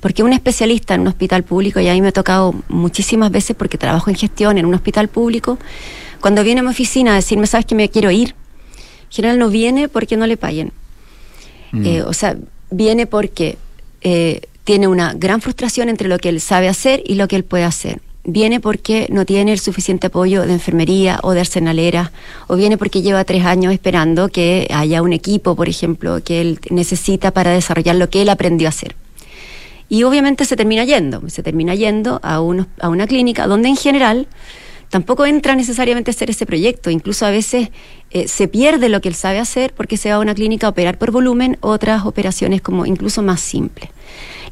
Porque 0.01 0.23
un 0.23 0.33
especialista 0.33 0.95
en 0.95 1.01
un 1.01 1.09
hospital 1.09 1.43
público, 1.43 1.81
y 1.81 1.89
a 1.89 1.95
mí 1.95 2.01
me 2.01 2.09
ha 2.09 2.13
tocado 2.13 2.55
muchísimas 2.69 3.31
veces 3.31 3.57
porque 3.57 3.79
trabajo 3.79 4.11
en 4.11 4.17
gestión 4.17 4.59
en 4.59 4.67
un 4.67 4.75
hospital 4.75 5.09
público, 5.09 5.59
cuando 6.21 6.45
viene 6.45 6.61
a 6.61 6.63
mi 6.63 6.71
oficina 6.71 7.13
a 7.13 7.15
decirme, 7.17 7.47
sabes 7.47 7.67
que 7.67 7.75
me 7.75 7.89
quiero 7.89 8.11
ir, 8.11 8.35
en 9.05 9.13
general 9.13 9.39
no 9.39 9.49
viene 9.49 9.89
porque 9.89 10.17
no 10.17 10.27
le 10.27 10.37
paguen. 10.37 10.73
Mm. 11.73 11.87
Eh, 11.87 12.03
o 12.03 12.13
sea, 12.13 12.37
viene 12.71 13.07
porque 13.07 13.59
eh, 14.03 14.43
tiene 14.65 14.89
una 14.89 15.15
gran 15.15 15.41
frustración 15.41 15.89
entre 15.89 16.09
lo 16.09 16.19
que 16.19 16.29
él 16.29 16.41
sabe 16.41 16.69
hacer 16.69 17.03
y 17.07 17.15
lo 17.15 17.29
que 17.29 17.37
él 17.37 17.45
puede 17.45 17.65
hacer. 17.65 18.01
Viene 18.29 18.59
porque 18.59 19.07
no 19.09 19.25
tiene 19.25 19.53
el 19.53 19.61
suficiente 19.61 20.09
apoyo 20.09 20.45
de 20.45 20.53
enfermería 20.53 21.21
o 21.23 21.31
de 21.31 21.41
arsenalera, 21.41 22.11
o 22.49 22.57
viene 22.57 22.77
porque 22.77 23.01
lleva 23.01 23.23
tres 23.23 23.45
años 23.45 23.73
esperando 23.73 24.29
que 24.29 24.67
haya 24.75 25.01
un 25.01 25.13
equipo, 25.13 25.55
por 25.55 25.69
ejemplo, 25.69 26.21
que 26.25 26.41
él 26.41 26.59
necesita 26.71 27.31
para 27.31 27.53
desarrollar 27.53 27.95
lo 27.95 28.11
que 28.11 28.23
él 28.23 28.29
aprendió 28.29 28.67
a 28.67 28.71
hacer. 28.71 28.97
Y 29.89 30.03
obviamente 30.03 30.45
se 30.45 30.57
termina 30.57 30.85
yendo, 30.85 31.23
se 31.29 31.45
termina 31.45 31.77
yendo 31.77 32.19
a, 32.25 32.35
a 32.35 32.41
una 32.89 33.07
clínica 33.07 33.47
donde 33.47 33.69
en 33.69 33.77
general 33.77 34.27
tampoco 34.89 35.25
entra 35.25 35.55
necesariamente 35.55 36.11
a 36.11 36.15
hacer 36.15 36.29
ese 36.29 36.47
proyecto, 36.47 36.91
incluso 36.91 37.27
a 37.27 37.31
veces 37.31 37.71
eh, 38.11 38.27
se 38.27 38.49
pierde 38.49 38.89
lo 38.89 39.01
que 39.01 39.09
él 39.09 39.15
sabe 39.15 39.39
hacer 39.39 39.73
porque 39.73 39.97
se 39.97 40.11
va 40.11 40.17
a 40.17 40.19
una 40.19 40.35
clínica 40.35 40.67
a 40.67 40.71
operar 40.71 40.99
por 40.99 41.13
volumen, 41.13 41.59
otras 41.61 42.07
operaciones 42.07 42.61
como 42.61 42.87
incluso 42.87 43.23
más 43.23 43.41
simples. 43.41 43.91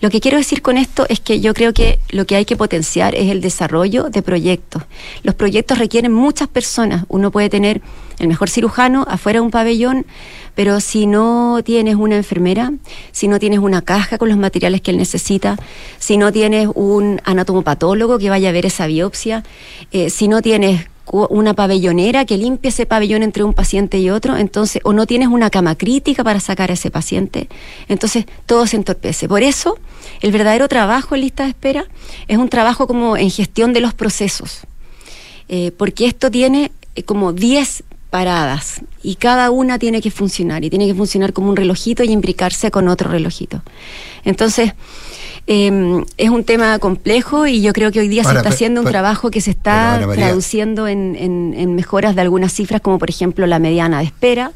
Lo 0.01 0.11
que 0.11 0.21
quiero 0.21 0.37
decir 0.37 0.63
con 0.63 0.77
esto 0.77 1.07
es 1.09 1.21
que 1.21 1.41
yo 1.41 1.55
creo 1.55 1.73
que 1.73 1.99
lo 2.11 2.27
que 2.27 2.37
hay 2.37 2.45
que 2.45 2.57
potenciar 2.57 3.15
es 3.15 3.31
el 3.31 3.41
desarrollo 3.41 4.11
de 4.11 4.23
proyectos. 4.23 4.83
Los 5.23 5.35
proyectos 5.35 5.79
requieren 5.79 6.13
muchas 6.13 6.49
personas. 6.49 7.05
Uno 7.09 7.31
puede 7.31 7.49
tener 7.49 7.81
el 8.19 8.29
mejor 8.29 8.49
cirujano 8.49 9.05
afuera 9.09 9.39
de 9.39 9.43
un 9.43 9.51
pabellón, 9.51 10.07
pero 10.55 10.81
si 10.81 11.07
no 11.07 11.61
tienes 11.65 11.97
una 11.97 12.17
enfermera, 12.17 12.73
si 13.13 13.29
no 13.29 13.39
tienes 13.39 13.59
una 13.59 13.83
caja 13.83 14.19
con 14.19 14.29
los 14.29 14.39
materiales 14.39 14.81
que 14.81 14.91
él 14.91 14.97
necesita, 14.97 15.57
si 15.99 16.17
no 16.17 16.33
tienes 16.33 16.69
un 16.75 17.21
anatomopatólogo 17.25 18.19
que 18.19 18.31
vaya 18.31 18.51
a 18.51 18.53
ver 18.53 18.67
esa 18.67 18.87
biopsia, 18.87 19.43
eh, 19.91 20.11
si 20.11 20.29
no 20.29 20.43
tienes 20.43 20.87
una 21.11 21.55
pabellonera 21.55 22.25
que 22.25 22.39
limpie 22.39 22.71
ese 22.71 22.87
pabellón 22.87 23.23
entre 23.23 23.45
un 23.45 23.53
paciente 23.53 23.99
y 23.99 24.11
otro, 24.11 24.37
entonces, 24.37 24.81
o 24.85 24.93
no 24.93 25.07
tienes 25.07 25.29
una 25.29 25.51
cama 25.51 25.77
crítica 25.77 26.25
para 26.25 26.41
sacar 26.41 26.71
a 26.71 26.75
ese 26.75 26.91
paciente, 26.91 27.49
entonces 27.89 28.27
todo 28.47 28.67
se 28.67 28.77
entorpece. 28.77 29.29
Por 29.29 29.43
eso, 29.43 29.79
el 30.23 30.33
verdadero 30.33 30.67
trabajo 30.69 31.15
en 31.15 31.21
lista 31.21 31.45
de 31.45 31.51
espera 31.51 31.87
es 32.27 32.39
un 32.39 32.49
trabajo 32.49 32.87
como 32.87 33.17
en 33.17 33.31
gestión 33.31 33.73
de 33.73 33.81
los 33.81 33.93
procesos, 33.95 34.61
eh, 35.49 35.73
porque 35.77 36.07
esto 36.07 36.31
tiene 36.31 36.73
eh, 36.95 37.03
como 37.03 37.33
10 37.33 37.85
paradas 38.09 38.81
y 39.03 39.17
cada 39.17 39.51
una 39.51 39.79
tiene 39.79 40.01
que 40.01 40.11
funcionar 40.11 40.65
y 40.65 40.71
tiene 40.71 40.87
que 40.87 40.95
funcionar 40.95 41.33
como 41.33 41.51
un 41.51 41.57
relojito 41.57 42.05
y 42.05 42.11
imbricarse 42.13 42.71
con 42.71 42.89
otro 42.89 43.11
relojito. 43.11 43.63
Entonces, 44.25 44.73
Em, 45.47 46.05
es 46.17 46.31
un 46.31 46.43
tema 46.45 46.79
complejo 46.79 47.47
y 47.47 47.61
yo 47.61 47.75
creo 47.75 47.93
que 47.93 48.01
hoy 48.01 48.09
día 48.09 48.25
se 48.25 48.35
está 48.35 48.49
haciendo 48.49 48.81
un 48.81 48.87
trabajo 48.87 49.31
que 49.31 49.43
se 49.43 49.51
está 49.51 50.01
traduciendo 50.15 50.89
en, 50.89 51.75
mejoras 51.75 52.15
de 52.15 52.23
algunas 52.23 52.53
cifras, 52.53 52.81
como 52.81 52.99
por 52.99 53.11
ejemplo 53.11 53.47
la 53.47 53.59
mediana 53.59 53.99
de 53.99 54.05
espera. 54.05 54.53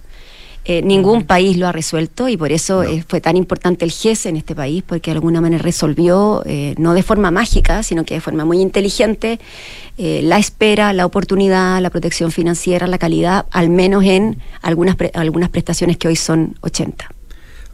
Eh, 0.65 0.83
ningún 0.83 1.25
país 1.25 1.57
lo 1.57 1.67
ha 1.67 1.73
resuelto 1.73 2.29
y 2.29 2.37
por 2.37 2.53
eso 2.53 2.83
eh, 2.83 3.03
fue 3.09 3.23
tan 3.23 3.39
importante 3.39 3.87
el 3.87 3.91
GES 3.91 4.27
en 4.27 4.37
este 4.37 4.55
país, 4.55 4.83
porque 4.87 5.11
de 5.11 5.17
alguna 5.17 5.41
manera 5.41 5.63
resolvió, 5.63 6.43
eh, 6.45 6.75
no 6.77 6.93
de 6.93 7.03
forma 7.03 7.31
mágica, 7.31 7.83
sino 7.83 8.05
que 8.05 8.15
de 8.15 8.21
forma 8.21 8.45
muy 8.45 8.61
inteligente, 8.61 9.39
la 9.97 10.39
espera, 10.39 10.93
la 10.93 11.07
oportunidad, 11.07 11.81
la 11.81 11.91
protección 11.91 12.31
financiera, 12.31 12.87
la 12.87 12.99
calidad, 12.99 13.47
al 13.51 13.69
menos 13.69 14.05
en 14.05 14.39
algunas, 14.63 14.97
algunas 15.15 15.49
prestaciones 15.49 15.97
que 15.97 16.07
hoy 16.07 16.17
son 16.17 16.55
80. 16.61 17.18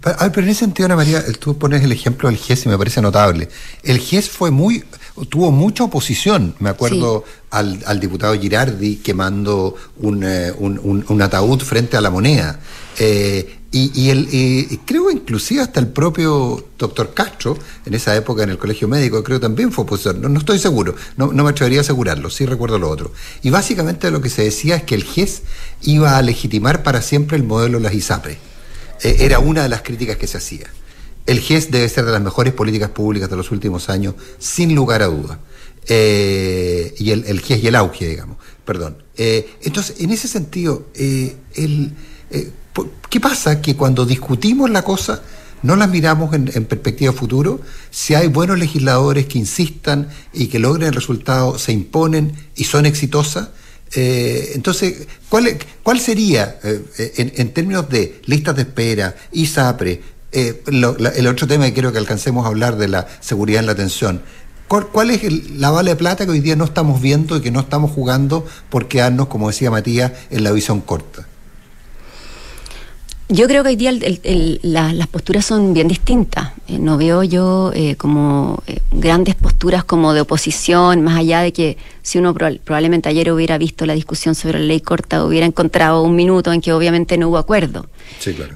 Pero 0.04 0.42
en 0.42 0.48
ese 0.48 0.60
sentido, 0.60 0.84
Ana 0.84 0.96
María, 0.96 1.24
tú 1.38 1.56
pones 1.56 1.82
el 1.82 1.90
ejemplo 1.90 2.28
del 2.28 2.36
GES 2.36 2.66
y 2.66 2.68
me 2.68 2.76
parece 2.76 3.00
notable. 3.00 3.48
El 3.82 3.98
GES 3.98 4.28
fue 4.28 4.50
muy, 4.50 4.84
tuvo 5.30 5.50
mucha 5.50 5.84
oposición. 5.84 6.54
Me 6.58 6.68
acuerdo 6.68 7.24
al, 7.50 8.00
diputado 8.00 8.38
Girardi 8.38 8.96
quemando 8.96 9.74
eh, 10.22 10.52
un, 10.58 11.04
un, 11.08 11.22
ataúd 11.22 11.60
frente 11.60 11.96
a 11.96 12.02
la 12.02 12.10
moneda. 12.10 12.60
Eh, 12.98 13.60
y, 13.76 14.10
el, 14.10 14.78
creo 14.84 15.10
inclusive 15.10 15.60
hasta 15.60 15.80
el 15.80 15.88
propio 15.88 16.64
doctor 16.78 17.12
Castro, 17.12 17.58
en 17.84 17.94
esa 17.94 18.14
época 18.14 18.44
en 18.44 18.50
el 18.50 18.58
colegio 18.58 18.86
médico, 18.86 19.24
creo 19.24 19.40
también 19.40 19.72
fue 19.72 19.82
opositor. 19.82 20.14
No, 20.16 20.38
estoy 20.38 20.60
seguro, 20.60 20.94
no, 21.16 21.32
no, 21.32 21.42
me 21.42 21.50
atrevería 21.50 21.80
a 21.80 21.82
asegurarlo, 21.82 22.30
sí 22.30 22.46
recuerdo 22.46 22.78
lo 22.78 22.88
otro. 22.88 23.10
Y 23.42 23.50
básicamente 23.50 24.12
lo 24.12 24.20
que 24.20 24.30
se 24.30 24.44
decía 24.44 24.76
es 24.76 24.82
que 24.84 24.94
el 24.94 25.02
GES 25.02 25.42
iba 25.82 26.16
a 26.16 26.22
legitimar 26.22 26.84
para 26.84 27.02
siempre 27.02 27.36
el 27.36 27.42
modelo 27.42 27.78
de 27.78 27.84
las 27.84 27.94
ISAPRE. 27.94 28.38
Eh, 29.04 29.16
era 29.20 29.38
una 29.38 29.62
de 29.62 29.68
las 29.68 29.82
críticas 29.82 30.16
que 30.16 30.26
se 30.26 30.38
hacía. 30.38 30.66
El 31.26 31.38
GES 31.38 31.70
debe 31.70 31.88
ser 31.88 32.06
de 32.06 32.12
las 32.12 32.22
mejores 32.22 32.52
políticas 32.54 32.90
públicas 32.90 33.30
de 33.30 33.36
los 33.36 33.50
últimos 33.50 33.88
años, 33.88 34.14
sin 34.38 34.74
lugar 34.74 35.02
a 35.02 35.06
duda. 35.06 35.38
Eh, 35.86 36.94
y 36.98 37.10
el, 37.10 37.40
GES 37.40 37.62
y 37.62 37.66
el 37.66 37.76
auge, 37.76 38.08
digamos, 38.08 38.38
perdón. 38.64 38.96
Eh, 39.16 39.56
entonces, 39.62 40.00
en 40.00 40.10
ese 40.10 40.26
sentido, 40.26 40.86
el, 40.94 41.92
¿qué 43.10 43.20
pasa? 43.20 43.60
Que 43.60 43.76
cuando 43.76 44.06
discutimos 44.06 44.70
la 44.70 44.82
cosa, 44.82 45.22
no 45.62 45.76
la 45.76 45.86
miramos 45.86 46.34
en, 46.34 46.46
perspectiva 46.64 47.12
futuro. 47.12 47.60
Si 47.90 48.14
hay 48.14 48.28
buenos 48.28 48.58
legisladores 48.58 49.26
que 49.26 49.38
insistan 49.38 50.08
y 50.32 50.46
que 50.46 50.58
logren 50.58 50.88
el 50.88 50.94
resultado, 50.94 51.58
se 51.58 51.72
imponen 51.72 52.32
y 52.54 52.64
son 52.64 52.86
exitosas, 52.86 53.50
eh, 53.96 54.52
entonces, 54.54 55.06
¿cuál, 55.28 56.00
sería, 56.00 56.58
eh, 56.64 57.32
en, 57.36 57.52
términos 57.52 57.88
de 57.88 58.20
listas 58.26 58.56
de 58.56 58.62
espera, 58.62 59.14
ISAPRE, 59.32 60.00
eh, 60.32 60.62
el 60.66 61.26
otro 61.26 61.46
tema 61.46 61.66
que 61.66 61.72
quiero 61.74 61.92
que 61.92 61.98
alcancemos 61.98 62.44
a 62.44 62.48
hablar 62.48 62.76
de 62.76 62.88
la 62.88 63.06
seguridad 63.20 63.60
en 63.60 63.66
la 63.66 63.72
atención? 63.72 64.22
¿Cuál, 64.66 65.10
es 65.10 65.50
la 65.52 65.70
bala 65.70 65.90
de 65.90 65.96
plata 65.96 66.24
que 66.24 66.32
hoy 66.32 66.40
día 66.40 66.56
no 66.56 66.64
estamos 66.64 67.00
viendo 67.00 67.36
y 67.36 67.40
que 67.40 67.50
no 67.50 67.60
estamos 67.60 67.92
jugando 67.92 68.46
por 68.70 68.88
quedarnos, 68.88 69.28
como 69.28 69.48
decía 69.48 69.70
Matías, 69.70 70.12
en 70.30 70.42
la 70.42 70.50
visión 70.50 70.80
corta? 70.80 71.26
Yo 73.28 73.48
creo 73.48 73.62
que 73.62 73.70
hoy 73.70 73.76
día 73.76 73.92
las 74.62 75.06
posturas 75.06 75.46
son 75.46 75.72
bien 75.72 75.88
distintas. 75.88 76.52
Eh, 76.68 76.78
no 76.78 76.98
veo 76.98 77.22
yo 77.22 77.72
eh, 77.74 77.96
como 77.96 78.62
eh, 78.66 78.80
grandes 78.92 79.34
posturas 79.34 79.82
como 79.82 80.12
de 80.12 80.20
oposición, 80.20 81.02
más 81.02 81.16
allá 81.16 81.40
de 81.40 81.52
que 81.52 81.78
si 82.02 82.18
uno 82.18 82.34
probablemente 82.34 83.08
ayer 83.08 83.32
hubiera 83.32 83.56
visto 83.56 83.86
la 83.86 83.94
discusión 83.94 84.34
sobre 84.34 84.58
la 84.58 84.66
ley 84.66 84.80
corta, 84.80 85.24
hubiera 85.24 85.46
encontrado 85.46 86.02
un 86.02 86.14
minuto 86.14 86.52
en 86.52 86.60
que 86.60 86.74
obviamente 86.74 87.16
no 87.16 87.30
hubo 87.30 87.38
acuerdo. 87.38 87.86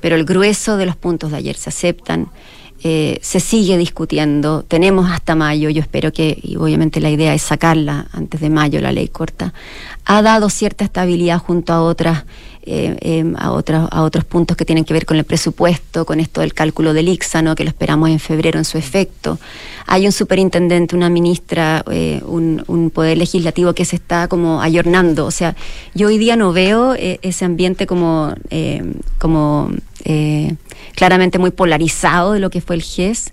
Pero 0.02 0.16
el 0.16 0.26
grueso 0.26 0.76
de 0.76 0.84
los 0.84 0.96
puntos 0.96 1.30
de 1.30 1.38
ayer 1.38 1.56
se 1.56 1.70
aceptan. 1.70 2.28
se 2.80 3.40
sigue 3.40 3.76
discutiendo, 3.78 4.62
tenemos 4.62 5.10
hasta 5.10 5.34
mayo, 5.34 5.70
yo 5.70 5.80
espero 5.80 6.12
que, 6.12 6.38
y 6.42 6.56
obviamente 6.56 7.00
la 7.00 7.10
idea 7.10 7.34
es 7.34 7.42
sacarla 7.42 8.06
antes 8.12 8.40
de 8.40 8.50
mayo, 8.50 8.80
la 8.80 8.92
ley 8.92 9.08
corta, 9.08 9.52
ha 10.04 10.22
dado 10.22 10.48
cierta 10.48 10.84
estabilidad 10.84 11.38
junto 11.38 11.72
a 11.72 11.82
otras 11.82 12.24
eh, 12.62 12.96
em, 13.00 13.34
a, 13.38 13.52
otros, 13.52 13.88
a 13.90 14.02
otros 14.02 14.24
puntos 14.24 14.56
que 14.56 14.64
tienen 14.64 14.84
que 14.84 14.92
ver 14.92 15.06
con 15.06 15.16
el 15.16 15.24
presupuesto, 15.24 16.04
con 16.04 16.20
esto 16.20 16.40
del 16.40 16.54
cálculo 16.54 16.92
del 16.92 17.08
IXA, 17.08 17.54
que 17.54 17.64
lo 17.64 17.70
esperamos 17.70 18.10
en 18.10 18.18
febrero 18.18 18.58
en 18.58 18.64
su 18.64 18.78
efecto. 18.78 19.38
Hay 19.86 20.06
un 20.06 20.12
superintendente, 20.12 20.94
una 20.94 21.08
ministra, 21.08 21.84
eh, 21.90 22.22
un, 22.26 22.90
poder 22.92 23.18
legislativo 23.18 23.72
que 23.74 23.84
se 23.84 23.96
está 23.96 24.28
como 24.28 24.62
ayornando. 24.62 25.26
O 25.26 25.30
sea, 25.30 25.56
yo 25.94 26.08
hoy 26.08 26.18
día 26.18 26.36
no 26.36 26.52
veo 26.52 26.94
eh, 26.94 27.18
ese 27.22 27.44
ambiente 27.44 27.86
como, 27.86 28.34
como 29.18 29.70
claramente 30.94 31.38
muy 31.38 31.50
polarizado 31.50 32.32
de 32.32 32.40
lo 32.40 32.50
que 32.50 32.60
fue 32.60 32.76
el 32.76 32.82
GES. 32.82 33.32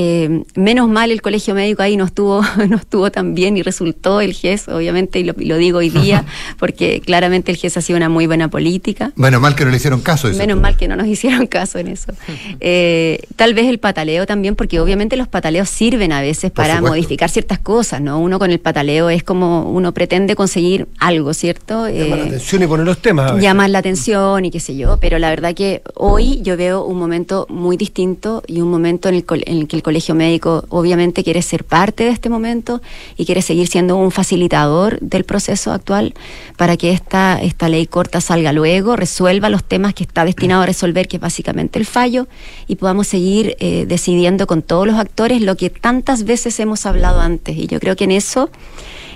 Eh, 0.00 0.44
menos 0.54 0.88
mal 0.88 1.10
el 1.10 1.20
colegio 1.20 1.56
médico 1.56 1.82
ahí 1.82 1.96
no 1.96 2.04
estuvo, 2.04 2.40
no 2.68 2.76
estuvo 2.76 3.10
tan 3.10 3.34
bien 3.34 3.56
y 3.56 3.62
resultó 3.62 4.20
el 4.20 4.32
GES, 4.32 4.68
obviamente, 4.68 5.18
y 5.18 5.24
lo, 5.24 5.56
digo 5.56 5.78
hoy 5.78 5.90
día, 5.90 6.24
porque 6.60 7.00
claramente 7.04 7.50
el 7.50 7.56
GES 7.56 7.78
ha 7.78 7.80
sido 7.80 7.96
una 7.96 8.08
muy 8.08 8.28
buena 8.28 8.48
política. 8.48 9.10
Menos 9.16 9.40
mal 9.40 9.56
que 9.56 9.64
no 9.64 9.72
le 9.72 9.78
hicieron 9.78 10.00
caso. 10.00 10.28
Eso. 10.28 10.38
Menos 10.38 10.60
mal 10.60 10.76
que 10.76 10.86
no 10.86 10.94
nos 10.94 11.06
hicieron 11.08 11.48
caso 11.48 11.80
en 11.80 11.88
eso. 11.88 12.12
Eh, 12.60 13.22
tal 13.34 13.54
vez 13.54 13.66
el 13.66 13.78
pataleo 13.78 14.24
también, 14.24 14.54
porque 14.54 14.78
obviamente 14.78 15.16
los 15.16 15.26
pataleos 15.26 15.68
sirven 15.68 16.12
a 16.12 16.20
veces 16.20 16.52
para 16.52 16.80
modificar 16.80 17.28
ciertas 17.28 17.58
cosas, 17.58 18.00
¿no? 18.00 18.20
Uno 18.20 18.38
con 18.38 18.52
el 18.52 18.60
pataleo 18.60 19.10
es 19.10 19.24
como 19.24 19.68
uno 19.68 19.90
pretende 19.90 20.36
conseguir 20.36 20.86
algo, 21.00 21.34
¿cierto? 21.34 21.88
Llamar 21.88 22.18
la 22.18 22.24
eh, 22.24 22.28
atención 22.28 22.62
y 22.62 22.66
poner 22.68 22.86
los 22.86 22.98
temas. 22.98 23.42
Llamar 23.42 23.70
la 23.70 23.80
atención 23.80 24.44
y 24.44 24.52
qué 24.52 24.60
sé 24.60 24.76
yo, 24.76 24.98
pero 25.00 25.18
la 25.18 25.28
verdad 25.28 25.56
que 25.56 25.82
hoy 25.94 26.40
yo 26.42 26.56
veo 26.56 26.84
un 26.84 27.00
momento 27.00 27.46
muy 27.48 27.76
distinto 27.76 28.44
y 28.46 28.60
un 28.60 28.70
momento 28.70 29.08
en 29.08 29.16
el, 29.16 29.24
en 29.44 29.58
el 29.58 29.66
que 29.66 29.74
el 29.74 29.82
colegio 29.88 30.14
médico 30.14 30.66
obviamente 30.68 31.24
quiere 31.24 31.40
ser 31.40 31.64
parte 31.64 32.04
de 32.04 32.10
este 32.10 32.28
momento 32.28 32.82
y 33.16 33.24
quiere 33.24 33.40
seguir 33.40 33.68
siendo 33.68 33.96
un 33.96 34.10
facilitador 34.10 35.00
del 35.00 35.24
proceso 35.24 35.72
actual 35.72 36.12
para 36.58 36.76
que 36.76 36.92
esta, 36.92 37.40
esta 37.40 37.70
ley 37.70 37.86
corta 37.86 38.20
salga 38.20 38.52
luego, 38.52 38.96
resuelva 38.96 39.48
los 39.48 39.64
temas 39.64 39.94
que 39.94 40.04
está 40.04 40.26
destinado 40.26 40.64
a 40.64 40.66
resolver, 40.66 41.08
que 41.08 41.16
es 41.16 41.22
básicamente 41.22 41.78
el 41.78 41.86
fallo, 41.86 42.28
y 42.66 42.76
podamos 42.76 43.06
seguir 43.06 43.56
eh, 43.60 43.86
decidiendo 43.88 44.46
con 44.46 44.60
todos 44.60 44.86
los 44.86 44.96
actores 44.96 45.40
lo 45.40 45.56
que 45.56 45.70
tantas 45.70 46.24
veces 46.24 46.60
hemos 46.60 46.84
hablado 46.84 47.22
antes. 47.22 47.56
Y 47.56 47.66
yo 47.66 47.80
creo 47.80 47.96
que 47.96 48.04
en 48.04 48.12
eso... 48.12 48.50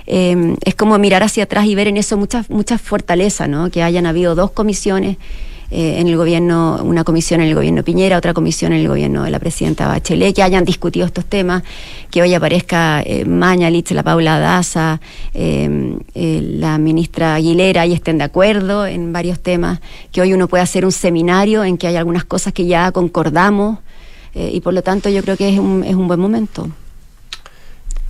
Eh, 0.05 0.57
es 0.65 0.75
como 0.75 0.99
mirar 0.99 1.23
hacia 1.23 1.45
atrás 1.45 1.65
y 1.65 1.75
ver 1.75 1.87
en 1.87 1.95
eso 1.95 2.17
mucha, 2.17 2.43
mucha 2.49 2.77
fortaleza, 2.77 3.47
¿no? 3.47 3.71
que 3.71 3.83
hayan 3.83 4.05
habido 4.05 4.35
dos 4.35 4.51
comisiones 4.51 5.15
eh, 5.71 5.99
en 5.99 6.07
el 6.07 6.17
gobierno, 6.17 6.79
una 6.83 7.03
comisión 7.03 7.41
en 7.41 7.47
el 7.47 7.55
gobierno 7.55 7.83
Piñera, 7.83 8.17
otra 8.17 8.33
comisión 8.33 8.73
en 8.73 8.81
el 8.81 8.87
gobierno 8.87 9.23
de 9.23 9.31
la 9.31 9.39
presidenta 9.39 9.87
Bachelet, 9.87 10.35
que 10.35 10.43
hayan 10.43 10.65
discutido 10.65 11.05
estos 11.05 11.25
temas, 11.25 11.63
que 12.11 12.21
hoy 12.21 12.33
aparezca 12.33 13.01
eh, 13.01 13.25
Mañalich, 13.25 13.91
la 13.91 14.03
Paula 14.03 14.39
Daza, 14.39 15.01
eh, 15.33 15.97
eh, 16.13 16.41
la 16.43 16.77
ministra 16.77 17.35
Aguilera 17.35 17.85
y 17.85 17.93
estén 17.93 18.17
de 18.17 18.25
acuerdo 18.25 18.85
en 18.85 19.13
varios 19.13 19.39
temas, 19.39 19.79
que 20.11 20.21
hoy 20.21 20.33
uno 20.33 20.47
puede 20.47 20.63
hacer 20.63 20.85
un 20.85 20.91
seminario 20.91 21.63
en 21.63 21.77
que 21.77 21.87
hay 21.87 21.95
algunas 21.95 22.23
cosas 22.23 22.53
que 22.53 22.65
ya 22.65 22.91
concordamos 22.91 23.79
y 24.35 24.61
por 24.61 24.73
lo 24.73 24.81
tanto 24.81 25.09
yo 25.09 25.21
creo 25.21 25.37
que 25.37 25.47
es 25.47 25.59
un, 25.59 25.83
es 25.83 25.93
un 25.93 26.07
buen 26.07 26.19
momento. 26.19 26.67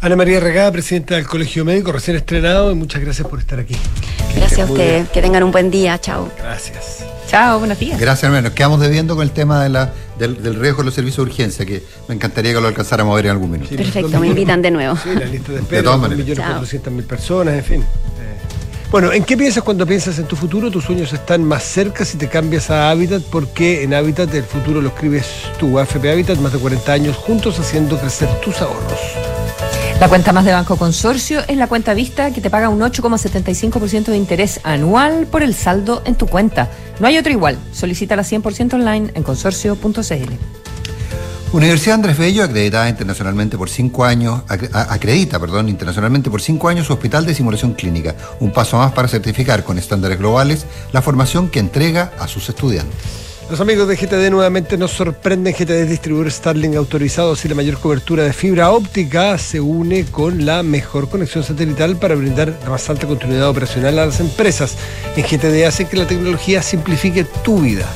Ana 0.04 0.18
María 0.18 0.42
Regada, 0.42 0.70
presidenta 0.70 1.16
del 1.16 1.26
Colegio 1.26 1.64
Médico, 1.64 1.94
recién 1.94 2.18
estrenado, 2.18 2.70
y 2.74 2.76
muchas 2.76 3.02
gracias 3.02 3.26
por 3.26 3.40
estar 3.40 3.58
aquí. 3.58 3.74
Gracias 4.36 4.60
a 4.60 4.66
ustedes, 4.70 5.08
que 5.08 5.22
tengan 5.22 5.44
un 5.44 5.52
buen 5.54 5.72
día, 5.72 5.98
chao. 5.98 6.30
Gracias. 6.40 7.06
Chao, 7.30 7.60
buenos 7.60 7.80
días. 7.80 7.98
Gracias, 7.98 8.26
hermano. 8.26 8.50
Nos 8.50 8.52
quedamos 8.52 8.82
debiendo 8.82 9.16
con 9.16 9.24
el 9.24 9.32
tema 9.32 9.64
de 9.64 9.70
la, 9.70 9.94
del, 10.20 10.60
riesgo 10.60 10.80
de 10.80 10.88
los 10.88 10.94
servicios 10.94 11.26
de 11.26 11.32
urgencia, 11.32 11.66
que 11.66 11.84
me 12.10 12.16
encantaría 12.16 12.54
que 12.54 12.60
lo 12.60 12.68
alcanzáramos 12.68 13.14
a 13.14 13.16
ver 13.16 13.28
en 13.28 13.32
algún 13.32 13.52
minuto. 13.52 13.74
Perfecto, 13.74 14.20
me 14.20 14.28
invitan 14.28 14.62
de 14.62 14.72
nuevo. 14.72 14.98
Sí, 14.98 15.08
la 15.18 15.24
lista 15.24 15.54
de 15.54 15.60
espera, 15.60 15.78
de 15.78 15.84
todas 15.86 16.00
maneras. 16.02 16.28
1.400.000 16.28 17.04
personas, 17.06 17.54
en 17.54 17.64
fin. 17.64 17.82
Eh, 17.82 18.86
Bueno, 18.92 19.14
¿en 19.14 19.24
qué 19.24 19.38
piensas 19.38 19.64
cuando 19.64 19.88
piensas 19.88 20.20
en 20.20 20.26
tu 20.26 20.36
futuro? 20.36 20.70
Tus 20.70 20.84
sueños 20.84 21.14
están 21.14 21.46
más 21.46 21.64
cerca 21.64 22.04
si 22.04 22.18
te 22.18 22.28
cambias 22.28 22.70
a 22.70 22.90
Habitat, 22.90 23.24
porque 23.32 23.84
en 23.84 23.94
Habitat 23.94 24.34
el 24.34 24.44
futuro 24.44 24.82
lo 24.82 24.90
escribes 24.90 25.28
tú. 25.58 25.80
AFP 25.80 26.12
Habitat, 26.12 26.40
más 26.40 26.52
de 26.52 26.60
40 26.60 26.92
años 26.92 27.16
juntos 27.16 27.58
haciendo 27.58 27.98
crecer 27.98 28.28
tus 28.42 28.60
ahorros. 28.60 29.00
La 30.04 30.10
cuenta 30.10 30.34
más 30.34 30.44
de 30.44 30.52
Banco 30.52 30.76
Consorcio 30.76 31.44
es 31.48 31.56
la 31.56 31.68
cuenta 31.68 31.94
vista 31.94 32.32
que 32.32 32.42
te 32.42 32.50
paga 32.50 32.68
un 32.68 32.82
8,75% 32.82 34.08
de 34.08 34.18
interés 34.18 34.60
anual 34.66 35.28
por 35.28 35.44
el 35.44 35.56
saldo 35.56 36.02
en 36.04 36.16
tu 36.16 36.28
cuenta. 36.28 36.70
No 37.00 37.08
hay 37.08 37.18
otro 37.18 37.32
igual. 37.32 37.58
Solicítala 37.72 38.24
100% 38.24 38.74
online 38.74 39.12
en 39.16 39.24
consorcio.cl. 39.24 40.34
Universidad 41.54 41.96
Andrés 41.96 42.18
Bello, 42.18 42.44
acreditada 42.44 42.90
internacionalmente 42.90 43.58
por 43.58 43.70
cinco 43.70 44.04
años, 44.04 44.42
acredita, 44.50 45.40
perdón, 45.40 45.70
internacionalmente 45.70 46.30
por 46.30 46.42
cinco 46.42 46.68
años 46.68 46.88
su 46.88 46.92
hospital 46.92 47.26
de 47.26 47.34
simulación 47.34 47.72
clínica, 47.72 48.14
un 48.42 48.52
paso 48.52 48.80
más 48.80 48.92
para 48.92 49.08
certificar 49.08 49.64
con 49.64 49.78
estándares 49.78 50.20
globales 50.20 50.66
la 50.92 51.02
formación 51.02 51.48
que 51.48 51.60
entrega 51.60 52.12
a 52.20 52.28
sus 52.28 52.50
estudiantes. 52.50 53.33
Los 53.50 53.60
amigos 53.60 53.88
de 53.88 53.98
GTD 53.98 54.32
nuevamente 54.32 54.78
nos 54.78 54.92
sorprenden. 54.92 55.54
GTD 55.54 55.84
es 55.84 55.90
distribuidor 55.90 56.32
Starlink 56.32 56.76
autorizado 56.76 57.36
y 57.44 57.48
la 57.48 57.56
mayor 57.56 57.78
cobertura 57.78 58.24
de 58.24 58.34
fibra 58.34 58.72
óptica 58.72 59.38
se 59.38 59.60
une 59.60 60.06
con 60.06 60.46
la 60.46 60.64
mejor 60.64 61.10
conexión 61.10 61.44
satelital 61.44 61.98
para 61.98 62.16
brindar 62.16 62.58
la 62.64 62.70
más 62.70 62.90
alta 62.90 63.06
continuidad 63.06 63.50
operacional 63.50 64.00
a 64.00 64.06
las 64.06 64.20
empresas. 64.20 64.76
En 65.16 65.24
GTD 65.24 65.66
hace 65.68 65.86
que 65.86 65.98
la 65.98 66.08
tecnología 66.08 66.62
simplifique 66.64 67.26
tu 67.44 67.60
vida. 67.60 67.88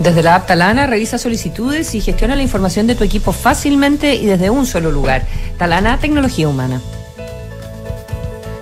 Desde 0.00 0.22
la 0.22 0.36
app 0.36 0.46
Talana 0.46 0.86
revisa 0.86 1.18
solicitudes 1.18 1.94
y 1.94 2.00
gestiona 2.00 2.34
la 2.34 2.42
información 2.42 2.86
de 2.86 2.94
tu 2.94 3.04
equipo 3.04 3.32
fácilmente 3.32 4.14
y 4.14 4.26
desde 4.26 4.48
un 4.48 4.64
solo 4.64 4.90
lugar. 4.90 5.26
Talana, 5.58 5.98
tecnología 5.98 6.48
humana. 6.48 6.80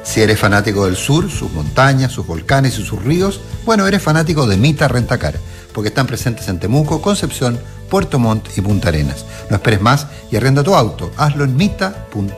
Si 0.02 0.20
eres 0.22 0.38
fanático 0.38 0.86
del 0.86 0.96
sur, 0.96 1.30
sus 1.30 1.52
montañas, 1.52 2.12
sus 2.12 2.26
volcanes 2.26 2.78
y 2.78 2.84
sus 2.84 3.02
ríos, 3.02 3.40
bueno, 3.66 3.86
eres 3.86 4.02
fanático 4.02 4.46
de 4.46 4.56
Mita 4.56 4.88
Rentacar, 4.88 5.34
porque 5.76 5.88
están 5.88 6.06
presentes 6.06 6.48
en 6.48 6.58
Temuco, 6.58 7.02
Concepción, 7.02 7.60
Puerto 7.90 8.18
Montt 8.18 8.48
y 8.56 8.62
Punta 8.62 8.88
Arenas. 8.88 9.26
No 9.50 9.56
esperes 9.56 9.82
más 9.82 10.06
y 10.30 10.36
arrenda 10.36 10.62
tu 10.62 10.74
auto. 10.74 11.12
Hazlo 11.18 11.44
en 11.44 11.54
mita.cl. 11.54 12.32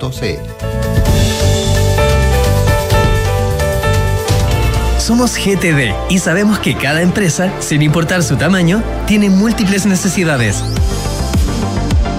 Somos 4.98 5.36
GTD 5.36 5.94
y 6.10 6.18
sabemos 6.18 6.58
que 6.58 6.76
cada 6.76 7.00
empresa, 7.00 7.52
sin 7.60 7.80
importar 7.82 8.24
su 8.24 8.34
tamaño, 8.34 8.82
tiene 9.06 9.30
múltiples 9.30 9.86
necesidades. 9.86 10.56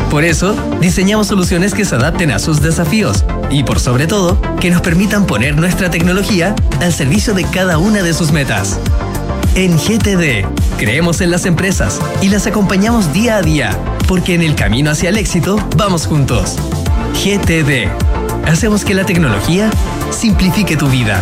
Por 0.09 0.23
eso, 0.23 0.55
diseñamos 0.79 1.27
soluciones 1.27 1.73
que 1.73 1.83
se 1.83 1.95
adapten 1.95 2.31
a 2.31 2.39
sus 2.39 2.61
desafíos 2.61 3.25
y, 3.49 3.63
por 3.63 3.81
sobre 3.81 4.07
todo, 4.07 4.39
que 4.61 4.71
nos 4.71 4.81
permitan 4.81 5.25
poner 5.25 5.57
nuestra 5.57 5.91
tecnología 5.91 6.55
al 6.79 6.93
servicio 6.93 7.33
de 7.33 7.43
cada 7.43 7.77
una 7.77 8.03
de 8.03 8.13
sus 8.13 8.31
metas. 8.31 8.79
En 9.59 9.77
GTD, 9.77 10.47
creemos 10.77 11.19
en 11.19 11.31
las 11.31 11.45
empresas 11.45 11.99
y 12.21 12.29
las 12.29 12.47
acompañamos 12.47 13.11
día 13.11 13.35
a 13.35 13.41
día, 13.41 13.77
porque 14.07 14.33
en 14.33 14.41
el 14.41 14.55
camino 14.55 14.89
hacia 14.89 15.09
el 15.09 15.17
éxito 15.17 15.57
vamos 15.75 16.07
juntos. 16.07 16.55
GTD. 17.15 17.89
Hacemos 18.47 18.85
que 18.85 18.93
la 18.93 19.05
tecnología 19.05 19.69
simplifique 20.11 20.77
tu 20.77 20.87
vida. 20.87 21.21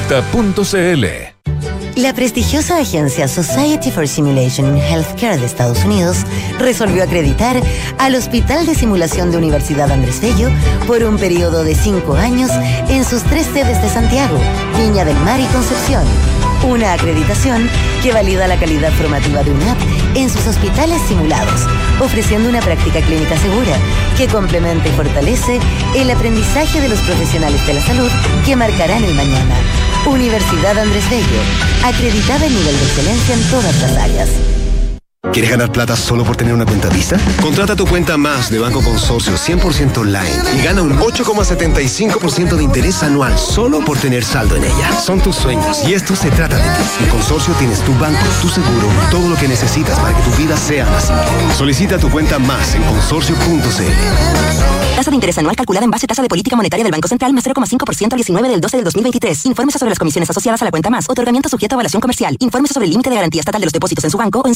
La 1.95 2.13
prestigiosa 2.13 2.77
agencia 2.79 3.27
Society 3.27 3.91
for 3.91 4.07
Simulation 4.07 4.65
in 4.65 4.81
Healthcare 4.81 5.37
de 5.37 5.45
Estados 5.45 5.83
Unidos 5.83 6.17
resolvió 6.57 7.03
acreditar 7.03 7.61
al 7.99 8.15
Hospital 8.15 8.65
de 8.65 8.75
Simulación 8.75 9.31
de 9.31 9.37
Universidad 9.37 9.91
Andrés 9.91 10.21
Bello 10.21 10.49
por 10.87 11.03
un 11.03 11.17
periodo 11.17 11.63
de 11.63 11.75
cinco 11.75 12.15
años 12.15 12.49
en 12.89 13.03
sus 13.03 13.23
tres 13.23 13.45
sedes 13.47 13.81
de 13.81 13.89
Santiago, 13.89 14.37
Viña 14.77 15.05
del 15.05 15.17
Mar 15.17 15.39
y 15.39 15.45
Concepción. 15.53 16.03
Una 16.63 16.93
acreditación 16.93 17.67
que 18.03 18.13
valida 18.13 18.47
la 18.47 18.59
calidad 18.59 18.91
formativa 18.93 19.41
de 19.41 19.51
UNAP 19.51 19.79
en 20.15 20.29
sus 20.29 20.45
hospitales 20.45 21.01
simulados, 21.07 21.61
ofreciendo 21.99 22.49
una 22.49 22.59
práctica 22.59 23.01
clínica 23.01 23.35
segura 23.37 23.75
que 24.15 24.27
complementa 24.27 24.87
y 24.87 24.91
fortalece 24.91 25.59
el 25.95 26.11
aprendizaje 26.11 26.79
de 26.79 26.89
los 26.89 26.99
profesionales 26.99 27.65
de 27.65 27.73
la 27.73 27.81
salud 27.81 28.09
que 28.45 28.55
marcarán 28.55 29.03
el 29.03 29.15
mañana. 29.15 29.55
Universidad 30.05 30.77
Andrés 30.77 31.09
Bello, 31.09 31.41
acreditada 31.83 32.45
en 32.45 32.53
nivel 32.53 32.77
de 32.77 32.85
excelencia 32.85 33.35
en 33.35 33.43
todas 33.49 33.81
las 33.81 33.97
áreas. 33.97 34.60
¿Quieres 35.31 35.51
ganar 35.51 35.71
plata 35.71 35.95
solo 35.95 36.25
por 36.25 36.35
tener 36.35 36.53
una 36.53 36.65
cuenta 36.65 36.89
Visa? 36.89 37.15
Contrata 37.41 37.75
tu 37.75 37.85
cuenta 37.85 38.17
más 38.17 38.49
de 38.49 38.57
Banco 38.57 38.81
Consorcio 38.81 39.33
100% 39.33 39.99
online 39.99 40.57
y 40.57 40.63
gana 40.63 40.81
un 40.81 40.97
8,75% 40.97 42.55
de 42.55 42.63
interés 42.63 43.03
anual 43.03 43.37
solo 43.37 43.85
por 43.85 43.99
tener 43.99 44.25
saldo 44.25 44.55
en 44.57 44.63
ella. 44.63 44.91
Son 44.99 45.21
tus 45.21 45.35
sueños 45.35 45.87
y 45.87 45.93
esto 45.93 46.15
se 46.15 46.31
trata 46.31 46.57
de 46.57 46.63
ti. 46.63 47.03
En 47.03 47.09
Consorcio 47.11 47.53
tienes 47.53 47.81
tu 47.81 47.93
banco, 47.93 48.19
tu 48.41 48.49
seguro, 48.49 48.87
todo 49.11 49.29
lo 49.29 49.35
que 49.37 49.47
necesitas 49.47 49.97
para 49.99 50.17
que 50.17 50.23
tu 50.23 50.35
vida 50.35 50.57
sea 50.57 50.85
más 50.87 51.05
simple. 51.05 51.55
Solicita 51.55 51.99
tu 51.99 52.09
cuenta 52.09 52.39
más 52.39 52.73
en 52.73 52.81
consorcio.cl. 52.81 54.71
Tasa 54.95 55.09
de 55.09 55.15
interés 55.15 55.37
anual 55.37 55.55
calculada 55.55 55.85
en 55.85 55.91
base 55.91 56.05
a 56.05 56.07
tasa 56.07 56.21
de 56.21 56.27
política 56.27 56.55
monetaria 56.55 56.83
del 56.83 56.91
Banco 56.91 57.07
Central 57.07 57.31
más 57.33 57.45
0,5% 57.45 58.11
al 58.11 58.17
19 58.17 58.49
del 58.49 58.59
12 58.59 58.77
del 58.77 58.83
2023. 58.83 59.45
Infórmese 59.45 59.79
sobre 59.79 59.91
las 59.91 59.99
comisiones 59.99 60.29
asociadas 60.29 60.61
a 60.61 60.65
la 60.65 60.71
cuenta 60.71 60.89
más. 60.89 61.09
Otorgamiento 61.09 61.47
sujeto 61.47 61.75
a 61.75 61.77
evaluación 61.77 62.01
comercial. 62.01 62.35
Infórmese 62.39 62.73
sobre 62.73 62.85
el 62.85 62.91
límite 62.91 63.09
de 63.09 63.15
garantía 63.15 63.39
estatal 63.39 63.61
de 63.61 63.65
los 63.65 63.73
depósitos 63.73 64.03
en 64.03 64.11
su 64.11 64.17
banco 64.17 64.41
o 64.41 64.47
en 64.47 64.55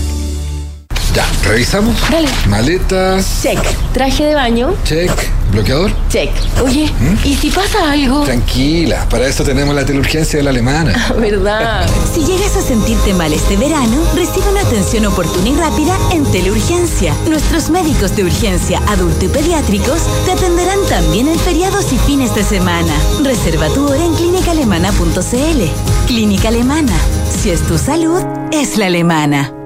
Ya, 1.13 1.25
revisamos. 1.43 1.95
Dale. 2.09 2.29
Maletas. 2.47 3.41
Check. 3.41 3.59
Traje 3.93 4.25
de 4.25 4.35
baño. 4.35 4.73
Check. 4.85 5.11
¿Bloqueador? 5.51 5.91
Check. 6.07 6.29
Oye, 6.63 6.89
¿Mm? 6.97 7.27
¿y 7.27 7.35
si 7.35 7.49
pasa 7.49 7.91
algo? 7.91 8.21
Tranquila, 8.23 9.05
para 9.09 9.27
eso 9.27 9.43
tenemos 9.43 9.75
la 9.75 9.85
teleurgencia 9.85 10.37
de 10.39 10.43
la 10.43 10.51
alemana. 10.51 11.13
¿Verdad? 11.19 11.85
Si 12.13 12.23
llegas 12.23 12.55
a 12.55 12.61
sentirte 12.61 13.13
mal 13.13 13.33
este 13.33 13.57
verano, 13.57 14.01
recibe 14.15 14.49
una 14.49 14.61
atención 14.61 15.05
oportuna 15.07 15.49
y 15.49 15.55
rápida 15.55 15.97
en 16.13 16.23
Teleurgencia. 16.31 17.13
Nuestros 17.27 17.69
médicos 17.69 18.15
de 18.15 18.23
urgencia, 18.23 18.81
adulto 18.87 19.25
y 19.25 19.27
pediátricos 19.27 20.03
te 20.25 20.31
atenderán 20.31 20.79
también 20.87 21.27
en 21.27 21.37
feriados 21.39 21.91
y 21.91 21.97
fines 21.97 22.33
de 22.33 22.43
semana. 22.43 22.93
Reserva 23.21 23.67
tu 23.69 23.89
hora 23.89 24.05
en 24.05 24.15
clínicaalemana.cl. 24.15 26.07
Clínica 26.07 26.47
Alemana. 26.47 26.95
Si 27.41 27.49
es 27.49 27.61
tu 27.63 27.77
salud, 27.77 28.21
es 28.53 28.77
la 28.77 28.85
alemana. 28.85 29.60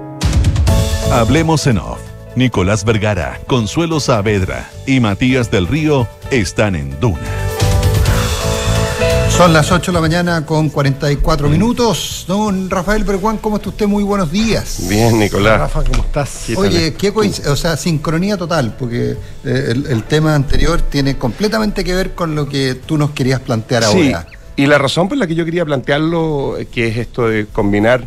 Hablemos 1.12 1.66
en 1.66 1.78
off. 1.78 1.98
Nicolás 2.34 2.84
Vergara, 2.84 3.40
Consuelo 3.46 3.98
Saavedra 4.00 4.70
y 4.86 5.00
Matías 5.00 5.50
del 5.50 5.66
Río 5.66 6.06
están 6.30 6.74
en 6.76 6.98
Duna. 7.00 7.18
Son 9.30 9.52
las 9.52 9.70
8 9.72 9.90
de 9.90 9.94
la 9.94 10.00
mañana 10.00 10.44
con 10.46 10.68
44 10.68 11.48
minutos. 11.48 12.24
Don 12.28 12.68
Rafael 12.70 13.04
Berguán, 13.04 13.38
¿cómo 13.38 13.56
está 13.56 13.68
usted? 13.70 13.86
Muy 13.86 14.02
buenos 14.02 14.30
días. 14.30 14.86
Bien, 14.88 15.18
Nicolás. 15.18 15.60
Rafa, 15.60 15.84
¿cómo 15.84 16.02
estás? 16.02 16.46
Oye, 16.56 16.94
qué 16.94 17.12
coinc- 17.12 17.46
o 17.46 17.56
sea, 17.56 17.76
sincronía 17.76 18.36
total, 18.36 18.74
porque 18.78 19.12
eh, 19.12 19.16
el, 19.70 19.86
el 19.86 20.02
tema 20.04 20.34
anterior 20.34 20.80
tiene 20.82 21.16
completamente 21.16 21.84
que 21.84 21.94
ver 21.94 22.14
con 22.14 22.34
lo 22.34 22.48
que 22.48 22.74
tú 22.74 22.96
nos 22.98 23.10
querías 23.10 23.40
plantear 23.40 23.84
Sí, 23.84 24.12
ahora. 24.12 24.26
y 24.56 24.66
la 24.66 24.78
razón 24.78 25.08
por 25.08 25.18
la 25.18 25.26
que 25.26 25.34
yo 25.34 25.44
quería 25.44 25.64
plantearlo, 25.64 26.56
que 26.72 26.88
es 26.88 26.96
esto 26.96 27.28
de 27.28 27.46
combinar 27.46 28.06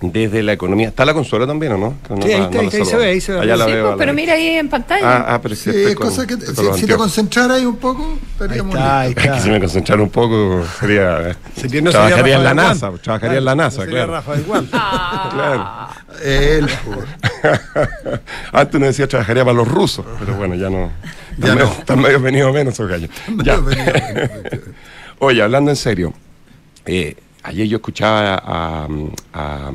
desde 0.00 0.42
la 0.44 0.52
economía. 0.52 0.88
¿Está 0.88 1.04
la 1.04 1.12
consola 1.12 1.44
también 1.46 1.72
o 1.72 1.76
no? 1.78 1.94
No 2.08 2.22
Sí, 2.22 2.32
ahí 2.32 2.38
la- 2.38 2.44
está, 2.44 2.54
no 2.54 2.60
ahí 2.60 2.70
la 2.70 2.78
ahí 2.78 2.84
se 2.84 2.96
ve, 2.96 3.04
ahí 3.06 3.20
se 3.20 3.32
ve. 3.32 3.40
Allá 3.40 3.56
la 3.56 3.64
Sí, 3.64 3.72
veo. 3.72 3.82
pues, 3.82 3.90
la 3.92 3.96
pero 3.98 4.12
mira 4.14 4.32
ahí 4.34 4.46
en 4.46 4.68
pantalla. 4.68 5.16
Ah, 5.16 5.24
ah, 5.34 5.40
pero 5.42 5.54
Sí, 5.56 5.70
es 5.74 5.94
con- 5.96 6.06
cosa 6.08 6.26
que 6.26 6.36
si, 6.36 6.80
si 6.80 6.86
te 6.86 6.96
concentraras 6.96 7.56
ahí 7.58 7.64
un 7.66 7.76
poco, 7.76 8.16
estaríamos 8.32 8.74
Ahí 8.76 8.80
está, 8.80 9.00
ahí 9.00 9.10
está. 9.10 9.24
Es 9.24 9.30
que 9.32 9.40
si 9.40 9.50
me 9.50 9.58
concentrara 9.60 10.02
un 10.02 10.10
poco 10.10 10.64
sería. 10.78 11.36
Sería- 11.56 11.80
no 11.82 11.90
sería 11.90 12.06
trabajaría 12.06 12.36
en 12.36 12.44
la 12.44 12.54
NASA, 12.54 12.92
trabajaría 13.02 13.38
en 13.38 13.44
la 13.44 13.54
NASA, 13.56 13.80
Sería 13.80 13.94
claro. 14.04 14.12
Rafael 14.12 14.42
Guan. 14.44 14.68
Ah. 14.72 15.30
Claro. 15.34 16.24
Él, 16.24 16.66
Antes 18.52 18.74
uno 18.76 18.86
decía 18.86 19.06
trabajaría 19.08 19.44
para 19.44 19.56
los 19.56 19.68
rusos, 19.68 20.04
pero 20.18 20.34
bueno, 20.34 20.54
ya 20.54 20.70
no. 20.70 20.90
Ya 21.38 21.48
Están 21.48 21.54
medio- 21.56 21.66
no. 21.66 21.72
Están 21.78 22.00
medio 22.00 22.20
venidos 22.20 22.52
menos 22.54 22.74
esos 22.74 22.88
gallos. 22.88 23.10
Ya. 23.44 23.58
Oye, 25.20 25.42
hablando 25.42 25.70
en 25.70 25.76
serio, 25.76 26.12
eh, 26.86 27.16
ayer 27.48 27.66
yo 27.68 27.76
escuchaba 27.76 28.34
a, 28.34 28.88
a- 29.34 29.72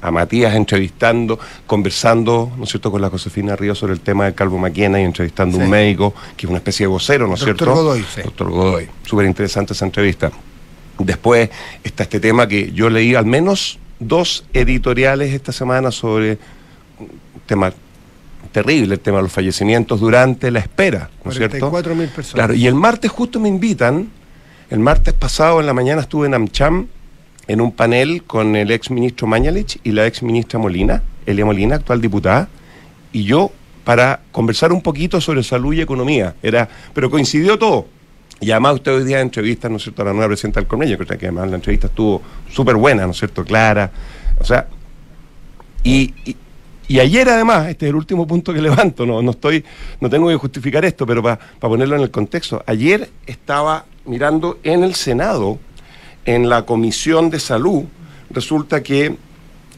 a 0.00 0.10
Matías 0.10 0.54
entrevistando, 0.54 1.38
conversando, 1.66 2.52
¿no 2.58 2.64
es 2.64 2.70
cierto?, 2.70 2.90
con 2.90 3.00
la 3.00 3.08
Josefina 3.08 3.56
Ríos 3.56 3.78
sobre 3.78 3.94
el 3.94 4.00
tema 4.00 4.24
del 4.24 4.34
calvo 4.34 4.58
Maquena 4.58 5.00
y 5.00 5.04
entrevistando 5.04 5.58
a 5.58 5.64
un 5.64 5.70
médico, 5.70 6.12
que 6.36 6.44
es 6.44 6.50
una 6.50 6.58
especie 6.58 6.84
de 6.84 6.88
vocero, 6.88 7.26
¿no 7.26 7.34
es 7.34 7.40
Doctor 7.40 7.56
cierto? 7.56 7.74
Godoy, 7.74 8.04
sí. 8.14 8.20
Doctor 8.22 8.50
Godoy. 8.50 8.88
Súper 9.02 9.24
interesante 9.24 9.72
esa 9.72 9.86
entrevista. 9.86 10.30
Después 10.98 11.48
está 11.82 12.02
este 12.02 12.20
tema 12.20 12.46
que 12.46 12.70
yo 12.72 12.90
leí 12.90 13.14
al 13.14 13.24
menos 13.24 13.78
dos 13.98 14.44
editoriales 14.52 15.32
esta 15.32 15.52
semana 15.52 15.90
sobre 15.90 16.32
un 17.00 17.08
tema 17.46 17.72
terrible, 18.52 18.94
el 18.96 19.00
tema 19.00 19.16
de 19.18 19.22
los 19.22 19.32
fallecimientos 19.32 20.00
durante 20.00 20.50
la 20.50 20.58
espera, 20.58 21.08
¿no 21.24 21.30
es 21.30 21.38
cierto? 21.38 21.72
44.000 21.72 22.08
personas. 22.10 22.34
Claro, 22.34 22.52
y 22.54 22.66
el 22.66 22.74
martes 22.74 23.10
justo 23.10 23.40
me 23.40 23.48
invitan, 23.48 24.10
el 24.68 24.80
martes 24.80 25.14
pasado 25.14 25.60
en 25.60 25.66
la 25.66 25.72
mañana 25.72 26.02
estuve 26.02 26.26
en 26.26 26.34
AmCham 26.34 26.88
en 27.48 27.60
un 27.60 27.72
panel 27.72 28.22
con 28.24 28.56
el 28.56 28.70
ex 28.70 28.90
ministro 28.90 29.26
Mañalich 29.26 29.78
y 29.84 29.92
la 29.92 30.06
ex 30.06 30.22
ministra 30.22 30.58
Molina, 30.58 31.02
Elia 31.26 31.44
Molina, 31.44 31.76
actual 31.76 32.00
diputada, 32.00 32.48
y 33.12 33.24
yo 33.24 33.50
para 33.84 34.20
conversar 34.32 34.72
un 34.72 34.80
poquito 34.80 35.20
sobre 35.20 35.42
salud 35.42 35.74
y 35.74 35.80
economía. 35.82 36.34
Era, 36.42 36.68
pero 36.94 37.10
coincidió 37.10 37.58
todo. 37.58 37.86
Y 38.40 38.50
además 38.50 38.74
usted 38.74 38.92
hoy 38.94 39.04
día 39.04 39.20
entrevista, 39.20 39.68
¿no 39.68 39.76
es 39.76 39.82
cierto?, 39.82 40.02
a 40.02 40.06
la 40.06 40.12
nueva 40.12 40.28
presidenta 40.28 40.60
del 40.60 40.66
Cornello, 40.66 40.96
creo 40.98 41.18
que 41.18 41.26
además 41.26 41.48
la 41.50 41.56
entrevista 41.56 41.86
estuvo 41.86 42.20
súper 42.50 42.76
buena, 42.76 43.04
¿no 43.04 43.12
es 43.12 43.18
cierto?, 43.18 43.44
clara. 43.44 43.90
O 44.40 44.44
sea, 44.44 44.66
y, 45.82 46.14
y- 46.24 46.36
y 46.86 47.00
ayer 47.00 47.26
además, 47.30 47.68
este 47.68 47.86
es 47.86 47.90
el 47.90 47.96
último 47.96 48.26
punto 48.26 48.52
que 48.52 48.60
levanto, 48.62 49.06
no, 49.06 49.22
no 49.22 49.30
estoy, 49.30 49.64
no 50.00 50.10
tengo 50.10 50.28
que 50.28 50.34
justificar 50.36 50.84
esto, 50.84 51.06
pero 51.06 51.22
para 51.22 51.38
ponerlo 51.60 51.96
en 51.96 52.02
el 52.02 52.10
contexto, 52.10 52.62
ayer 52.66 53.08
estaba 53.26 53.86
mirando 54.04 54.58
en 54.62 54.84
el 54.84 54.94
Senado, 54.94 55.58
en 56.24 56.48
la 56.48 56.64
Comisión 56.64 57.30
de 57.30 57.40
Salud, 57.40 57.84
resulta 58.30 58.82
que 58.82 59.16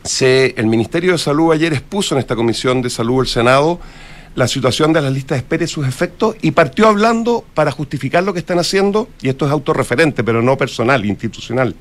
se, 0.04 0.54
el 0.56 0.66
Ministerio 0.66 1.12
de 1.12 1.18
Salud 1.18 1.52
ayer 1.52 1.72
expuso 1.72 2.14
en 2.14 2.20
esta 2.20 2.36
Comisión 2.36 2.82
de 2.82 2.90
Salud 2.90 3.18
del 3.18 3.26
Senado 3.26 3.80
la 4.36 4.46
situación 4.46 4.92
de 4.92 5.00
las 5.00 5.12
listas 5.12 5.36
de 5.36 5.40
espera 5.40 5.64
y 5.64 5.66
sus 5.66 5.88
efectos 5.88 6.36
y 6.42 6.50
partió 6.50 6.88
hablando 6.88 7.44
para 7.54 7.70
justificar 7.70 8.22
lo 8.22 8.34
que 8.34 8.38
están 8.38 8.58
haciendo, 8.58 9.08
y 9.22 9.30
esto 9.30 9.46
es 9.46 9.50
autorreferente, 9.50 10.22
pero 10.22 10.42
no 10.42 10.58
personal, 10.58 11.04
institucional. 11.06 11.74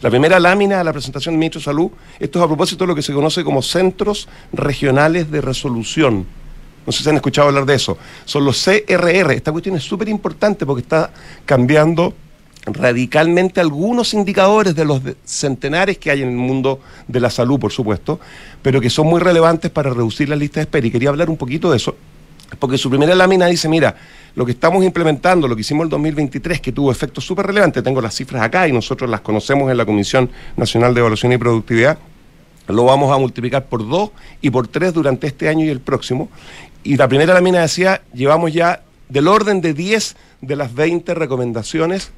La 0.00 0.10
primera 0.10 0.40
lámina 0.40 0.78
de 0.78 0.84
la 0.84 0.92
presentación 0.92 1.34
del 1.34 1.40
ministro 1.40 1.60
de 1.60 1.64
Salud, 1.64 1.90
esto 2.18 2.38
es 2.38 2.44
a 2.44 2.48
propósito 2.48 2.84
de 2.84 2.88
lo 2.88 2.94
que 2.94 3.02
se 3.02 3.12
conoce 3.12 3.44
como 3.44 3.60
centros 3.62 4.28
regionales 4.52 5.30
de 5.30 5.40
resolución. 5.40 6.26
No 6.86 6.92
sé 6.92 7.02
si 7.02 7.10
han 7.10 7.16
escuchado 7.16 7.48
hablar 7.48 7.66
de 7.66 7.74
eso. 7.74 7.98
Son 8.24 8.46
los 8.46 8.64
CRR. 8.64 9.32
Esta 9.32 9.52
cuestión 9.52 9.76
es 9.76 9.82
súper 9.82 10.08
importante 10.08 10.64
porque 10.64 10.80
está 10.80 11.10
cambiando 11.44 12.14
radicalmente 12.74 13.60
algunos 13.60 14.14
indicadores 14.14 14.74
de 14.74 14.84
los 14.84 15.00
centenares 15.24 15.98
que 15.98 16.10
hay 16.10 16.22
en 16.22 16.28
el 16.28 16.36
mundo 16.36 16.80
de 17.06 17.20
la 17.20 17.30
salud, 17.30 17.58
por 17.58 17.72
supuesto, 17.72 18.20
pero 18.62 18.80
que 18.80 18.90
son 18.90 19.06
muy 19.06 19.20
relevantes 19.20 19.70
para 19.70 19.90
reducir 19.90 20.28
la 20.28 20.36
lista 20.36 20.60
de 20.60 20.64
espera. 20.64 20.86
Y 20.86 20.90
quería 20.90 21.08
hablar 21.08 21.30
un 21.30 21.36
poquito 21.36 21.70
de 21.70 21.76
eso, 21.76 21.96
porque 22.58 22.78
su 22.78 22.88
primera 22.88 23.14
lámina 23.14 23.46
dice, 23.46 23.68
mira, 23.68 23.96
lo 24.34 24.46
que 24.46 24.52
estamos 24.52 24.84
implementando, 24.84 25.48
lo 25.48 25.56
que 25.56 25.62
hicimos 25.62 25.82
en 25.82 25.86
el 25.86 25.90
2023, 25.90 26.60
que 26.60 26.72
tuvo 26.72 26.92
efectos 26.92 27.24
súper 27.24 27.46
relevantes, 27.46 27.82
tengo 27.82 28.00
las 28.00 28.14
cifras 28.14 28.42
acá 28.42 28.68
y 28.68 28.72
nosotros 28.72 29.10
las 29.10 29.20
conocemos 29.20 29.70
en 29.70 29.76
la 29.76 29.84
Comisión 29.84 30.30
Nacional 30.56 30.94
de 30.94 31.00
Evaluación 31.00 31.32
y 31.32 31.38
Productividad, 31.38 31.98
lo 32.68 32.84
vamos 32.84 33.14
a 33.14 33.18
multiplicar 33.18 33.64
por 33.66 33.88
dos 33.88 34.10
y 34.40 34.50
por 34.50 34.68
tres 34.68 34.92
durante 34.92 35.26
este 35.26 35.48
año 35.48 35.64
y 35.64 35.70
el 35.70 35.80
próximo. 35.80 36.28
Y 36.84 36.96
la 36.96 37.08
primera 37.08 37.34
lámina 37.34 37.62
decía, 37.62 38.02
llevamos 38.12 38.52
ya 38.52 38.82
del 39.08 39.26
orden 39.26 39.60
de 39.60 39.74
10 39.74 40.16
de 40.42 40.56
las 40.56 40.74
20 40.74 41.14
recomendaciones 41.14 42.12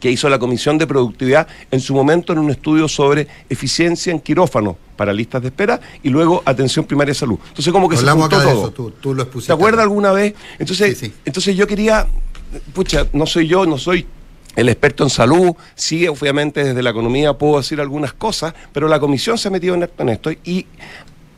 que 0.00 0.10
hizo 0.10 0.28
la 0.28 0.38
Comisión 0.38 0.78
de 0.78 0.86
Productividad 0.86 1.46
en 1.70 1.80
su 1.80 1.94
momento 1.94 2.32
en 2.32 2.40
un 2.40 2.50
estudio 2.50 2.88
sobre 2.88 3.28
eficiencia 3.48 4.10
en 4.10 4.18
quirófano 4.18 4.76
para 4.96 5.12
listas 5.12 5.42
de 5.42 5.48
espera 5.48 5.80
y 6.02 6.08
luego 6.08 6.42
atención 6.44 6.84
primaria 6.86 7.12
de 7.12 7.18
salud. 7.18 7.38
Entonces 7.48 7.72
como 7.72 7.88
que 7.88 7.96
Hablamos 7.96 8.28
se 8.28 8.34
acá 8.34 8.44
juntó 8.44 8.48
de 8.48 8.54
todo. 8.54 8.64
eso, 8.64 8.72
tú, 8.72 8.90
tú 9.00 9.14
lo 9.14 9.22
expusiste. 9.22 9.52
¿Te 9.52 9.54
acuerdas 9.54 9.80
acá. 9.80 9.82
alguna 9.84 10.12
vez? 10.12 10.34
Entonces, 10.58 11.12
entonces 11.24 11.56
yo 11.56 11.66
quería, 11.66 12.06
pucha, 12.72 13.06
no 13.12 13.26
soy 13.26 13.46
yo, 13.46 13.66
no 13.66 13.78
soy 13.78 14.06
el 14.56 14.68
experto 14.68 15.04
en 15.04 15.10
salud, 15.10 15.54
sí, 15.76 16.08
obviamente 16.08 16.64
desde 16.64 16.82
la 16.82 16.90
economía 16.90 17.34
puedo 17.34 17.58
decir 17.58 17.80
algunas 17.80 18.12
cosas, 18.12 18.52
pero 18.72 18.88
la 18.88 18.98
comisión 18.98 19.38
se 19.38 19.46
ha 19.46 19.50
metido 19.50 19.74
en 19.74 19.88
en 19.96 20.08
esto 20.08 20.32
y 20.32 20.66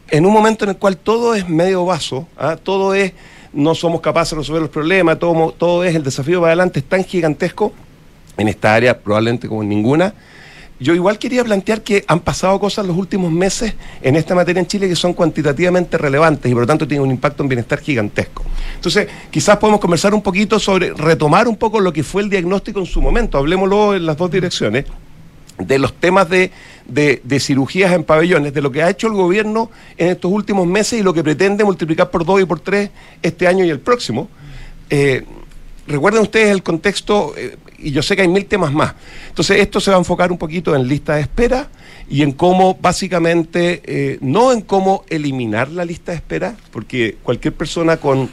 en 0.08 0.26
un 0.26 0.32
momento 0.32 0.64
en 0.64 0.70
el 0.70 0.76
cual 0.76 0.96
todo 0.96 1.34
es 1.34 1.48
medio 1.48 1.84
vaso, 1.84 2.26
¿ah? 2.38 2.56
todo 2.56 2.94
es, 2.94 3.12
no 3.52 3.74
somos 3.74 4.00
capaces 4.00 4.32
de 4.32 4.38
resolver 4.38 4.62
los 4.62 4.70
problemas, 4.70 5.18
todo, 5.18 5.52
todo 5.52 5.84
es 5.84 5.94
el 5.94 6.02
desafío 6.02 6.40
para 6.40 6.52
adelante, 6.52 6.80
es 6.80 6.84
tan 6.86 7.04
gigantesco 7.04 7.72
en 8.36 8.48
esta 8.48 8.74
área 8.74 8.98
probablemente 8.98 9.48
como 9.48 9.62
en 9.62 9.68
ninguna. 9.68 10.14
Yo 10.80 10.94
igual 10.94 11.16
quería 11.18 11.44
plantear 11.44 11.82
que 11.82 12.04
han 12.08 12.18
pasado 12.20 12.58
cosas 12.58 12.84
los 12.84 12.96
últimos 12.96 13.30
meses 13.30 13.74
en 14.02 14.16
esta 14.16 14.34
materia 14.34 14.58
en 14.58 14.66
Chile 14.66 14.88
que 14.88 14.96
son 14.96 15.12
cuantitativamente 15.12 15.96
relevantes 15.96 16.50
y 16.50 16.54
por 16.54 16.62
lo 16.62 16.66
tanto 16.66 16.88
tienen 16.88 17.04
un 17.06 17.12
impacto 17.12 17.44
en 17.44 17.48
bienestar 17.50 17.78
gigantesco. 17.78 18.42
Entonces, 18.74 19.06
quizás 19.30 19.58
podemos 19.58 19.80
conversar 19.80 20.12
un 20.12 20.22
poquito 20.22 20.58
sobre 20.58 20.92
retomar 20.92 21.46
un 21.46 21.56
poco 21.56 21.78
lo 21.78 21.92
que 21.92 22.02
fue 22.02 22.22
el 22.22 22.30
diagnóstico 22.30 22.80
en 22.80 22.86
su 22.86 23.00
momento, 23.00 23.38
hablemoslo 23.38 23.94
en 23.94 24.06
las 24.06 24.16
dos 24.16 24.28
direcciones, 24.32 24.86
de 25.56 25.78
los 25.78 25.92
temas 25.94 26.28
de, 26.28 26.50
de- 26.86 27.38
cirugías 27.38 27.92
en 27.92 28.02
pabellones, 28.02 28.52
de 28.52 28.60
lo 28.62 28.72
que 28.72 28.82
ha 28.82 28.90
hecho 28.90 29.06
el 29.06 29.12
gobierno 29.12 29.70
en 29.96 30.08
estos 30.08 30.32
últimos 30.32 30.66
meses 30.66 30.98
y 30.98 31.02
lo 31.04 31.14
que 31.14 31.22
pretende 31.22 31.62
multiplicar 31.62 32.10
por 32.10 32.24
dos 32.24 32.40
y 32.40 32.44
por 32.44 32.58
tres 32.58 32.90
este 33.22 33.46
año 33.46 33.64
y 33.64 33.70
el 33.70 33.78
próximo. 33.78 34.28
Eh, 34.90 35.24
recuerden 35.86 36.22
ustedes 36.22 36.50
el 36.50 36.64
contexto, 36.64 37.34
eh, 37.36 37.56
y 37.82 37.90
yo 37.90 38.02
sé 38.02 38.16
que 38.16 38.22
hay 38.22 38.28
mil 38.28 38.46
temas 38.46 38.72
más. 38.72 38.94
Entonces, 39.28 39.60
esto 39.60 39.80
se 39.80 39.90
va 39.90 39.96
a 39.96 40.00
enfocar 40.00 40.30
un 40.32 40.38
poquito 40.38 40.74
en 40.74 40.86
lista 40.86 41.16
de 41.16 41.22
espera 41.22 41.68
y 42.08 42.22
en 42.22 42.32
cómo, 42.32 42.78
básicamente, 42.80 43.82
eh, 43.84 44.18
no 44.20 44.52
en 44.52 44.60
cómo 44.60 45.04
eliminar 45.08 45.68
la 45.70 45.84
lista 45.84 46.12
de 46.12 46.16
espera, 46.16 46.56
porque 46.70 47.16
cualquier 47.22 47.54
persona 47.54 47.96
con 47.96 48.30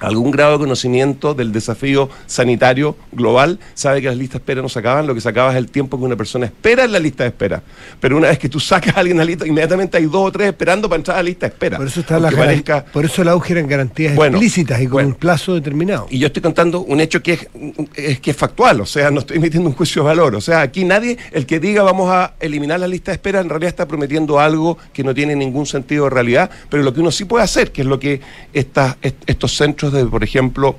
algún 0.00 0.30
grado 0.30 0.52
de 0.52 0.58
conocimiento 0.58 1.34
del 1.34 1.52
desafío 1.52 2.08
sanitario 2.26 2.96
global 3.12 3.58
sabe 3.74 4.00
que 4.00 4.08
las 4.08 4.16
listas 4.16 4.34
de 4.34 4.38
espera 4.38 4.62
no 4.62 4.68
se 4.68 4.78
acaban, 4.78 5.06
lo 5.06 5.14
que 5.14 5.20
se 5.20 5.28
acaba 5.28 5.50
es 5.50 5.56
el 5.56 5.70
tiempo 5.70 5.98
que 5.98 6.04
una 6.04 6.16
persona 6.16 6.46
espera 6.46 6.84
en 6.84 6.92
la 6.92 6.98
lista 6.98 7.24
de 7.24 7.28
espera. 7.30 7.62
Pero 8.00 8.16
una 8.16 8.28
vez 8.28 8.38
que 8.38 8.48
tú 8.48 8.60
sacas 8.60 8.96
a 8.96 9.00
alguien 9.00 9.18
a 9.18 9.22
la 9.22 9.26
lista, 9.26 9.46
inmediatamente 9.46 9.96
hay 9.96 10.04
dos 10.04 10.28
o 10.28 10.32
tres 10.32 10.48
esperando 10.48 10.88
para 10.88 10.98
entrar 10.98 11.16
a 11.16 11.20
la 11.20 11.24
lista 11.24 11.46
de 11.46 11.52
espera. 11.52 11.76
Por 11.78 11.86
eso 11.86 12.00
está 12.00 12.18
la 12.20 12.30
parezca- 12.30 12.84
por 12.84 13.04
eso 13.04 13.22
el 13.22 13.28
auge 13.28 13.52
eran 13.54 13.66
garantías 13.66 14.14
Bueno, 14.14 14.36
explícitas 14.36 14.80
y 14.80 14.84
con 14.84 14.92
bueno. 14.92 15.08
un 15.10 15.14
plazo 15.14 15.54
determinado. 15.54 16.06
Y 16.10 16.18
yo 16.18 16.26
estoy 16.28 16.42
contando 16.42 16.80
un 16.80 17.00
hecho 17.00 17.22
que 17.22 17.32
es, 17.34 17.48
es 17.94 18.20
que 18.20 18.30
es 18.30 18.36
factual, 18.36 18.80
o 18.80 18.86
sea, 18.86 19.10
no 19.10 19.20
estoy 19.20 19.38
emitiendo 19.38 19.68
un 19.68 19.74
juicio 19.74 20.02
de 20.02 20.06
valor. 20.08 20.34
O 20.34 20.40
sea, 20.40 20.60
aquí 20.60 20.84
nadie, 20.84 21.18
el 21.32 21.46
que 21.46 21.58
diga 21.60 21.82
vamos 21.82 22.10
a 22.10 22.34
eliminar 22.40 22.78
la 22.80 22.88
lista 22.88 23.10
de 23.10 23.16
espera, 23.16 23.40
en 23.40 23.48
realidad 23.48 23.68
está 23.70 23.88
prometiendo 23.88 24.38
algo 24.38 24.78
que 24.92 25.02
no 25.04 25.14
tiene 25.14 25.34
ningún 25.34 25.66
sentido 25.66 26.04
de 26.04 26.10
realidad, 26.10 26.50
pero 26.70 26.82
lo 26.82 26.92
que 26.94 27.00
uno 27.00 27.10
sí 27.10 27.24
puede 27.24 27.44
hacer, 27.44 27.72
que 27.72 27.82
es 27.82 27.86
lo 27.86 27.98
que 27.98 28.20
estas- 28.52 28.96
est- 29.02 29.16
estos 29.26 29.56
centros 29.56 29.87
de, 29.92 30.04
por 30.06 30.24
ejemplo, 30.24 30.76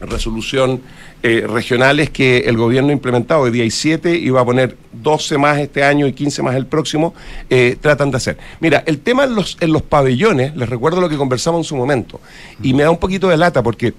resolución 0.00 0.82
eh, 1.22 1.46
regionales 1.48 2.10
que 2.10 2.40
el 2.40 2.56
gobierno 2.56 2.90
ha 2.90 2.92
implementado, 2.92 3.42
hoy 3.42 3.50
día 3.50 3.62
hay 3.62 3.70
siete 3.70 4.14
y 4.14 4.28
va 4.30 4.42
a 4.42 4.44
poner 4.44 4.76
12 4.92 5.38
más 5.38 5.58
este 5.58 5.82
año 5.82 6.06
y 6.06 6.12
15 6.12 6.42
más 6.42 6.54
el 6.54 6.66
próximo, 6.66 7.14
eh, 7.48 7.76
tratan 7.80 8.10
de 8.10 8.18
hacer. 8.18 8.38
Mira, 8.60 8.82
el 8.86 9.00
tema 9.00 9.24
en 9.24 9.34
los, 9.34 9.56
en 9.60 9.72
los 9.72 9.82
pabellones, 9.82 10.54
les 10.54 10.68
recuerdo 10.68 11.00
lo 11.00 11.08
que 11.08 11.16
conversamos 11.16 11.60
en 11.60 11.64
su 11.64 11.76
momento, 11.76 12.20
y 12.62 12.74
me 12.74 12.82
da 12.82 12.90
un 12.90 12.98
poquito 12.98 13.28
de 13.28 13.36
lata 13.36 13.62
porque 13.62 13.94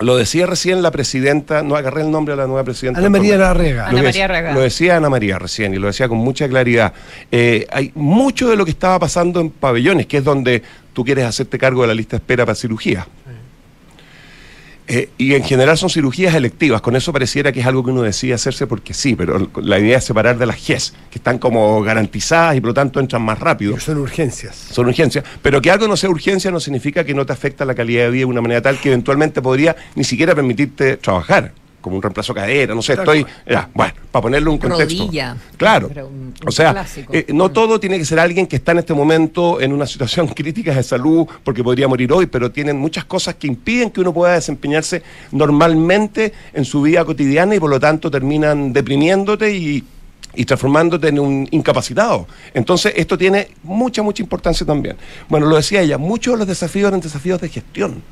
lo 0.00 0.16
decía 0.16 0.46
recién 0.46 0.82
la 0.82 0.90
presidenta, 0.90 1.62
no 1.62 1.76
agarré 1.76 2.02
el 2.02 2.10
nombre 2.10 2.34
de 2.34 2.40
la 2.40 2.46
nueva 2.46 2.64
presidenta. 2.64 3.00
Ana 3.00 3.10
María. 3.10 3.36
Larrega. 3.36 3.84
Lo 3.84 3.98
Ana 3.98 4.02
María 4.02 4.28
Larrega. 4.28 4.52
Lo 4.52 4.60
decía 4.60 4.96
Ana 4.96 5.10
María 5.10 5.38
recién 5.38 5.74
y 5.74 5.78
lo 5.78 5.86
decía 5.86 6.08
con 6.08 6.18
mucha 6.18 6.48
claridad. 6.48 6.92
Eh, 7.30 7.66
hay 7.70 7.92
mucho 7.94 8.48
de 8.48 8.56
lo 8.56 8.64
que 8.64 8.70
estaba 8.70 8.98
pasando 8.98 9.40
en 9.40 9.50
pabellones, 9.50 10.06
que 10.06 10.18
es 10.18 10.24
donde 10.24 10.62
tú 10.92 11.04
quieres 11.04 11.24
hacerte 11.24 11.58
cargo 11.58 11.82
de 11.82 11.88
la 11.88 11.94
lista 11.94 12.16
de 12.16 12.22
espera 12.22 12.44
para 12.44 12.56
cirugía. 12.56 13.06
Eh, 14.94 15.08
y 15.16 15.32
en 15.32 15.42
general 15.42 15.78
son 15.78 15.88
cirugías 15.88 16.34
electivas, 16.34 16.82
con 16.82 16.94
eso 16.96 17.14
pareciera 17.14 17.50
que 17.50 17.60
es 17.60 17.66
algo 17.66 17.82
que 17.82 17.92
uno 17.92 18.02
decide 18.02 18.34
hacerse 18.34 18.66
porque 18.66 18.92
sí, 18.92 19.16
pero 19.16 19.50
la 19.62 19.78
idea 19.78 19.96
es 19.96 20.04
separar 20.04 20.36
de 20.36 20.44
las 20.44 20.56
GES, 20.56 20.92
que 21.10 21.16
están 21.16 21.38
como 21.38 21.80
garantizadas 21.80 22.56
y 22.56 22.60
por 22.60 22.68
lo 22.68 22.74
tanto 22.74 23.00
entran 23.00 23.22
más 23.22 23.40
rápido. 23.40 23.80
Son 23.80 23.96
urgencias. 23.96 24.54
Son 24.54 24.86
urgencias, 24.86 25.24
pero 25.40 25.62
que 25.62 25.70
algo 25.70 25.88
no 25.88 25.96
sea 25.96 26.10
urgencia 26.10 26.50
no 26.50 26.60
significa 26.60 27.04
que 27.04 27.14
no 27.14 27.24
te 27.24 27.32
afecta 27.32 27.64
la 27.64 27.74
calidad 27.74 28.04
de 28.04 28.10
vida 28.10 28.20
de 28.20 28.26
una 28.26 28.42
manera 28.42 28.60
tal 28.60 28.78
que 28.78 28.90
eventualmente 28.90 29.40
podría 29.40 29.74
ni 29.94 30.04
siquiera 30.04 30.34
permitirte 30.34 30.98
trabajar 30.98 31.54
como 31.82 31.96
un 31.96 32.02
reemplazo 32.02 32.32
cadera, 32.32 32.74
no 32.74 32.80
sé, 32.80 32.94
estoy, 32.94 33.26
ya, 33.46 33.68
bueno, 33.74 33.92
para 34.10 34.22
ponerle 34.22 34.48
un 34.48 34.56
contexto. 34.56 35.04
Rodilla. 35.04 35.36
Claro. 35.58 35.88
Pero 35.88 36.06
un- 36.06 36.14
un 36.14 36.34
o 36.48 36.50
sea, 36.50 36.86
eh, 37.12 37.26
no 37.34 37.50
todo 37.50 37.78
tiene 37.78 37.98
que 37.98 38.04
ser 38.06 38.18
alguien 38.18 38.46
que 38.46 38.56
está 38.56 38.72
en 38.72 38.78
este 38.78 38.94
momento 38.94 39.60
en 39.60 39.72
una 39.74 39.86
situación 39.86 40.28
crítica 40.34 40.74
de 40.74 40.82
salud 40.82 41.26
porque 41.44 41.62
podría 41.62 41.88
morir 41.88 42.10
hoy, 42.12 42.24
pero 42.26 42.50
tienen 42.50 42.78
muchas 42.78 43.04
cosas 43.04 43.34
que 43.34 43.46
impiden 43.46 43.90
que 43.90 44.00
uno 44.00 44.14
pueda 44.14 44.32
desempeñarse 44.34 45.02
normalmente 45.32 46.32
en 46.54 46.64
su 46.64 46.82
vida 46.82 47.04
cotidiana 47.04 47.54
y 47.54 47.60
por 47.60 47.68
lo 47.70 47.78
tanto 47.80 48.10
terminan 48.10 48.72
deprimiéndote 48.72 49.54
y, 49.54 49.84
y 50.34 50.44
transformándote 50.44 51.08
en 51.08 51.18
un 51.18 51.48
incapacitado. 51.50 52.26
Entonces, 52.54 52.92
esto 52.96 53.18
tiene 53.18 53.48
mucha, 53.64 54.02
mucha 54.02 54.22
importancia 54.22 54.64
también. 54.64 54.96
Bueno, 55.28 55.46
lo 55.46 55.56
decía 55.56 55.82
ella, 55.82 55.98
muchos 55.98 56.34
de 56.34 56.38
los 56.38 56.46
desafíos 56.48 56.88
eran 56.88 57.00
desafíos 57.00 57.40
de 57.40 57.48
gestión. 57.48 58.02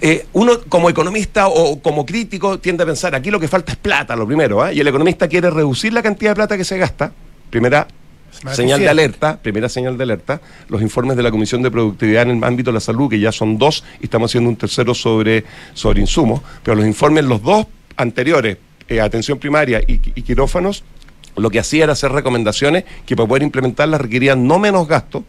Eh, 0.00 0.26
uno 0.32 0.60
como 0.68 0.90
economista 0.90 1.48
o 1.48 1.80
como 1.80 2.04
crítico 2.04 2.58
tiende 2.58 2.82
a 2.82 2.86
pensar, 2.86 3.14
aquí 3.14 3.30
lo 3.30 3.40
que 3.40 3.48
falta 3.48 3.72
es 3.72 3.78
plata, 3.78 4.16
lo 4.16 4.26
primero, 4.26 4.62
¿ah? 4.62 4.72
y 4.72 4.80
el 4.80 4.88
economista 4.88 5.28
quiere 5.28 5.50
reducir 5.50 5.92
la 5.92 6.02
cantidad 6.02 6.32
de 6.32 6.34
plata 6.36 6.56
que 6.56 6.64
se 6.64 6.78
gasta, 6.78 7.12
primera 7.50 7.86
señal 8.52 8.80
de 8.80 8.88
alerta, 8.88 9.38
primera 9.40 9.68
señal 9.68 9.96
de 9.96 10.02
alerta, 10.02 10.40
los 10.68 10.82
informes 10.82 11.16
de 11.16 11.22
la 11.22 11.30
Comisión 11.30 11.62
de 11.62 11.70
Productividad 11.70 12.22
en 12.22 12.38
el 12.38 12.44
ámbito 12.44 12.70
de 12.70 12.74
la 12.74 12.80
salud, 12.80 13.08
que 13.08 13.20
ya 13.20 13.32
son 13.32 13.58
dos, 13.58 13.84
y 14.00 14.04
estamos 14.04 14.30
haciendo 14.30 14.50
un 14.50 14.56
tercero 14.56 14.94
sobre, 14.94 15.44
sobre 15.72 16.00
insumos, 16.00 16.42
pero 16.62 16.74
los 16.74 16.86
informes, 16.86 17.24
los 17.24 17.42
dos 17.42 17.66
anteriores, 17.96 18.58
eh, 18.88 19.00
atención 19.00 19.38
primaria 19.38 19.80
y, 19.80 20.00
y 20.14 20.22
quirófanos, 20.22 20.84
lo 21.36 21.50
que 21.50 21.58
hacía 21.58 21.84
era 21.84 21.94
hacer 21.94 22.12
recomendaciones 22.12 22.84
que 23.06 23.16
para 23.16 23.28
poder 23.28 23.42
implementarlas 23.42 24.00
requerían 24.00 24.46
no 24.46 24.58
menos 24.58 24.86
gasto, 24.86 25.24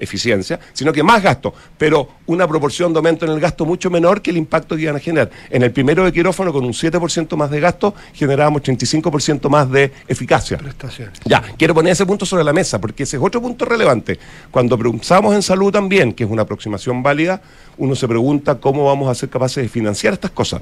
eficiencia, 0.00 0.58
sino 0.72 0.92
que 0.92 1.02
más 1.02 1.22
gasto, 1.22 1.54
pero 1.76 2.08
una 2.26 2.46
proporción 2.46 2.92
de 2.92 2.98
aumento 2.98 3.24
en 3.24 3.32
el 3.32 3.40
gasto 3.40 3.64
mucho 3.64 3.90
menor 3.90 4.22
que 4.22 4.30
el 4.30 4.36
impacto 4.36 4.76
que 4.76 4.82
iban 4.82 4.96
a 4.96 5.00
generar. 5.00 5.30
En 5.50 5.62
el 5.62 5.72
primero 5.72 6.04
de 6.04 6.12
quirófano, 6.12 6.52
con 6.52 6.64
un 6.64 6.72
7% 6.72 7.36
más 7.36 7.50
de 7.50 7.60
gasto, 7.60 7.94
generábamos 8.14 8.62
35% 8.62 9.48
más 9.48 9.70
de 9.70 9.92
eficacia. 10.06 10.58
Prestaciones. 10.58 11.18
Ya, 11.24 11.42
quiero 11.56 11.74
poner 11.74 11.92
ese 11.92 12.06
punto 12.06 12.26
sobre 12.26 12.44
la 12.44 12.52
mesa, 12.52 12.80
porque 12.80 13.04
ese 13.04 13.16
es 13.16 13.22
otro 13.22 13.40
punto 13.40 13.64
relevante. 13.64 14.18
Cuando 14.50 14.78
pensamos 14.78 15.34
en 15.34 15.42
salud 15.42 15.72
también, 15.72 16.12
que 16.12 16.24
es 16.24 16.30
una 16.30 16.42
aproximación 16.42 17.02
válida, 17.02 17.40
uno 17.76 17.94
se 17.94 18.08
pregunta 18.08 18.56
cómo 18.56 18.84
vamos 18.84 19.08
a 19.10 19.14
ser 19.14 19.28
capaces 19.28 19.62
de 19.62 19.68
financiar 19.68 20.14
estas 20.14 20.30
cosas. 20.30 20.60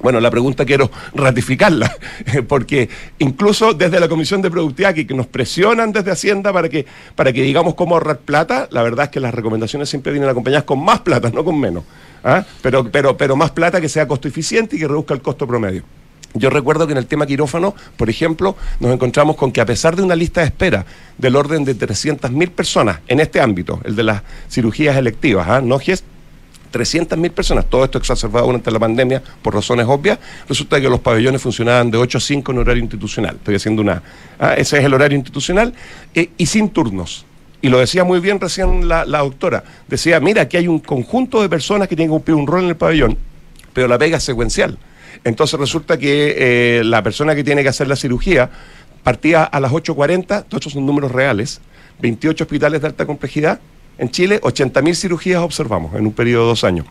Bueno, 0.00 0.20
la 0.20 0.30
pregunta 0.30 0.64
quiero 0.64 0.90
ratificarla, 1.14 1.94
porque 2.48 2.88
incluso 3.18 3.74
desde 3.74 4.00
la 4.00 4.08
Comisión 4.08 4.42
de 4.42 4.50
Productividad, 4.50 4.94
que, 4.94 5.04
nos 5.12 5.26
presionan 5.26 5.92
desde 5.92 6.10
Hacienda 6.10 6.52
para 6.52 6.68
que, 6.68 6.86
para 7.14 7.32
que 7.32 7.42
digamos 7.42 7.74
cómo 7.74 7.94
ahorrar 7.94 8.18
plata, 8.18 8.68
la 8.70 8.82
verdad 8.82 9.04
es 9.04 9.10
que 9.10 9.20
las 9.20 9.34
recomendaciones 9.34 9.88
siempre 9.88 10.12
vienen 10.12 10.30
acompañadas 10.30 10.64
con 10.64 10.82
más 10.82 11.00
plata, 11.00 11.30
no 11.30 11.44
con 11.44 11.58
menos. 11.60 11.84
¿ah? 12.24 12.44
Pero, 12.62 12.90
pero, 12.90 13.16
pero 13.16 13.36
más 13.36 13.50
plata 13.50 13.80
que 13.80 13.88
sea 13.88 14.08
costo 14.08 14.28
eficiente 14.28 14.76
y 14.76 14.78
que 14.78 14.88
reduzca 14.88 15.14
el 15.14 15.20
costo 15.20 15.46
promedio. 15.46 15.84
Yo 16.34 16.48
recuerdo 16.48 16.86
que 16.86 16.92
en 16.92 16.98
el 16.98 17.06
tema 17.06 17.26
quirófano, 17.26 17.74
por 17.96 18.08
ejemplo, 18.08 18.56
nos 18.80 18.92
encontramos 18.92 19.36
con 19.36 19.52
que 19.52 19.60
a 19.60 19.66
pesar 19.66 19.96
de 19.96 20.02
una 20.02 20.16
lista 20.16 20.40
de 20.40 20.46
espera 20.46 20.86
del 21.18 21.36
orden 21.36 21.64
de 21.64 21.76
300.000 21.76 22.50
personas 22.50 23.00
en 23.06 23.20
este 23.20 23.40
ámbito, 23.40 23.80
el 23.84 23.94
de 23.96 24.02
las 24.02 24.22
cirugías 24.50 24.96
electivas, 24.96 25.46
¿ah? 25.48 25.60
no 25.60 25.78
GES, 25.78 26.04
300.000 26.72 27.30
personas, 27.30 27.66
todo 27.66 27.84
esto 27.84 27.98
exacerbado 27.98 28.46
durante 28.46 28.70
la 28.70 28.78
pandemia 28.78 29.22
por 29.42 29.54
razones 29.54 29.86
obvias, 29.86 30.18
resulta 30.48 30.80
que 30.80 30.88
los 30.88 31.00
pabellones 31.00 31.42
funcionaban 31.42 31.90
de 31.90 31.98
8 31.98 32.18
a 32.18 32.20
5 32.20 32.52
en 32.52 32.58
horario 32.58 32.82
institucional. 32.82 33.36
Estoy 33.36 33.56
haciendo 33.56 33.82
una... 33.82 34.02
ah, 34.38 34.54
ese 34.54 34.78
es 34.78 34.84
el 34.84 34.94
horario 34.94 35.16
institucional 35.16 35.74
eh, 36.14 36.30
y 36.36 36.46
sin 36.46 36.70
turnos. 36.70 37.26
Y 37.60 37.68
lo 37.68 37.78
decía 37.78 38.02
muy 38.02 38.18
bien 38.18 38.40
recién 38.40 38.88
la, 38.88 39.04
doctora. 39.04 39.62
Decía, 39.86 40.18
mira, 40.18 40.42
aquí 40.42 40.56
hay 40.56 40.66
un 40.66 40.80
conjunto 40.80 41.40
de 41.40 41.48
personas 41.48 41.86
que 41.86 41.94
tienen 41.94 42.10
que 42.10 42.16
cumplir 42.16 42.34
un 42.34 42.46
rol 42.46 42.64
en 42.64 42.70
el 42.70 42.76
pabellón, 42.76 43.16
pero 43.72 43.86
la 43.86 43.98
pega 43.98 44.16
es 44.16 44.24
secuencial. 44.24 44.78
Entonces 45.22 45.60
resulta 45.60 45.96
que 45.96 46.34
eh, 46.36 46.84
la 46.84 47.02
persona 47.04 47.36
que 47.36 47.44
tiene 47.44 47.62
que 47.62 47.68
hacer 47.68 47.86
la 47.86 47.94
cirugía 47.94 48.50
partía 49.04 49.44
a 49.44 49.60
las 49.60 49.70
8.40, 49.70 50.26
todos 50.26 50.46
estos 50.54 50.72
son 50.72 50.84
números 50.84 51.12
reales, 51.12 51.60
28 52.00 52.42
hospitales 52.44 52.80
de 52.80 52.88
alta 52.88 53.06
complejidad. 53.06 53.60
En 53.98 54.10
Chile, 54.10 54.40
80.000 54.40 54.94
cirugías 54.94 55.42
observamos 55.42 55.94
en 55.94 56.06
un 56.06 56.12
periodo 56.12 56.44
de 56.44 56.48
dos 56.48 56.64
años. 56.64 56.86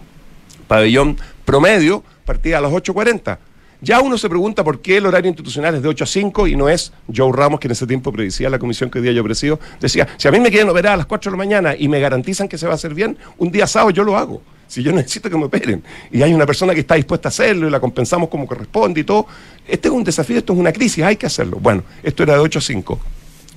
Pabellón 0.68 1.18
promedio 1.44 2.04
partía 2.26 2.60
a 2.60 2.62
las 2.62 2.72
8.40. 2.72 3.38
Ya 3.84 4.00
uno 4.00 4.16
se 4.18 4.30
pregunta 4.30 4.64
por 4.64 4.80
qué 4.80 4.98
el 4.98 5.08
horario 5.08 5.28
institucional 5.28 5.74
es 5.74 5.82
de 5.82 5.88
8 5.88 6.04
a 6.04 6.08
5 6.08 6.48
y 6.48 6.56
no 6.56 6.70
es 6.70 6.94
Joe 7.14 7.32
Ramos, 7.34 7.60
que 7.60 7.68
en 7.68 7.72
ese 7.72 7.88
tiempo 7.88 8.12
predicía 8.12 8.48
la 8.48 8.60
comisión 8.60 8.92
que 8.92 9.00
hoy 9.00 9.04
día 9.04 9.12
yo 9.12 9.24
presido, 9.24 9.60
decía, 9.80 10.08
si 10.18 10.28
a 10.28 10.32
mí 10.32 10.40
me 10.40 10.52
quieren 10.52 10.70
operar 10.70 10.94
a 10.94 10.98
las 10.98 11.08
4 11.08 11.32
de 11.32 11.34
la 11.34 11.38
mañana 11.38 11.76
y 11.76 11.88
me 11.88 12.00
garantizan 12.00 12.48
que 12.48 12.60
se 12.60 12.68
va 12.68 12.74
a 12.74 12.76
hacer 12.76 12.94
bien, 12.94 13.18
un 13.40 13.52
día 13.52 13.66
sábado 13.66 13.90
yo 13.90 14.04
lo 14.04 14.16
hago. 14.16 14.44
Si 14.68 14.84
yo 14.84 14.94
necesito 14.94 15.30
que 15.30 15.36
me 15.36 15.46
operen 15.46 15.84
y 16.12 16.22
hay 16.22 16.34
una 16.34 16.46
persona 16.46 16.76
que 16.76 16.82
está 16.82 16.96
dispuesta 16.96 17.28
a 17.28 17.32
hacerlo 17.32 17.68
y 17.68 17.72
la 17.72 17.80
compensamos 17.80 18.30
como 18.30 18.46
corresponde 18.46 19.02
y 19.02 19.04
todo, 19.04 19.26
este 19.68 19.88
es 19.88 19.94
un 19.94 20.04
desafío, 20.04 20.38
esto 20.38 20.54
es 20.54 20.60
una 20.60 20.72
crisis, 20.72 21.04
hay 21.04 21.16
que 21.16 21.26
hacerlo. 21.26 21.58
Bueno, 21.60 21.84
esto 22.04 22.22
era 22.22 22.36
de 22.36 22.40
8 22.40 22.60
a 22.60 22.62
5 22.62 23.00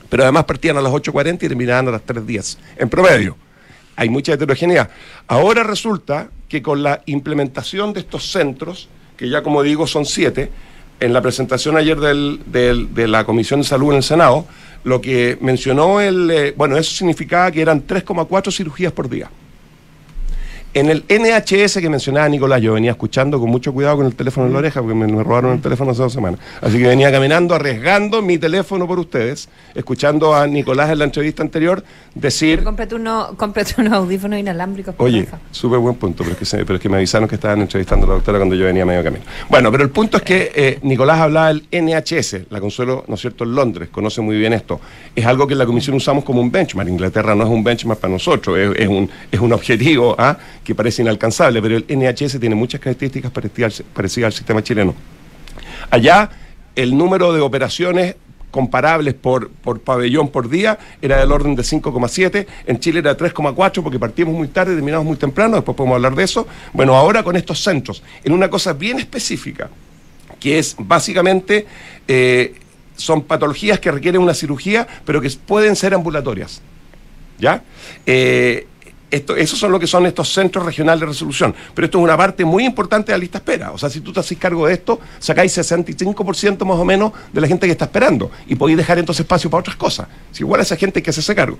pero 0.08 0.22
además 0.22 0.44
partían 0.44 0.76
a 0.76 0.80
las 0.80 0.92
8.40 0.92 1.34
y 1.34 1.48
terminaban 1.48 1.88
a 1.88 1.92
las 1.92 2.06
3.10, 2.06 2.58
en 2.76 2.88
promedio. 2.88 3.36
Hay 3.96 4.08
mucha 4.08 4.32
heterogeneidad. 4.32 4.90
Ahora 5.26 5.62
resulta 5.62 6.28
que 6.48 6.62
con 6.62 6.82
la 6.82 7.02
implementación 7.06 7.92
de 7.92 8.00
estos 8.00 8.30
centros, 8.30 8.88
que 9.16 9.28
ya 9.28 9.42
como 9.42 9.62
digo 9.62 9.86
son 9.86 10.04
siete, 10.04 10.50
en 11.00 11.12
la 11.12 11.20
presentación 11.20 11.76
ayer 11.76 11.98
de 11.98 13.08
la 13.08 13.24
Comisión 13.24 13.60
de 13.60 13.66
Salud 13.66 13.90
en 13.90 13.96
el 13.96 14.02
Senado, 14.02 14.46
lo 14.84 15.00
que 15.00 15.38
mencionó 15.40 16.00
el, 16.00 16.30
eh, 16.30 16.54
bueno, 16.56 16.76
eso 16.76 16.94
significaba 16.94 17.50
que 17.50 17.62
eran 17.62 17.86
3,4 17.86 18.52
cirugías 18.52 18.92
por 18.92 19.08
día. 19.08 19.30
En 20.74 20.90
el 20.90 21.04
NHS 21.08 21.78
que 21.80 21.88
mencionaba 21.88 22.28
Nicolás, 22.28 22.60
yo 22.60 22.72
venía 22.74 22.90
escuchando 22.90 23.38
con 23.38 23.48
mucho 23.48 23.72
cuidado 23.72 23.98
con 23.98 24.06
el 24.06 24.14
teléfono 24.16 24.48
en 24.48 24.52
la 24.54 24.58
oreja, 24.58 24.80
porque 24.80 24.96
me, 24.96 25.06
me 25.06 25.22
robaron 25.22 25.52
el 25.52 25.60
teléfono 25.60 25.92
hace 25.92 26.02
dos 26.02 26.12
semanas. 26.12 26.40
Así 26.60 26.78
que 26.78 26.88
venía 26.88 27.12
caminando, 27.12 27.54
arriesgando 27.54 28.20
mi 28.22 28.38
teléfono 28.38 28.84
por 28.88 28.98
ustedes, 28.98 29.48
escuchando 29.72 30.34
a 30.34 30.48
Nicolás 30.48 30.90
en 30.90 30.98
la 30.98 31.04
entrevista 31.04 31.44
anterior 31.44 31.84
decir, 32.12 32.64
Cómprate, 32.64 32.96
uno, 32.96 33.34
cómprate 33.36 33.74
unos 33.80 33.92
audífonos 33.92 34.36
inalámbricos. 34.40 34.96
por 34.96 35.06
oye, 35.06 35.28
súper 35.52 35.78
buen 35.78 35.94
punto, 35.94 36.24
pero 36.24 36.32
es, 36.32 36.38
que 36.38 36.44
se- 36.44 36.64
pero 36.64 36.74
es 36.74 36.80
que 36.82 36.88
me 36.88 36.96
avisaron 36.96 37.28
que 37.28 37.36
estaban 37.36 37.60
entrevistando 37.60 38.06
a 38.06 38.08
la 38.08 38.14
doctora 38.16 38.38
cuando 38.38 38.56
yo 38.56 38.64
venía 38.64 38.84
medio 38.84 39.04
camino. 39.04 39.24
Bueno, 39.48 39.70
pero 39.70 39.84
el 39.84 39.90
punto 39.90 40.16
es 40.16 40.24
que 40.24 40.50
eh, 40.56 40.78
Nicolás 40.82 41.20
hablaba 41.20 41.48
del 41.54 41.66
NHS, 41.70 42.50
la 42.50 42.60
Consuelo, 42.60 43.04
¿no 43.06 43.14
es 43.14 43.20
cierto?, 43.20 43.44
en 43.44 43.54
Londres, 43.54 43.90
conoce 43.92 44.20
muy 44.22 44.36
bien 44.38 44.52
esto. 44.52 44.80
Es 45.14 45.24
algo 45.24 45.46
que 45.46 45.52
en 45.52 45.58
la 45.58 45.66
comisión 45.66 45.94
usamos 45.94 46.24
como 46.24 46.40
un 46.40 46.50
benchmark. 46.50 46.88
Inglaterra 46.88 47.36
no 47.36 47.44
es 47.44 47.50
un 47.50 47.62
benchmark 47.62 48.00
para 48.00 48.12
nosotros, 48.12 48.58
es, 48.58 48.70
es 48.76 48.88
un, 48.88 49.08
es 49.30 49.38
un 49.38 49.52
objetivo 49.52 50.16
¿ah? 50.18 50.36
Que 50.64 50.74
parece 50.74 51.02
inalcanzable, 51.02 51.60
pero 51.62 51.76
el 51.76 51.84
NHS 51.88 52.40
tiene 52.40 52.54
muchas 52.54 52.80
características 52.80 53.30
parecidas 53.30 53.82
al- 54.24 54.32
sistema 54.32 54.62
chileno. 54.62 54.94
Allá 55.90 56.30
el 56.74 56.96
número 56.96 57.32
de 57.32 57.40
operaciones 57.40 58.16
comparables 58.50 59.14
por, 59.14 59.50
por 59.50 59.80
pabellón 59.80 60.28
por 60.28 60.48
día 60.48 60.78
era 61.02 61.18
del 61.18 61.32
orden 61.32 61.54
de 61.56 61.62
5,7, 61.62 62.46
en 62.66 62.78
Chile 62.80 63.00
era 63.00 63.16
3,4 63.16 63.82
porque 63.82 63.98
partimos 63.98 64.32
muy 64.34 64.48
tarde 64.48 64.74
terminamos 64.74 65.04
muy 65.06 65.16
temprano, 65.16 65.56
después 65.56 65.76
podemos 65.76 65.96
hablar 65.96 66.14
de 66.14 66.22
eso. 66.24 66.46
Bueno, 66.72 66.94
ahora 66.96 67.22
con 67.22 67.36
estos 67.36 67.60
centros, 67.62 68.02
en 68.22 68.32
una 68.32 68.48
cosa 68.48 68.72
bien 68.72 68.98
específica, 68.98 69.68
que 70.40 70.58
es 70.58 70.76
básicamente, 70.78 71.66
eh, 72.06 72.54
son 72.96 73.22
patologías 73.22 73.80
que 73.80 73.90
requieren 73.90 74.20
una 74.22 74.34
cirugía, 74.34 74.86
pero 75.04 75.20
que 75.20 75.28
pueden 75.30 75.74
ser 75.74 75.92
ambulatorias. 75.94 76.62
¿Ya? 77.38 77.64
Eh, 78.06 78.68
esto, 79.14 79.36
esos 79.36 79.58
son 79.58 79.72
lo 79.72 79.78
que 79.78 79.86
son 79.86 80.06
estos 80.06 80.32
centros 80.32 80.64
regionales 80.64 81.00
de 81.00 81.06
resolución. 81.06 81.54
Pero 81.74 81.86
esto 81.86 81.98
es 81.98 82.04
una 82.04 82.16
parte 82.16 82.44
muy 82.44 82.64
importante 82.64 83.12
de 83.12 83.18
la 83.18 83.20
lista 83.20 83.38
espera. 83.38 83.72
O 83.72 83.78
sea, 83.78 83.88
si 83.88 84.00
tú 84.00 84.12
te 84.12 84.20
haces 84.20 84.36
cargo 84.38 84.66
de 84.66 84.74
esto, 84.74 85.00
sacáis 85.18 85.56
65% 85.56 86.64
más 86.64 86.78
o 86.78 86.84
menos 86.84 87.12
de 87.32 87.40
la 87.40 87.46
gente 87.46 87.66
que 87.66 87.72
está 87.72 87.84
esperando. 87.84 88.30
Y 88.46 88.54
podéis 88.56 88.78
dejar 88.78 88.98
entonces 88.98 89.20
espacio 89.20 89.48
para 89.50 89.60
otras 89.60 89.76
cosas. 89.76 90.08
Si 90.32 90.42
igual 90.42 90.60
esa 90.60 90.76
gente 90.76 90.98
hay 90.98 91.02
que 91.02 91.10
hacerse 91.10 91.34
cargo. 91.34 91.58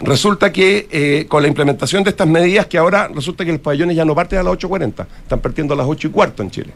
Resulta 0.00 0.52
que 0.52 0.88
eh, 0.90 1.26
con 1.28 1.42
la 1.42 1.48
implementación 1.48 2.04
de 2.04 2.10
estas 2.10 2.26
medidas, 2.26 2.66
que 2.66 2.78
ahora 2.78 3.08
resulta 3.08 3.44
que 3.44 3.52
los 3.52 3.60
pabellones 3.60 3.96
ya 3.96 4.04
no 4.04 4.14
parten 4.14 4.38
a 4.38 4.42
las 4.42 4.54
8.40, 4.54 5.06
están 5.22 5.40
partiendo 5.40 5.74
a 5.74 5.76
las 5.76 5.86
8 5.86 6.08
y 6.08 6.10
cuarto 6.10 6.42
en 6.42 6.50
Chile. 6.50 6.72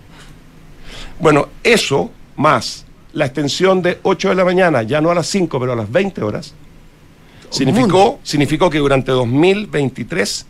Bueno, 1.19 1.49
eso 1.63 2.11
más 2.37 2.87
la 3.13 3.27
extensión 3.27 3.83
de 3.83 3.99
8 4.03 4.31
de 4.31 4.35
la 4.35 4.45
mañana, 4.45 4.83
ya 4.83 5.01
no 5.01 5.11
a 5.11 5.15
las 5.15 5.27
5, 5.27 5.59
pero 5.59 5.73
a 5.73 5.77
las 5.77 5.91
20 5.91 6.23
horas, 6.23 6.55
significó, 7.51 8.19
significó 8.23 8.71
que 8.71 8.79
durante 8.79 9.13
2023, 9.13 10.47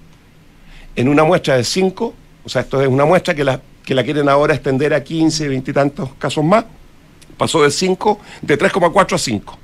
en 0.97 1.09
una 1.09 1.25
muestra 1.25 1.57
de 1.57 1.65
5, 1.65 2.15
o 2.45 2.49
sea, 2.49 2.63
esto 2.63 2.81
es 2.81 2.89
una 2.89 3.05
muestra 3.05 3.35
que 3.35 3.45
la, 3.45 3.61
que 3.85 3.95
la 3.95 4.05
quieren 4.05 4.29
ahora 4.29 4.55
extender 4.55 4.95
a 4.95 5.03
15, 5.03 5.49
20 5.49 5.71
y 5.71 5.75
tantos 5.75 6.11
casos 6.19 6.45
más, 6.45 6.65
pasó 7.37 7.63
de 7.63 7.71
5, 7.71 8.21
de 8.43 8.59
3,4 8.59 9.15
a 9.15 9.19
5. 9.19 9.59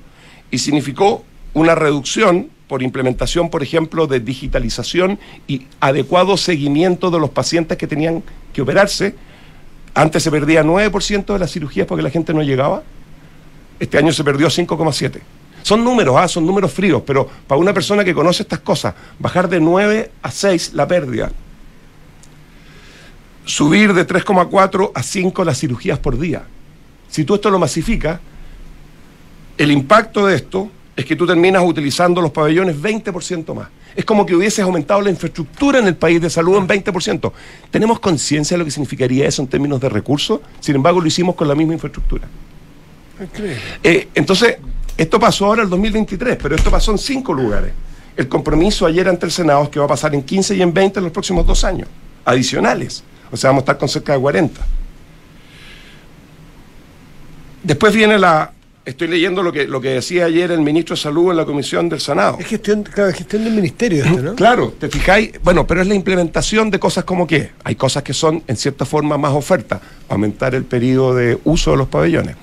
Y 0.51 0.59
significó 0.59 1.25
una 1.55 1.75
reducción 1.75 2.51
por 2.69 2.83
implementación, 2.83 3.51
por 3.51 3.63
ejemplo, 3.63 4.07
de 4.07 4.21
digitalización 4.21 5.19
y 5.47 5.67
adecuado 5.81 6.37
seguimiento 6.37 7.11
de 7.11 7.19
los 7.19 7.31
pacientes 7.31 7.77
que 7.77 7.87
tenían 7.87 8.23
que 8.53 8.63
operarse. 8.63 9.15
Antes 9.95 10.23
se 10.23 10.31
perdía 10.31 10.65
9% 10.65 11.33
de 11.33 11.39
las 11.39 11.53
cirugías 11.53 11.87
porque 11.87 12.03
la 12.03 12.11
gente 12.11 12.33
no 12.33 12.43
llegaba. 12.43 12.83
Este 13.79 13.99
año 13.99 14.13
se 14.13 14.25
perdió 14.25 14.49
5,7%. 14.49 15.21
Son 15.65 15.83
números, 15.83 16.15
¿ah? 16.19 16.29
son 16.29 16.45
números 16.45 16.71
fríos, 16.75 17.03
pero 17.07 17.27
para 17.47 17.59
una 17.59 17.73
persona 17.73 18.05
que 18.05 18.13
conoce 18.13 18.43
estas 18.43 18.59
cosas, 18.59 18.95
bajar 19.19 19.49
de 19.49 19.61
9 19.61 20.11
a 20.21 20.31
6 20.31 20.75
la 20.75 20.87
pérdida. 20.87 21.33
Subir 23.47 23.95
de 23.95 24.07
3,4 24.07 24.93
a 24.95 25.03
5 25.03 25.43
las 25.43 25.59
cirugías 25.59 25.99
por 25.99 26.19
día. 26.19 26.45
Si 27.09 27.25
tú 27.25 27.37
esto 27.37 27.49
lo 27.49 27.59
masificas, 27.59 28.21
el 29.57 29.73
impacto 29.73 30.27
de 30.27 30.37
esto 30.37 30.71
es 30.95 31.07
que 31.07 31.17
tú 31.17 31.27
terminas 31.27 31.63
utilizando 31.65 32.21
los 32.21 32.31
pabellones 32.31 32.77
20% 32.77 33.55
más. 33.55 33.69
Es 33.97 34.05
como 34.05 34.27
que 34.27 34.35
hubieses 34.35 34.59
aumentado 34.59 35.01
la 35.01 35.09
infraestructura 35.09 35.79
en 35.79 35.87
el 35.87 35.97
país 35.97 36.21
de 36.21 36.29
salud 36.29 36.59
en 36.59 36.69
20%. 36.69 37.33
¿Tenemos 37.71 38.01
conciencia 38.01 38.55
de 38.55 38.59
lo 38.59 38.65
que 38.67 38.71
significaría 38.71 39.27
eso 39.27 39.41
en 39.41 39.49
términos 39.49 39.81
de 39.81 39.89
recursos? 39.89 40.41
Sin 40.61 40.75
embargo, 40.75 41.01
lo 41.01 41.07
hicimos 41.07 41.35
con 41.37 41.49
la 41.49 41.55
misma 41.55 41.73
infraestructura. 41.73 42.29
Eh, 43.83 44.09
entonces, 44.15 44.59
esto 44.97 45.19
pasó 45.19 45.47
ahora 45.47 45.63
en 45.63 45.67
el 45.67 45.71
2023, 45.71 46.39
pero 46.41 46.55
esto 46.55 46.71
pasó 46.71 46.93
en 46.93 46.99
cinco 46.99 47.33
lugares. 47.33 47.73
El 48.17 48.29
compromiso 48.29 48.87
ayer 48.87 49.09
ante 49.09 49.27
el 49.27 49.33
Senado 49.33 49.65
es 49.65 49.69
que 49.69 49.79
va 49.79 49.87
a 49.87 49.89
pasar 49.89 50.15
en 50.15 50.23
15 50.23 50.55
y 50.55 50.63
en 50.63 50.73
20 50.73 51.01
en 51.01 51.05
los 51.05 51.13
próximos 51.13 51.47
dos 51.47 51.65
años, 51.65 51.89
adicionales. 52.25 53.03
O 53.33 53.37
sea, 53.37 53.51
vamos 53.51 53.63
a 53.63 53.65
estar 53.65 53.79
con 53.79 53.89
cerca 53.89 54.13
de 54.13 54.21
40. 54.21 54.61
Después 57.65 57.95
viene 57.95 58.19
la, 58.19 58.53
Estoy 58.85 59.09
leyendo 59.09 59.43
lo 59.43 59.51
que, 59.51 59.67
lo 59.67 59.81
que 59.81 59.89
decía 59.89 60.27
ayer 60.27 60.51
el 60.51 60.61
ministro 60.61 60.95
de 60.95 61.01
Salud 61.01 61.31
en 61.31 61.39
la 61.39 61.47
comisión 61.47 61.89
del 61.89 62.01
Senado. 62.01 62.37
Es 62.39 62.47
gestión, 62.47 62.83
claro, 62.83 63.09
es 63.09 63.17
gestión 63.17 63.45
del 63.45 63.55
ministerio 63.55 64.05
esto, 64.05 64.21
¿no? 64.21 64.35
Claro, 64.35 64.75
te 64.79 64.91
fijáis, 64.91 65.33
bueno, 65.43 65.67
pero 65.67 65.81
es 65.81 65.87
la 65.87 65.95
implementación 65.95 66.71
de 66.71 66.79
cosas 66.79 67.05
como 67.05 67.27
que 67.27 67.53
hay 67.65 67.77
cosas 67.77 68.03
que 68.03 68.13
son 68.13 68.43
en 68.47 68.57
cierta 68.59 68.85
forma 68.85 69.17
más 69.17 69.33
ofertas, 69.33 69.81
aumentar 70.11 70.55
el 70.55 70.65
periodo 70.65 71.15
de 71.15 71.39
uso 71.45 71.71
de 71.71 71.79
los 71.79 71.89
pabellones, 71.89 72.37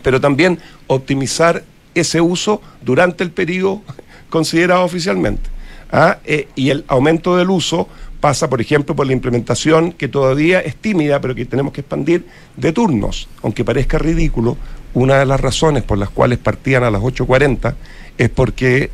pero 0.00 0.18
también 0.18 0.58
optimizar 0.86 1.62
ese 2.00 2.20
uso 2.20 2.60
durante 2.82 3.24
el 3.24 3.30
periodo 3.30 3.82
considerado 4.28 4.84
oficialmente. 4.84 5.48
¿ah? 5.92 6.18
Eh, 6.24 6.48
y 6.54 6.70
el 6.70 6.84
aumento 6.88 7.36
del 7.36 7.50
uso 7.50 7.88
pasa, 8.20 8.48
por 8.48 8.60
ejemplo, 8.60 8.96
por 8.96 9.06
la 9.06 9.12
implementación 9.12 9.92
que 9.92 10.08
todavía 10.08 10.60
es 10.60 10.76
tímida, 10.76 11.20
pero 11.20 11.34
que 11.34 11.44
tenemos 11.44 11.72
que 11.72 11.82
expandir 11.82 12.26
de 12.56 12.72
turnos, 12.72 13.28
aunque 13.42 13.64
parezca 13.64 13.98
ridículo, 13.98 14.56
una 14.94 15.18
de 15.18 15.26
las 15.26 15.40
razones 15.40 15.82
por 15.82 15.98
las 15.98 16.10
cuales 16.10 16.38
partían 16.38 16.82
a 16.82 16.90
las 16.90 17.02
8.40 17.02 17.74
es 18.16 18.30
porque 18.30 18.90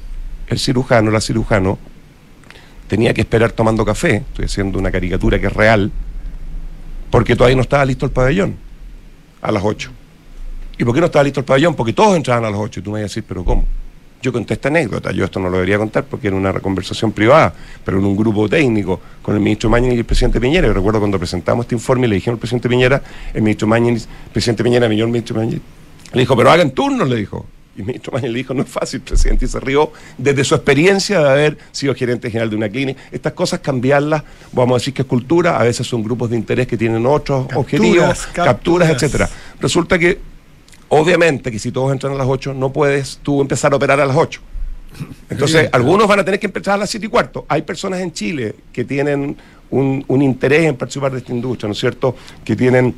el 0.49 0.59
cirujano, 0.59 1.11
la 1.11 1.21
cirujano, 1.21 1.79
tenía 2.89 3.15
que 3.15 3.23
esperar 3.23 3.53
tomando 3.53 3.85
café, 3.85 4.17
estoy 4.17 4.47
haciendo 4.47 4.79
una 4.79 4.91
caricatura 4.91 5.39
que 5.39 5.47
es 5.47 5.53
real, 5.53 5.91
porque 7.11 7.37
todavía 7.37 7.57
no 7.57 7.63
estaba 7.63 7.85
listo 7.85 8.05
el 8.05 8.13
pabellón 8.13 8.57
a 9.41 9.53
las 9.53 9.63
8. 9.65 9.91
¿Y 10.83 10.85
por 10.85 10.95
qué 10.95 11.01
no 11.01 11.07
estaba 11.07 11.23
listo 11.23 11.39
el 11.39 11.47
pabellón? 11.47 11.77
Porque 11.77 11.93
todos 11.93 12.17
entraban 12.17 12.45
a 12.45 12.51
las 12.51 12.59
8 12.59 12.81
y 12.81 12.83
tú 12.83 12.91
me 12.91 12.95
vas 12.95 13.03
a 13.03 13.03
decir, 13.05 13.25
pero 13.29 13.45
¿cómo? 13.45 13.65
Yo 14.21 14.33
conté 14.33 14.55
esta 14.55 14.67
anécdota, 14.67 15.13
yo 15.13 15.25
esto 15.25 15.39
no 15.39 15.49
lo 15.49 15.59
debería 15.59 15.79
contar 15.79 16.03
porque 16.03 16.27
era 16.27 16.35
una 16.35 16.53
conversación 16.55 17.13
privada, 17.13 17.55
pero 17.85 18.01
en 18.01 18.05
un 18.05 18.17
grupo 18.17 18.49
técnico 18.49 19.01
con 19.23 19.37
el 19.37 19.41
ministro 19.41 19.71
Mañez 19.71 19.95
y 19.95 19.99
el 19.99 20.05
presidente 20.05 20.41
Piñera. 20.41 20.67
Yo 20.67 20.75
recuerdo 20.75 20.99
cuando 20.99 21.21
presentamos 21.21 21.67
este 21.67 21.77
informe 21.77 22.09
y 22.09 22.11
le 22.11 22.17
dijimos 22.17 22.35
al 22.35 22.41
presidente 22.41 22.69
Piñera, 22.69 23.01
el 23.33 23.43
ministro 23.43 23.69
Mañez, 23.69 24.09
el 24.27 24.33
presidente 24.33 24.65
Piñera, 24.65 24.87
el 24.87 25.07
ministro 25.07 25.37
Mañez, 25.37 25.61
le 26.15 26.21
dijo, 26.21 26.37
pero 26.37 26.51
hagan 26.51 26.73
turnos, 26.73 27.09
le 27.09 27.15
dijo. 27.15 27.47
Y 27.77 27.83
el 27.83 27.87
ministro 27.87 28.13
Mañez 28.15 28.33
le 28.33 28.39
dijo, 28.39 28.53
no 28.53 28.63
es 28.63 28.69
fácil, 28.69 29.03
presidente, 29.03 29.45
y 29.45 29.49
se 29.49 29.61
rió 29.61 29.93
desde 30.19 30.43
su 30.43 30.57
experiencia 30.57 31.21
de 31.21 31.31
haber 31.31 31.59
sido 31.71 31.95
gerente 31.95 32.29
general 32.29 32.51
de 32.51 32.57
una 32.57 32.69
clínica. 32.69 33.01
Estas 33.13 33.35
cosas 33.35 33.61
cambiarlas, 33.61 34.25
vamos 34.51 34.75
a 34.75 34.79
decir 34.79 34.95
que 34.95 35.03
es 35.03 35.09
cultura, 35.09 35.61
a 35.61 35.63
veces 35.63 35.87
son 35.87 36.03
grupos 36.03 36.31
de 36.31 36.37
interés 36.37 36.67
que 36.67 36.77
tienen 36.77 37.07
otros 37.07 37.47
objetivos, 37.55 38.27
capturas, 38.33 38.91
etcétera. 38.91 39.31
Resulta 39.61 39.97
que, 39.97 40.32
obviamente, 40.93 41.51
que 41.51 41.59
si 41.59 41.73
todos 41.73 41.91
entran 41.91 42.13
a 42.13 42.17
las 42.17 42.27
8, 42.27 42.53
no 42.55 42.73
puedes 42.73 43.19
tú 43.23 43.41
empezar 43.41 43.73
a 43.73 43.77
operar 43.77 44.01
a 44.01 44.07
las 44.07 44.17
8. 44.17 44.41
Entonces, 45.31 45.71
algunos 45.73 46.07
van 46.07 46.21
a 46.21 46.25
tener 46.25 46.39
que 46.39 46.47
empezar 46.47 46.75
a 46.75 46.79
las 46.79 46.91
7 46.91 47.07
y 47.07 47.09
cuarto. 47.09 47.47
Hay 47.49 47.63
personas 47.63 48.01
en 48.01 48.13
Chile 48.13 48.55
que 48.73 48.85
tienen 48.85 49.37
un, 49.71 50.05
un 50.07 50.23
interés 50.23 50.65
en 50.65 50.77
participar 50.77 51.13
de 51.13 51.19
esta 51.19 51.33
industria, 51.33 51.69
¿no 51.69 51.73
es 51.73 51.79
cierto? 51.79 52.15
Que 52.45 52.55
tienen 52.55 52.95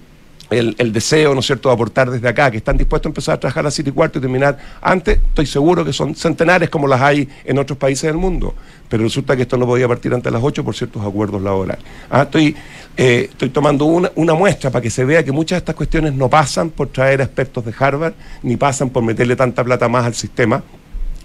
el, 0.51 0.93
deseo, 0.93 1.35
¿no 1.35 1.41
es 1.41 1.47
cierto?, 1.47 1.69
de 1.69 1.75
aportar 1.75 2.11
desde 2.11 2.29
acá, 2.29 2.51
que 2.51 2.59
están 2.59 2.77
dispuestos 2.77 3.09
a 3.09 3.11
empezar 3.11 3.35
a 3.35 3.41
trabajar 3.41 3.61
a 3.61 3.65
las 3.65 3.75
7 3.75 3.91
y 3.91 3.93
cuarto 3.93 4.19
y 4.19 4.23
terminar 4.23 4.59
antes, 4.81 5.19
estoy 5.19 5.47
seguro 5.47 5.85
que 5.85 5.93
son 5.93 6.15
centenares 6.15 6.71
como 6.71 6.87
las 6.87 7.01
hay 7.01 7.29
en 7.45 7.59
otros 7.59 7.79
países 7.79 8.05
del 8.05 8.17
mundo. 8.17 8.55
Pero 8.89 9.03
resulta 9.03 9.35
que 9.37 9.43
esto 9.43 9.57
no 9.57 9.67
podía 9.67 9.89
partir 9.89 10.13
antes 10.13 10.25
de 10.25 10.31
las 10.33 10.43
8 10.43 10.65
por 10.65 10.75
ciertos 10.75 11.05
acuerdos 11.05 11.43
laborales. 11.43 11.85
Ah, 12.11 12.23
estoy, 12.23 12.55
eh, 12.97 13.29
estoy 13.31 13.49
tomando 13.51 13.87
una, 13.87 14.11
una 14.15 14.35
muestra 14.35 14.71
para 14.71 14.83
que 14.83 14.91
se 14.91 15.05
vea 15.05 15.25
que 15.25 15.33
muchas 15.33 15.57
de 15.57 15.59
estas 15.59 15.75
cuestiones 15.75 16.13
no 16.15 16.29
pasan 16.29 16.71
por 16.71 16.89
traer 16.89 17.21
expertos 17.21 17.65
de 17.65 17.75
Harvard, 17.79 18.15
ni 18.43 18.57
pasan 18.57 18.91
por 18.91 19.03
meterle 19.03 19.37
tanta 19.37 19.65
plata 19.65 19.89
más 19.89 20.05
al 20.05 20.15
sistema, 20.15 20.63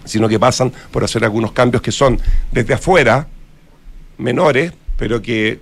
sino 0.06 0.28
que 0.28 0.40
pasan 0.40 0.72
por 0.92 1.04
hacer 1.04 1.24
algunos 1.24 1.52
cambios 1.52 1.82
que 1.82 1.92
son 1.92 2.20
desde 2.52 2.74
afuera 2.74 3.28
menores, 4.18 4.74
pero 4.98 5.22
que 5.22 5.60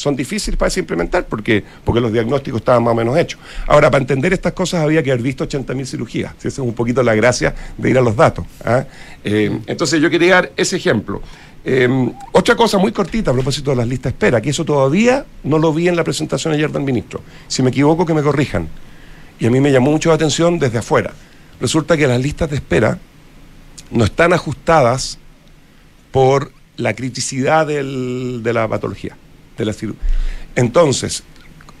son 0.00 0.16
difíciles 0.16 0.58
para 0.58 0.72
implementar 0.76 1.26
porque, 1.26 1.62
porque 1.84 2.00
los 2.00 2.12
diagnósticos 2.12 2.60
estaban 2.60 2.82
más 2.82 2.92
o 2.92 2.94
menos 2.94 3.16
hechos. 3.18 3.38
Ahora, 3.66 3.90
para 3.90 4.02
entender 4.02 4.32
estas 4.32 4.52
cosas 4.52 4.82
había 4.82 5.02
que 5.02 5.12
haber 5.12 5.22
visto 5.22 5.46
80.000 5.46 5.84
cirugías. 5.86 6.34
Esa 6.38 6.48
es 6.48 6.58
un 6.58 6.72
poquito 6.72 7.02
la 7.02 7.14
gracia 7.14 7.54
de 7.76 7.90
ir 7.90 7.98
a 7.98 8.00
los 8.00 8.16
datos. 8.16 8.46
¿ah? 8.64 8.84
Eh, 9.22 9.60
entonces 9.66 10.00
yo 10.00 10.08
quería 10.08 10.36
dar 10.36 10.52
ese 10.56 10.76
ejemplo. 10.76 11.20
Eh, 11.62 11.88
otra 12.32 12.56
cosa 12.56 12.78
muy 12.78 12.92
cortita 12.92 13.30
a 13.30 13.34
propósito 13.34 13.70
de 13.70 13.76
las 13.76 13.86
listas 13.86 14.12
de 14.12 14.14
espera, 14.14 14.40
que 14.40 14.50
eso 14.50 14.64
todavía 14.64 15.26
no 15.44 15.58
lo 15.58 15.74
vi 15.74 15.88
en 15.88 15.96
la 15.96 16.04
presentación 16.04 16.54
ayer 16.54 16.72
del 16.72 16.82
ministro. 16.82 17.20
Si 17.46 17.62
me 17.62 17.68
equivoco, 17.68 18.06
que 18.06 18.14
me 18.14 18.22
corrijan. 18.22 18.68
Y 19.38 19.46
a 19.46 19.50
mí 19.50 19.60
me 19.60 19.70
llamó 19.70 19.90
mucho 19.90 20.08
la 20.08 20.14
atención 20.14 20.58
desde 20.58 20.78
afuera. 20.78 21.12
Resulta 21.60 21.96
que 21.96 22.06
las 22.06 22.20
listas 22.20 22.48
de 22.48 22.56
espera 22.56 22.98
no 23.90 24.04
están 24.04 24.32
ajustadas 24.32 25.18
por 26.10 26.52
la 26.76 26.94
criticidad 26.94 27.66
de 27.66 28.52
la 28.52 28.66
patología 28.66 29.16
de 29.60 29.66
la 29.66 29.72
cirugía. 29.72 30.02
Entonces, 30.56 31.22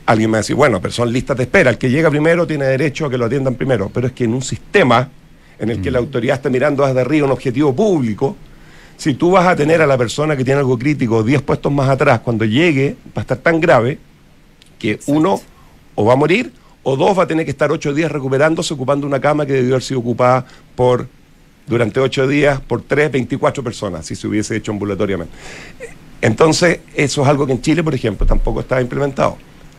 alguien 0.06 0.30
me 0.30 0.34
va 0.34 0.38
a 0.38 0.42
decir, 0.42 0.56
bueno, 0.56 0.80
pero 0.80 0.92
son 0.92 1.12
listas 1.12 1.36
de 1.36 1.44
espera, 1.44 1.70
el 1.70 1.78
que 1.78 1.90
llega 1.90 2.10
primero 2.10 2.46
tiene 2.46 2.64
derecho 2.66 3.06
a 3.06 3.10
que 3.10 3.18
lo 3.18 3.26
atiendan 3.26 3.54
primero, 3.54 3.90
pero 3.92 4.06
es 4.06 4.12
que 4.12 4.24
en 4.24 4.34
un 4.34 4.42
sistema 4.42 5.08
en 5.58 5.70
el 5.70 5.82
que 5.82 5.90
la 5.90 6.00
mm. 6.00 6.04
autoridad 6.04 6.36
está 6.36 6.48
mirando 6.48 6.86
desde 6.86 7.00
arriba 7.00 7.26
un 7.26 7.32
objetivo 7.32 7.74
público, 7.74 8.36
si 8.96 9.14
tú 9.14 9.30
vas 9.30 9.46
a 9.46 9.56
tener 9.56 9.80
a 9.82 9.86
la 9.86 9.96
persona 9.96 10.36
que 10.36 10.44
tiene 10.44 10.60
algo 10.60 10.78
crítico 10.78 11.22
10 11.22 11.42
puestos 11.42 11.72
más 11.72 11.88
atrás, 11.88 12.20
cuando 12.20 12.44
llegue 12.44 12.96
va 13.16 13.20
a 13.20 13.20
estar 13.20 13.38
tan 13.38 13.60
grave 13.60 13.98
que 14.78 14.98
uno 15.06 15.40
o 15.94 16.04
va 16.04 16.14
a 16.14 16.16
morir 16.16 16.52
o 16.82 16.96
dos 16.96 17.18
va 17.18 17.24
a 17.24 17.26
tener 17.26 17.44
que 17.44 17.50
estar 17.50 17.70
ocho 17.70 17.92
días 17.92 18.10
recuperándose 18.10 18.72
ocupando 18.74 19.06
una 19.06 19.20
cama 19.20 19.44
que 19.44 19.52
debió 19.52 19.74
haber 19.74 19.82
sido 19.82 20.00
ocupada 20.00 20.46
por 20.74 21.06
durante 21.66 22.00
ocho 22.00 22.26
días 22.26 22.60
por 22.60 22.82
tres, 22.82 23.12
24 23.12 23.62
personas, 23.62 24.04
si 24.06 24.16
se 24.16 24.26
hubiese 24.26 24.56
hecho 24.56 24.72
ambulatoriamente. 24.72 25.32
Entonces, 26.22 26.80
eso 26.94 27.22
es 27.22 27.28
algo 27.28 27.46
que 27.46 27.52
en 27.52 27.62
Chile, 27.62 27.82
por 27.82 27.94
ejemplo, 27.94 28.26
tampoco 28.26 28.60
está 28.60 28.80
implementado. 28.80 29.36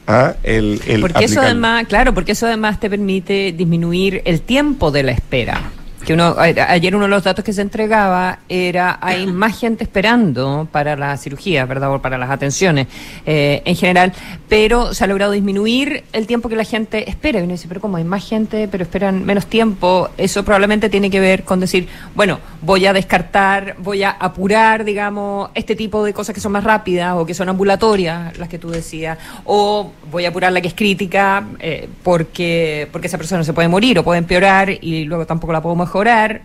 ¿Ah? 0.07 0.33
El, 0.43 0.81
porque 0.99 1.25
eso 1.25 1.41
además, 1.41 1.85
claro, 1.87 2.13
porque 2.13 2.31
eso 2.31 2.47
además 2.47 2.79
te 2.79 2.89
permite 2.89 3.53
disminuir 3.55 4.21
el 4.25 4.41
tiempo 4.41 4.91
de 4.91 5.03
la 5.03 5.11
espera 5.11 5.71
que 6.01 6.13
uno 6.13 6.35
ayer 6.37 6.95
uno 6.95 7.05
de 7.05 7.09
los 7.09 7.23
datos 7.23 7.43
que 7.45 7.53
se 7.53 7.61
entregaba 7.61 8.39
era 8.49 8.99
hay 9.01 9.27
más 9.27 9.59
gente 9.59 9.83
esperando 9.83 10.67
para 10.71 10.95
la 10.95 11.15
cirugía, 11.17 11.65
¿verdad? 11.65 11.93
O 11.93 12.01
para 12.01 12.17
las 12.17 12.29
atenciones 12.29 12.87
eh, 13.25 13.61
en 13.65 13.75
general, 13.75 14.13
pero 14.49 14.93
se 14.93 15.03
ha 15.03 15.07
logrado 15.07 15.31
disminuir 15.31 16.03
el 16.13 16.27
tiempo 16.27 16.49
que 16.49 16.55
la 16.55 16.63
gente 16.63 17.09
espera. 17.09 17.39
Y 17.39 17.43
uno 17.43 17.53
dice, 17.53 17.67
pero 17.67 17.81
¿cómo 17.81 17.97
hay 17.97 18.03
más 18.03 18.27
gente, 18.27 18.67
pero 18.67 18.83
esperan 18.83 19.25
menos 19.25 19.45
tiempo? 19.47 20.09
Eso 20.17 20.43
probablemente 20.43 20.89
tiene 20.89 21.09
que 21.09 21.19
ver 21.19 21.43
con 21.43 21.59
decir, 21.59 21.87
bueno, 22.15 22.39
voy 22.61 22.85
a 22.85 22.93
descartar, 22.93 23.75
voy 23.79 24.03
a 24.03 24.11
apurar, 24.11 24.83
digamos, 24.83 25.49
este 25.53 25.75
tipo 25.75 26.03
de 26.03 26.13
cosas 26.13 26.33
que 26.33 26.41
son 26.41 26.51
más 26.51 26.63
rápidas 26.63 27.15
o 27.15 27.25
que 27.25 27.33
son 27.33 27.49
ambulatorias, 27.49 28.37
las 28.37 28.49
que 28.49 28.59
tú 28.59 28.69
decías, 28.69 29.17
o 29.45 29.91
voy 30.11 30.25
a 30.25 30.29
apurar 30.29 30.51
la 30.51 30.61
que 30.61 30.67
es 30.67 30.73
crítica 30.73 31.45
eh, 31.59 31.87
porque, 32.03 32.87
porque 32.91 33.07
esa 33.07 33.17
persona 33.17 33.43
se 33.43 33.53
puede 33.53 33.67
morir 33.67 33.99
o 33.99 34.03
puede 34.03 34.19
empeorar 34.19 34.69
y 34.69 35.05
luego 35.05 35.25
tampoco 35.25 35.53
la 35.53 35.61
puedo 35.61 35.75
mejorar, 35.75 35.90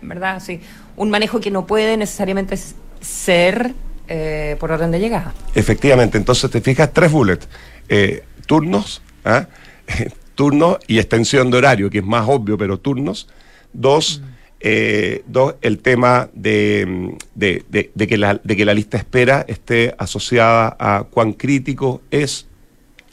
¿verdad? 0.01 0.41
Sí, 0.43 0.59
un 0.95 1.09
manejo 1.09 1.39
que 1.39 1.51
no 1.51 1.65
puede 1.65 1.97
necesariamente 1.97 2.57
ser 3.01 3.73
eh, 4.07 4.55
por 4.59 4.71
orden 4.71 4.91
de 4.91 4.99
llegada. 4.99 5.33
Efectivamente, 5.53 6.17
entonces 6.17 6.49
te 6.49 6.61
fijas 6.61 6.93
tres 6.93 7.11
bullets, 7.11 7.47
eh, 7.89 8.23
turnos, 8.45 9.01
¿ah? 9.25 9.47
turnos 10.35 10.77
y 10.87 10.99
extensión 10.99 11.51
de 11.51 11.57
horario, 11.57 11.89
que 11.89 11.99
es 11.99 12.05
más 12.05 12.27
obvio, 12.27 12.57
pero 12.57 12.79
turnos. 12.79 13.27
Dos, 13.73 14.21
eh, 14.59 15.23
dos 15.27 15.55
el 15.61 15.79
tema 15.79 16.29
de, 16.33 17.17
de, 17.35 17.65
de, 17.69 18.07
que 18.07 18.17
la, 18.17 18.39
de 18.43 18.55
que 18.55 18.65
la 18.65 18.73
lista 18.73 18.97
espera 18.97 19.45
esté 19.47 19.93
asociada 19.97 20.75
a 20.79 21.03
cuán 21.09 21.33
crítico 21.33 22.01
es 22.09 22.47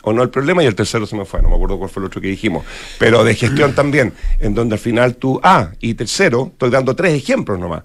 o 0.04 0.12
no 0.12 0.22
el 0.22 0.30
problema 0.30 0.62
y 0.62 0.66
el 0.66 0.74
tercero 0.74 1.06
se 1.06 1.16
me 1.16 1.24
fue, 1.24 1.42
no 1.42 1.48
me 1.48 1.56
acuerdo 1.56 1.78
cuál 1.78 1.90
fue 1.90 2.02
el 2.02 2.06
otro 2.06 2.20
que 2.20 2.28
dijimos, 2.28 2.64
pero 2.98 3.24
de 3.24 3.34
gestión 3.34 3.74
también, 3.74 4.12
en 4.38 4.54
donde 4.54 4.74
al 4.74 4.80
final 4.80 5.16
tú, 5.16 5.40
ah, 5.42 5.70
y 5.80 5.94
tercero, 5.94 6.50
estoy 6.52 6.70
dando 6.70 6.94
tres 6.94 7.14
ejemplos 7.14 7.58
nomás. 7.58 7.82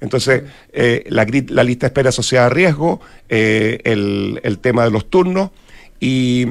Entonces, 0.00 0.44
eh, 0.72 1.04
la, 1.08 1.24
lista 1.24 1.54
de 1.56 1.86
espera 1.86 2.08
asociada 2.08 2.46
a 2.46 2.48
riesgo, 2.48 3.00
eh, 3.28 3.80
el, 3.84 4.58
tema 4.60 4.84
de 4.84 4.90
los 4.90 5.10
turnos 5.10 5.50
Y, 6.00 6.46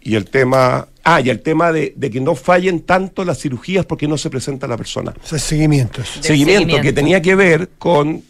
y 0.00 0.14
el 0.14 0.24
tema. 0.26 0.88
Ah, 1.04 1.20
y 1.20 1.28
el 1.28 1.40
tema 1.40 1.70
de, 1.70 1.92
de 1.96 2.10
que 2.10 2.20
no 2.20 2.34
fallen 2.34 2.80
tanto 2.80 3.26
las 3.26 3.38
cirugías 3.38 3.84
porque 3.84 4.08
no 4.08 4.16
se 4.16 4.30
presenta 4.30 4.66
la 4.66 4.78
persona. 4.78 5.12
O 5.22 5.26
sea, 5.26 5.38
seguimientos. 5.38 6.18
Seguimiento, 6.20 6.80
que 6.80 6.94
tenía 6.94 7.20
que 7.20 7.34
ver 7.34 7.68
con, 7.78 8.22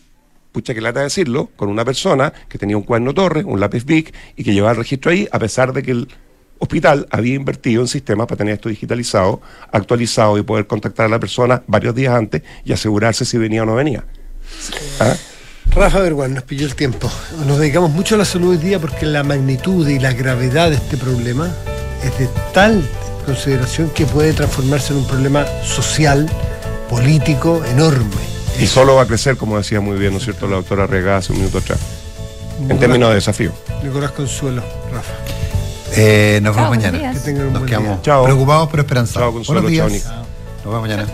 pucha 0.51 0.74
que 0.74 0.80
lata 0.80 1.01
decirlo, 1.01 1.51
con 1.55 1.68
una 1.68 1.84
persona 1.84 2.32
que 2.49 2.59
tenía 2.59 2.76
un 2.76 2.82
cuerno 2.82 3.14
torre, 3.14 3.45
un 3.45 3.61
lápiz 3.61 3.84
big 3.84 4.12
y 4.34 4.42
que 4.42 4.53
llevaba 4.53 4.72
el 4.72 4.78
registro 4.78 5.12
ahí, 5.12 5.28
a 5.30 5.38
pesar 5.38 5.72
de 5.72 5.84
que 5.84 5.92
el 5.92 6.09
hospital 6.65 7.07
había 7.11 7.35
invertido 7.35 7.83
en 7.83 7.89
sistemas 7.89 8.27
para 8.27 8.39
tener 8.39 8.55
esto 8.55 8.69
digitalizado, 8.69 9.41
actualizado 9.73 10.37
y 10.39 10.43
poder 10.43 10.67
contactar 10.67 11.07
a 11.07 11.09
la 11.09 11.19
persona 11.19 11.62
varios 11.67 11.95
días 11.95 12.15
antes 12.15 12.43
y 12.65 12.73
asegurarse 12.73 13.25
si 13.25 13.39
venía 13.39 13.62
o 13.62 13.67
no 13.67 13.75
venía. 13.75 14.05
¿Ah? 15.01 15.15
Rafa 15.71 16.01
Berguán, 16.01 16.35
nos 16.35 16.45
pilló 16.45 16.67
el 16.67 16.75
tiempo. 16.75 17.11
Nos 17.47 17.59
dedicamos 17.59 17.91
mucho 17.91 18.15
a 18.15 18.19
la 18.19 18.25
salud 18.25 18.51
hoy 18.51 18.59
día 18.59 18.79
porque 18.79 19.07
la 19.07 19.23
magnitud 19.23 19.89
y 19.89 19.99
la 19.99 20.12
gravedad 20.12 20.71
de 20.71 20.77
este 20.77 20.97
problema 20.97 21.51
es 22.05 22.19
de 22.19 22.29
tal 22.53 22.83
consideración 23.25 23.91
que 23.91 24.07
puede 24.07 24.33
transformarse 24.35 24.93
en 24.93 25.01
un 25.01 25.07
problema 25.07 25.47
social, 25.65 26.29
político, 26.89 27.65
enorme. 27.65 28.05
Y 28.61 28.67
solo 28.67 28.95
va 28.95 29.03
a 29.03 29.07
crecer, 29.07 29.37
como 29.37 29.57
decía 29.57 29.81
muy 29.81 29.99
bien, 29.99 30.12
¿no 30.12 30.19
es 30.19 30.25
cierto?, 30.25 30.47
la 30.47 30.57
doctora 30.57 30.87
Regada 30.87 31.19
hace 31.19 31.33
un 31.33 31.39
minuto 31.39 31.59
atrás. 31.59 31.81
En 32.69 32.79
términos 32.79 33.09
de 33.09 33.17
desafío. 33.17 33.53
Nicolás 33.83 34.12
Consuelo, 34.12 34.62
Rafa. 34.93 35.12
Eh, 35.97 36.40
nos 36.42 36.55
vemos 36.57 36.78
Chao, 36.78 36.90
mañana. 36.92 37.20
Que 37.24 37.32
Nos 37.32 37.62
quedamos 37.64 37.88
día. 37.88 37.99
Chao. 38.03 38.24
preocupados 38.24 38.68
pero 38.70 38.82
esperanzados. 38.82 39.26
Chao, 39.26 39.32
Consuelo. 39.32 39.62
Buenos 39.62 39.90
días. 39.90 40.03
Chao. 40.05 40.16
Nos 40.16 40.64
vemos 40.64 40.80
mañana. 40.82 41.07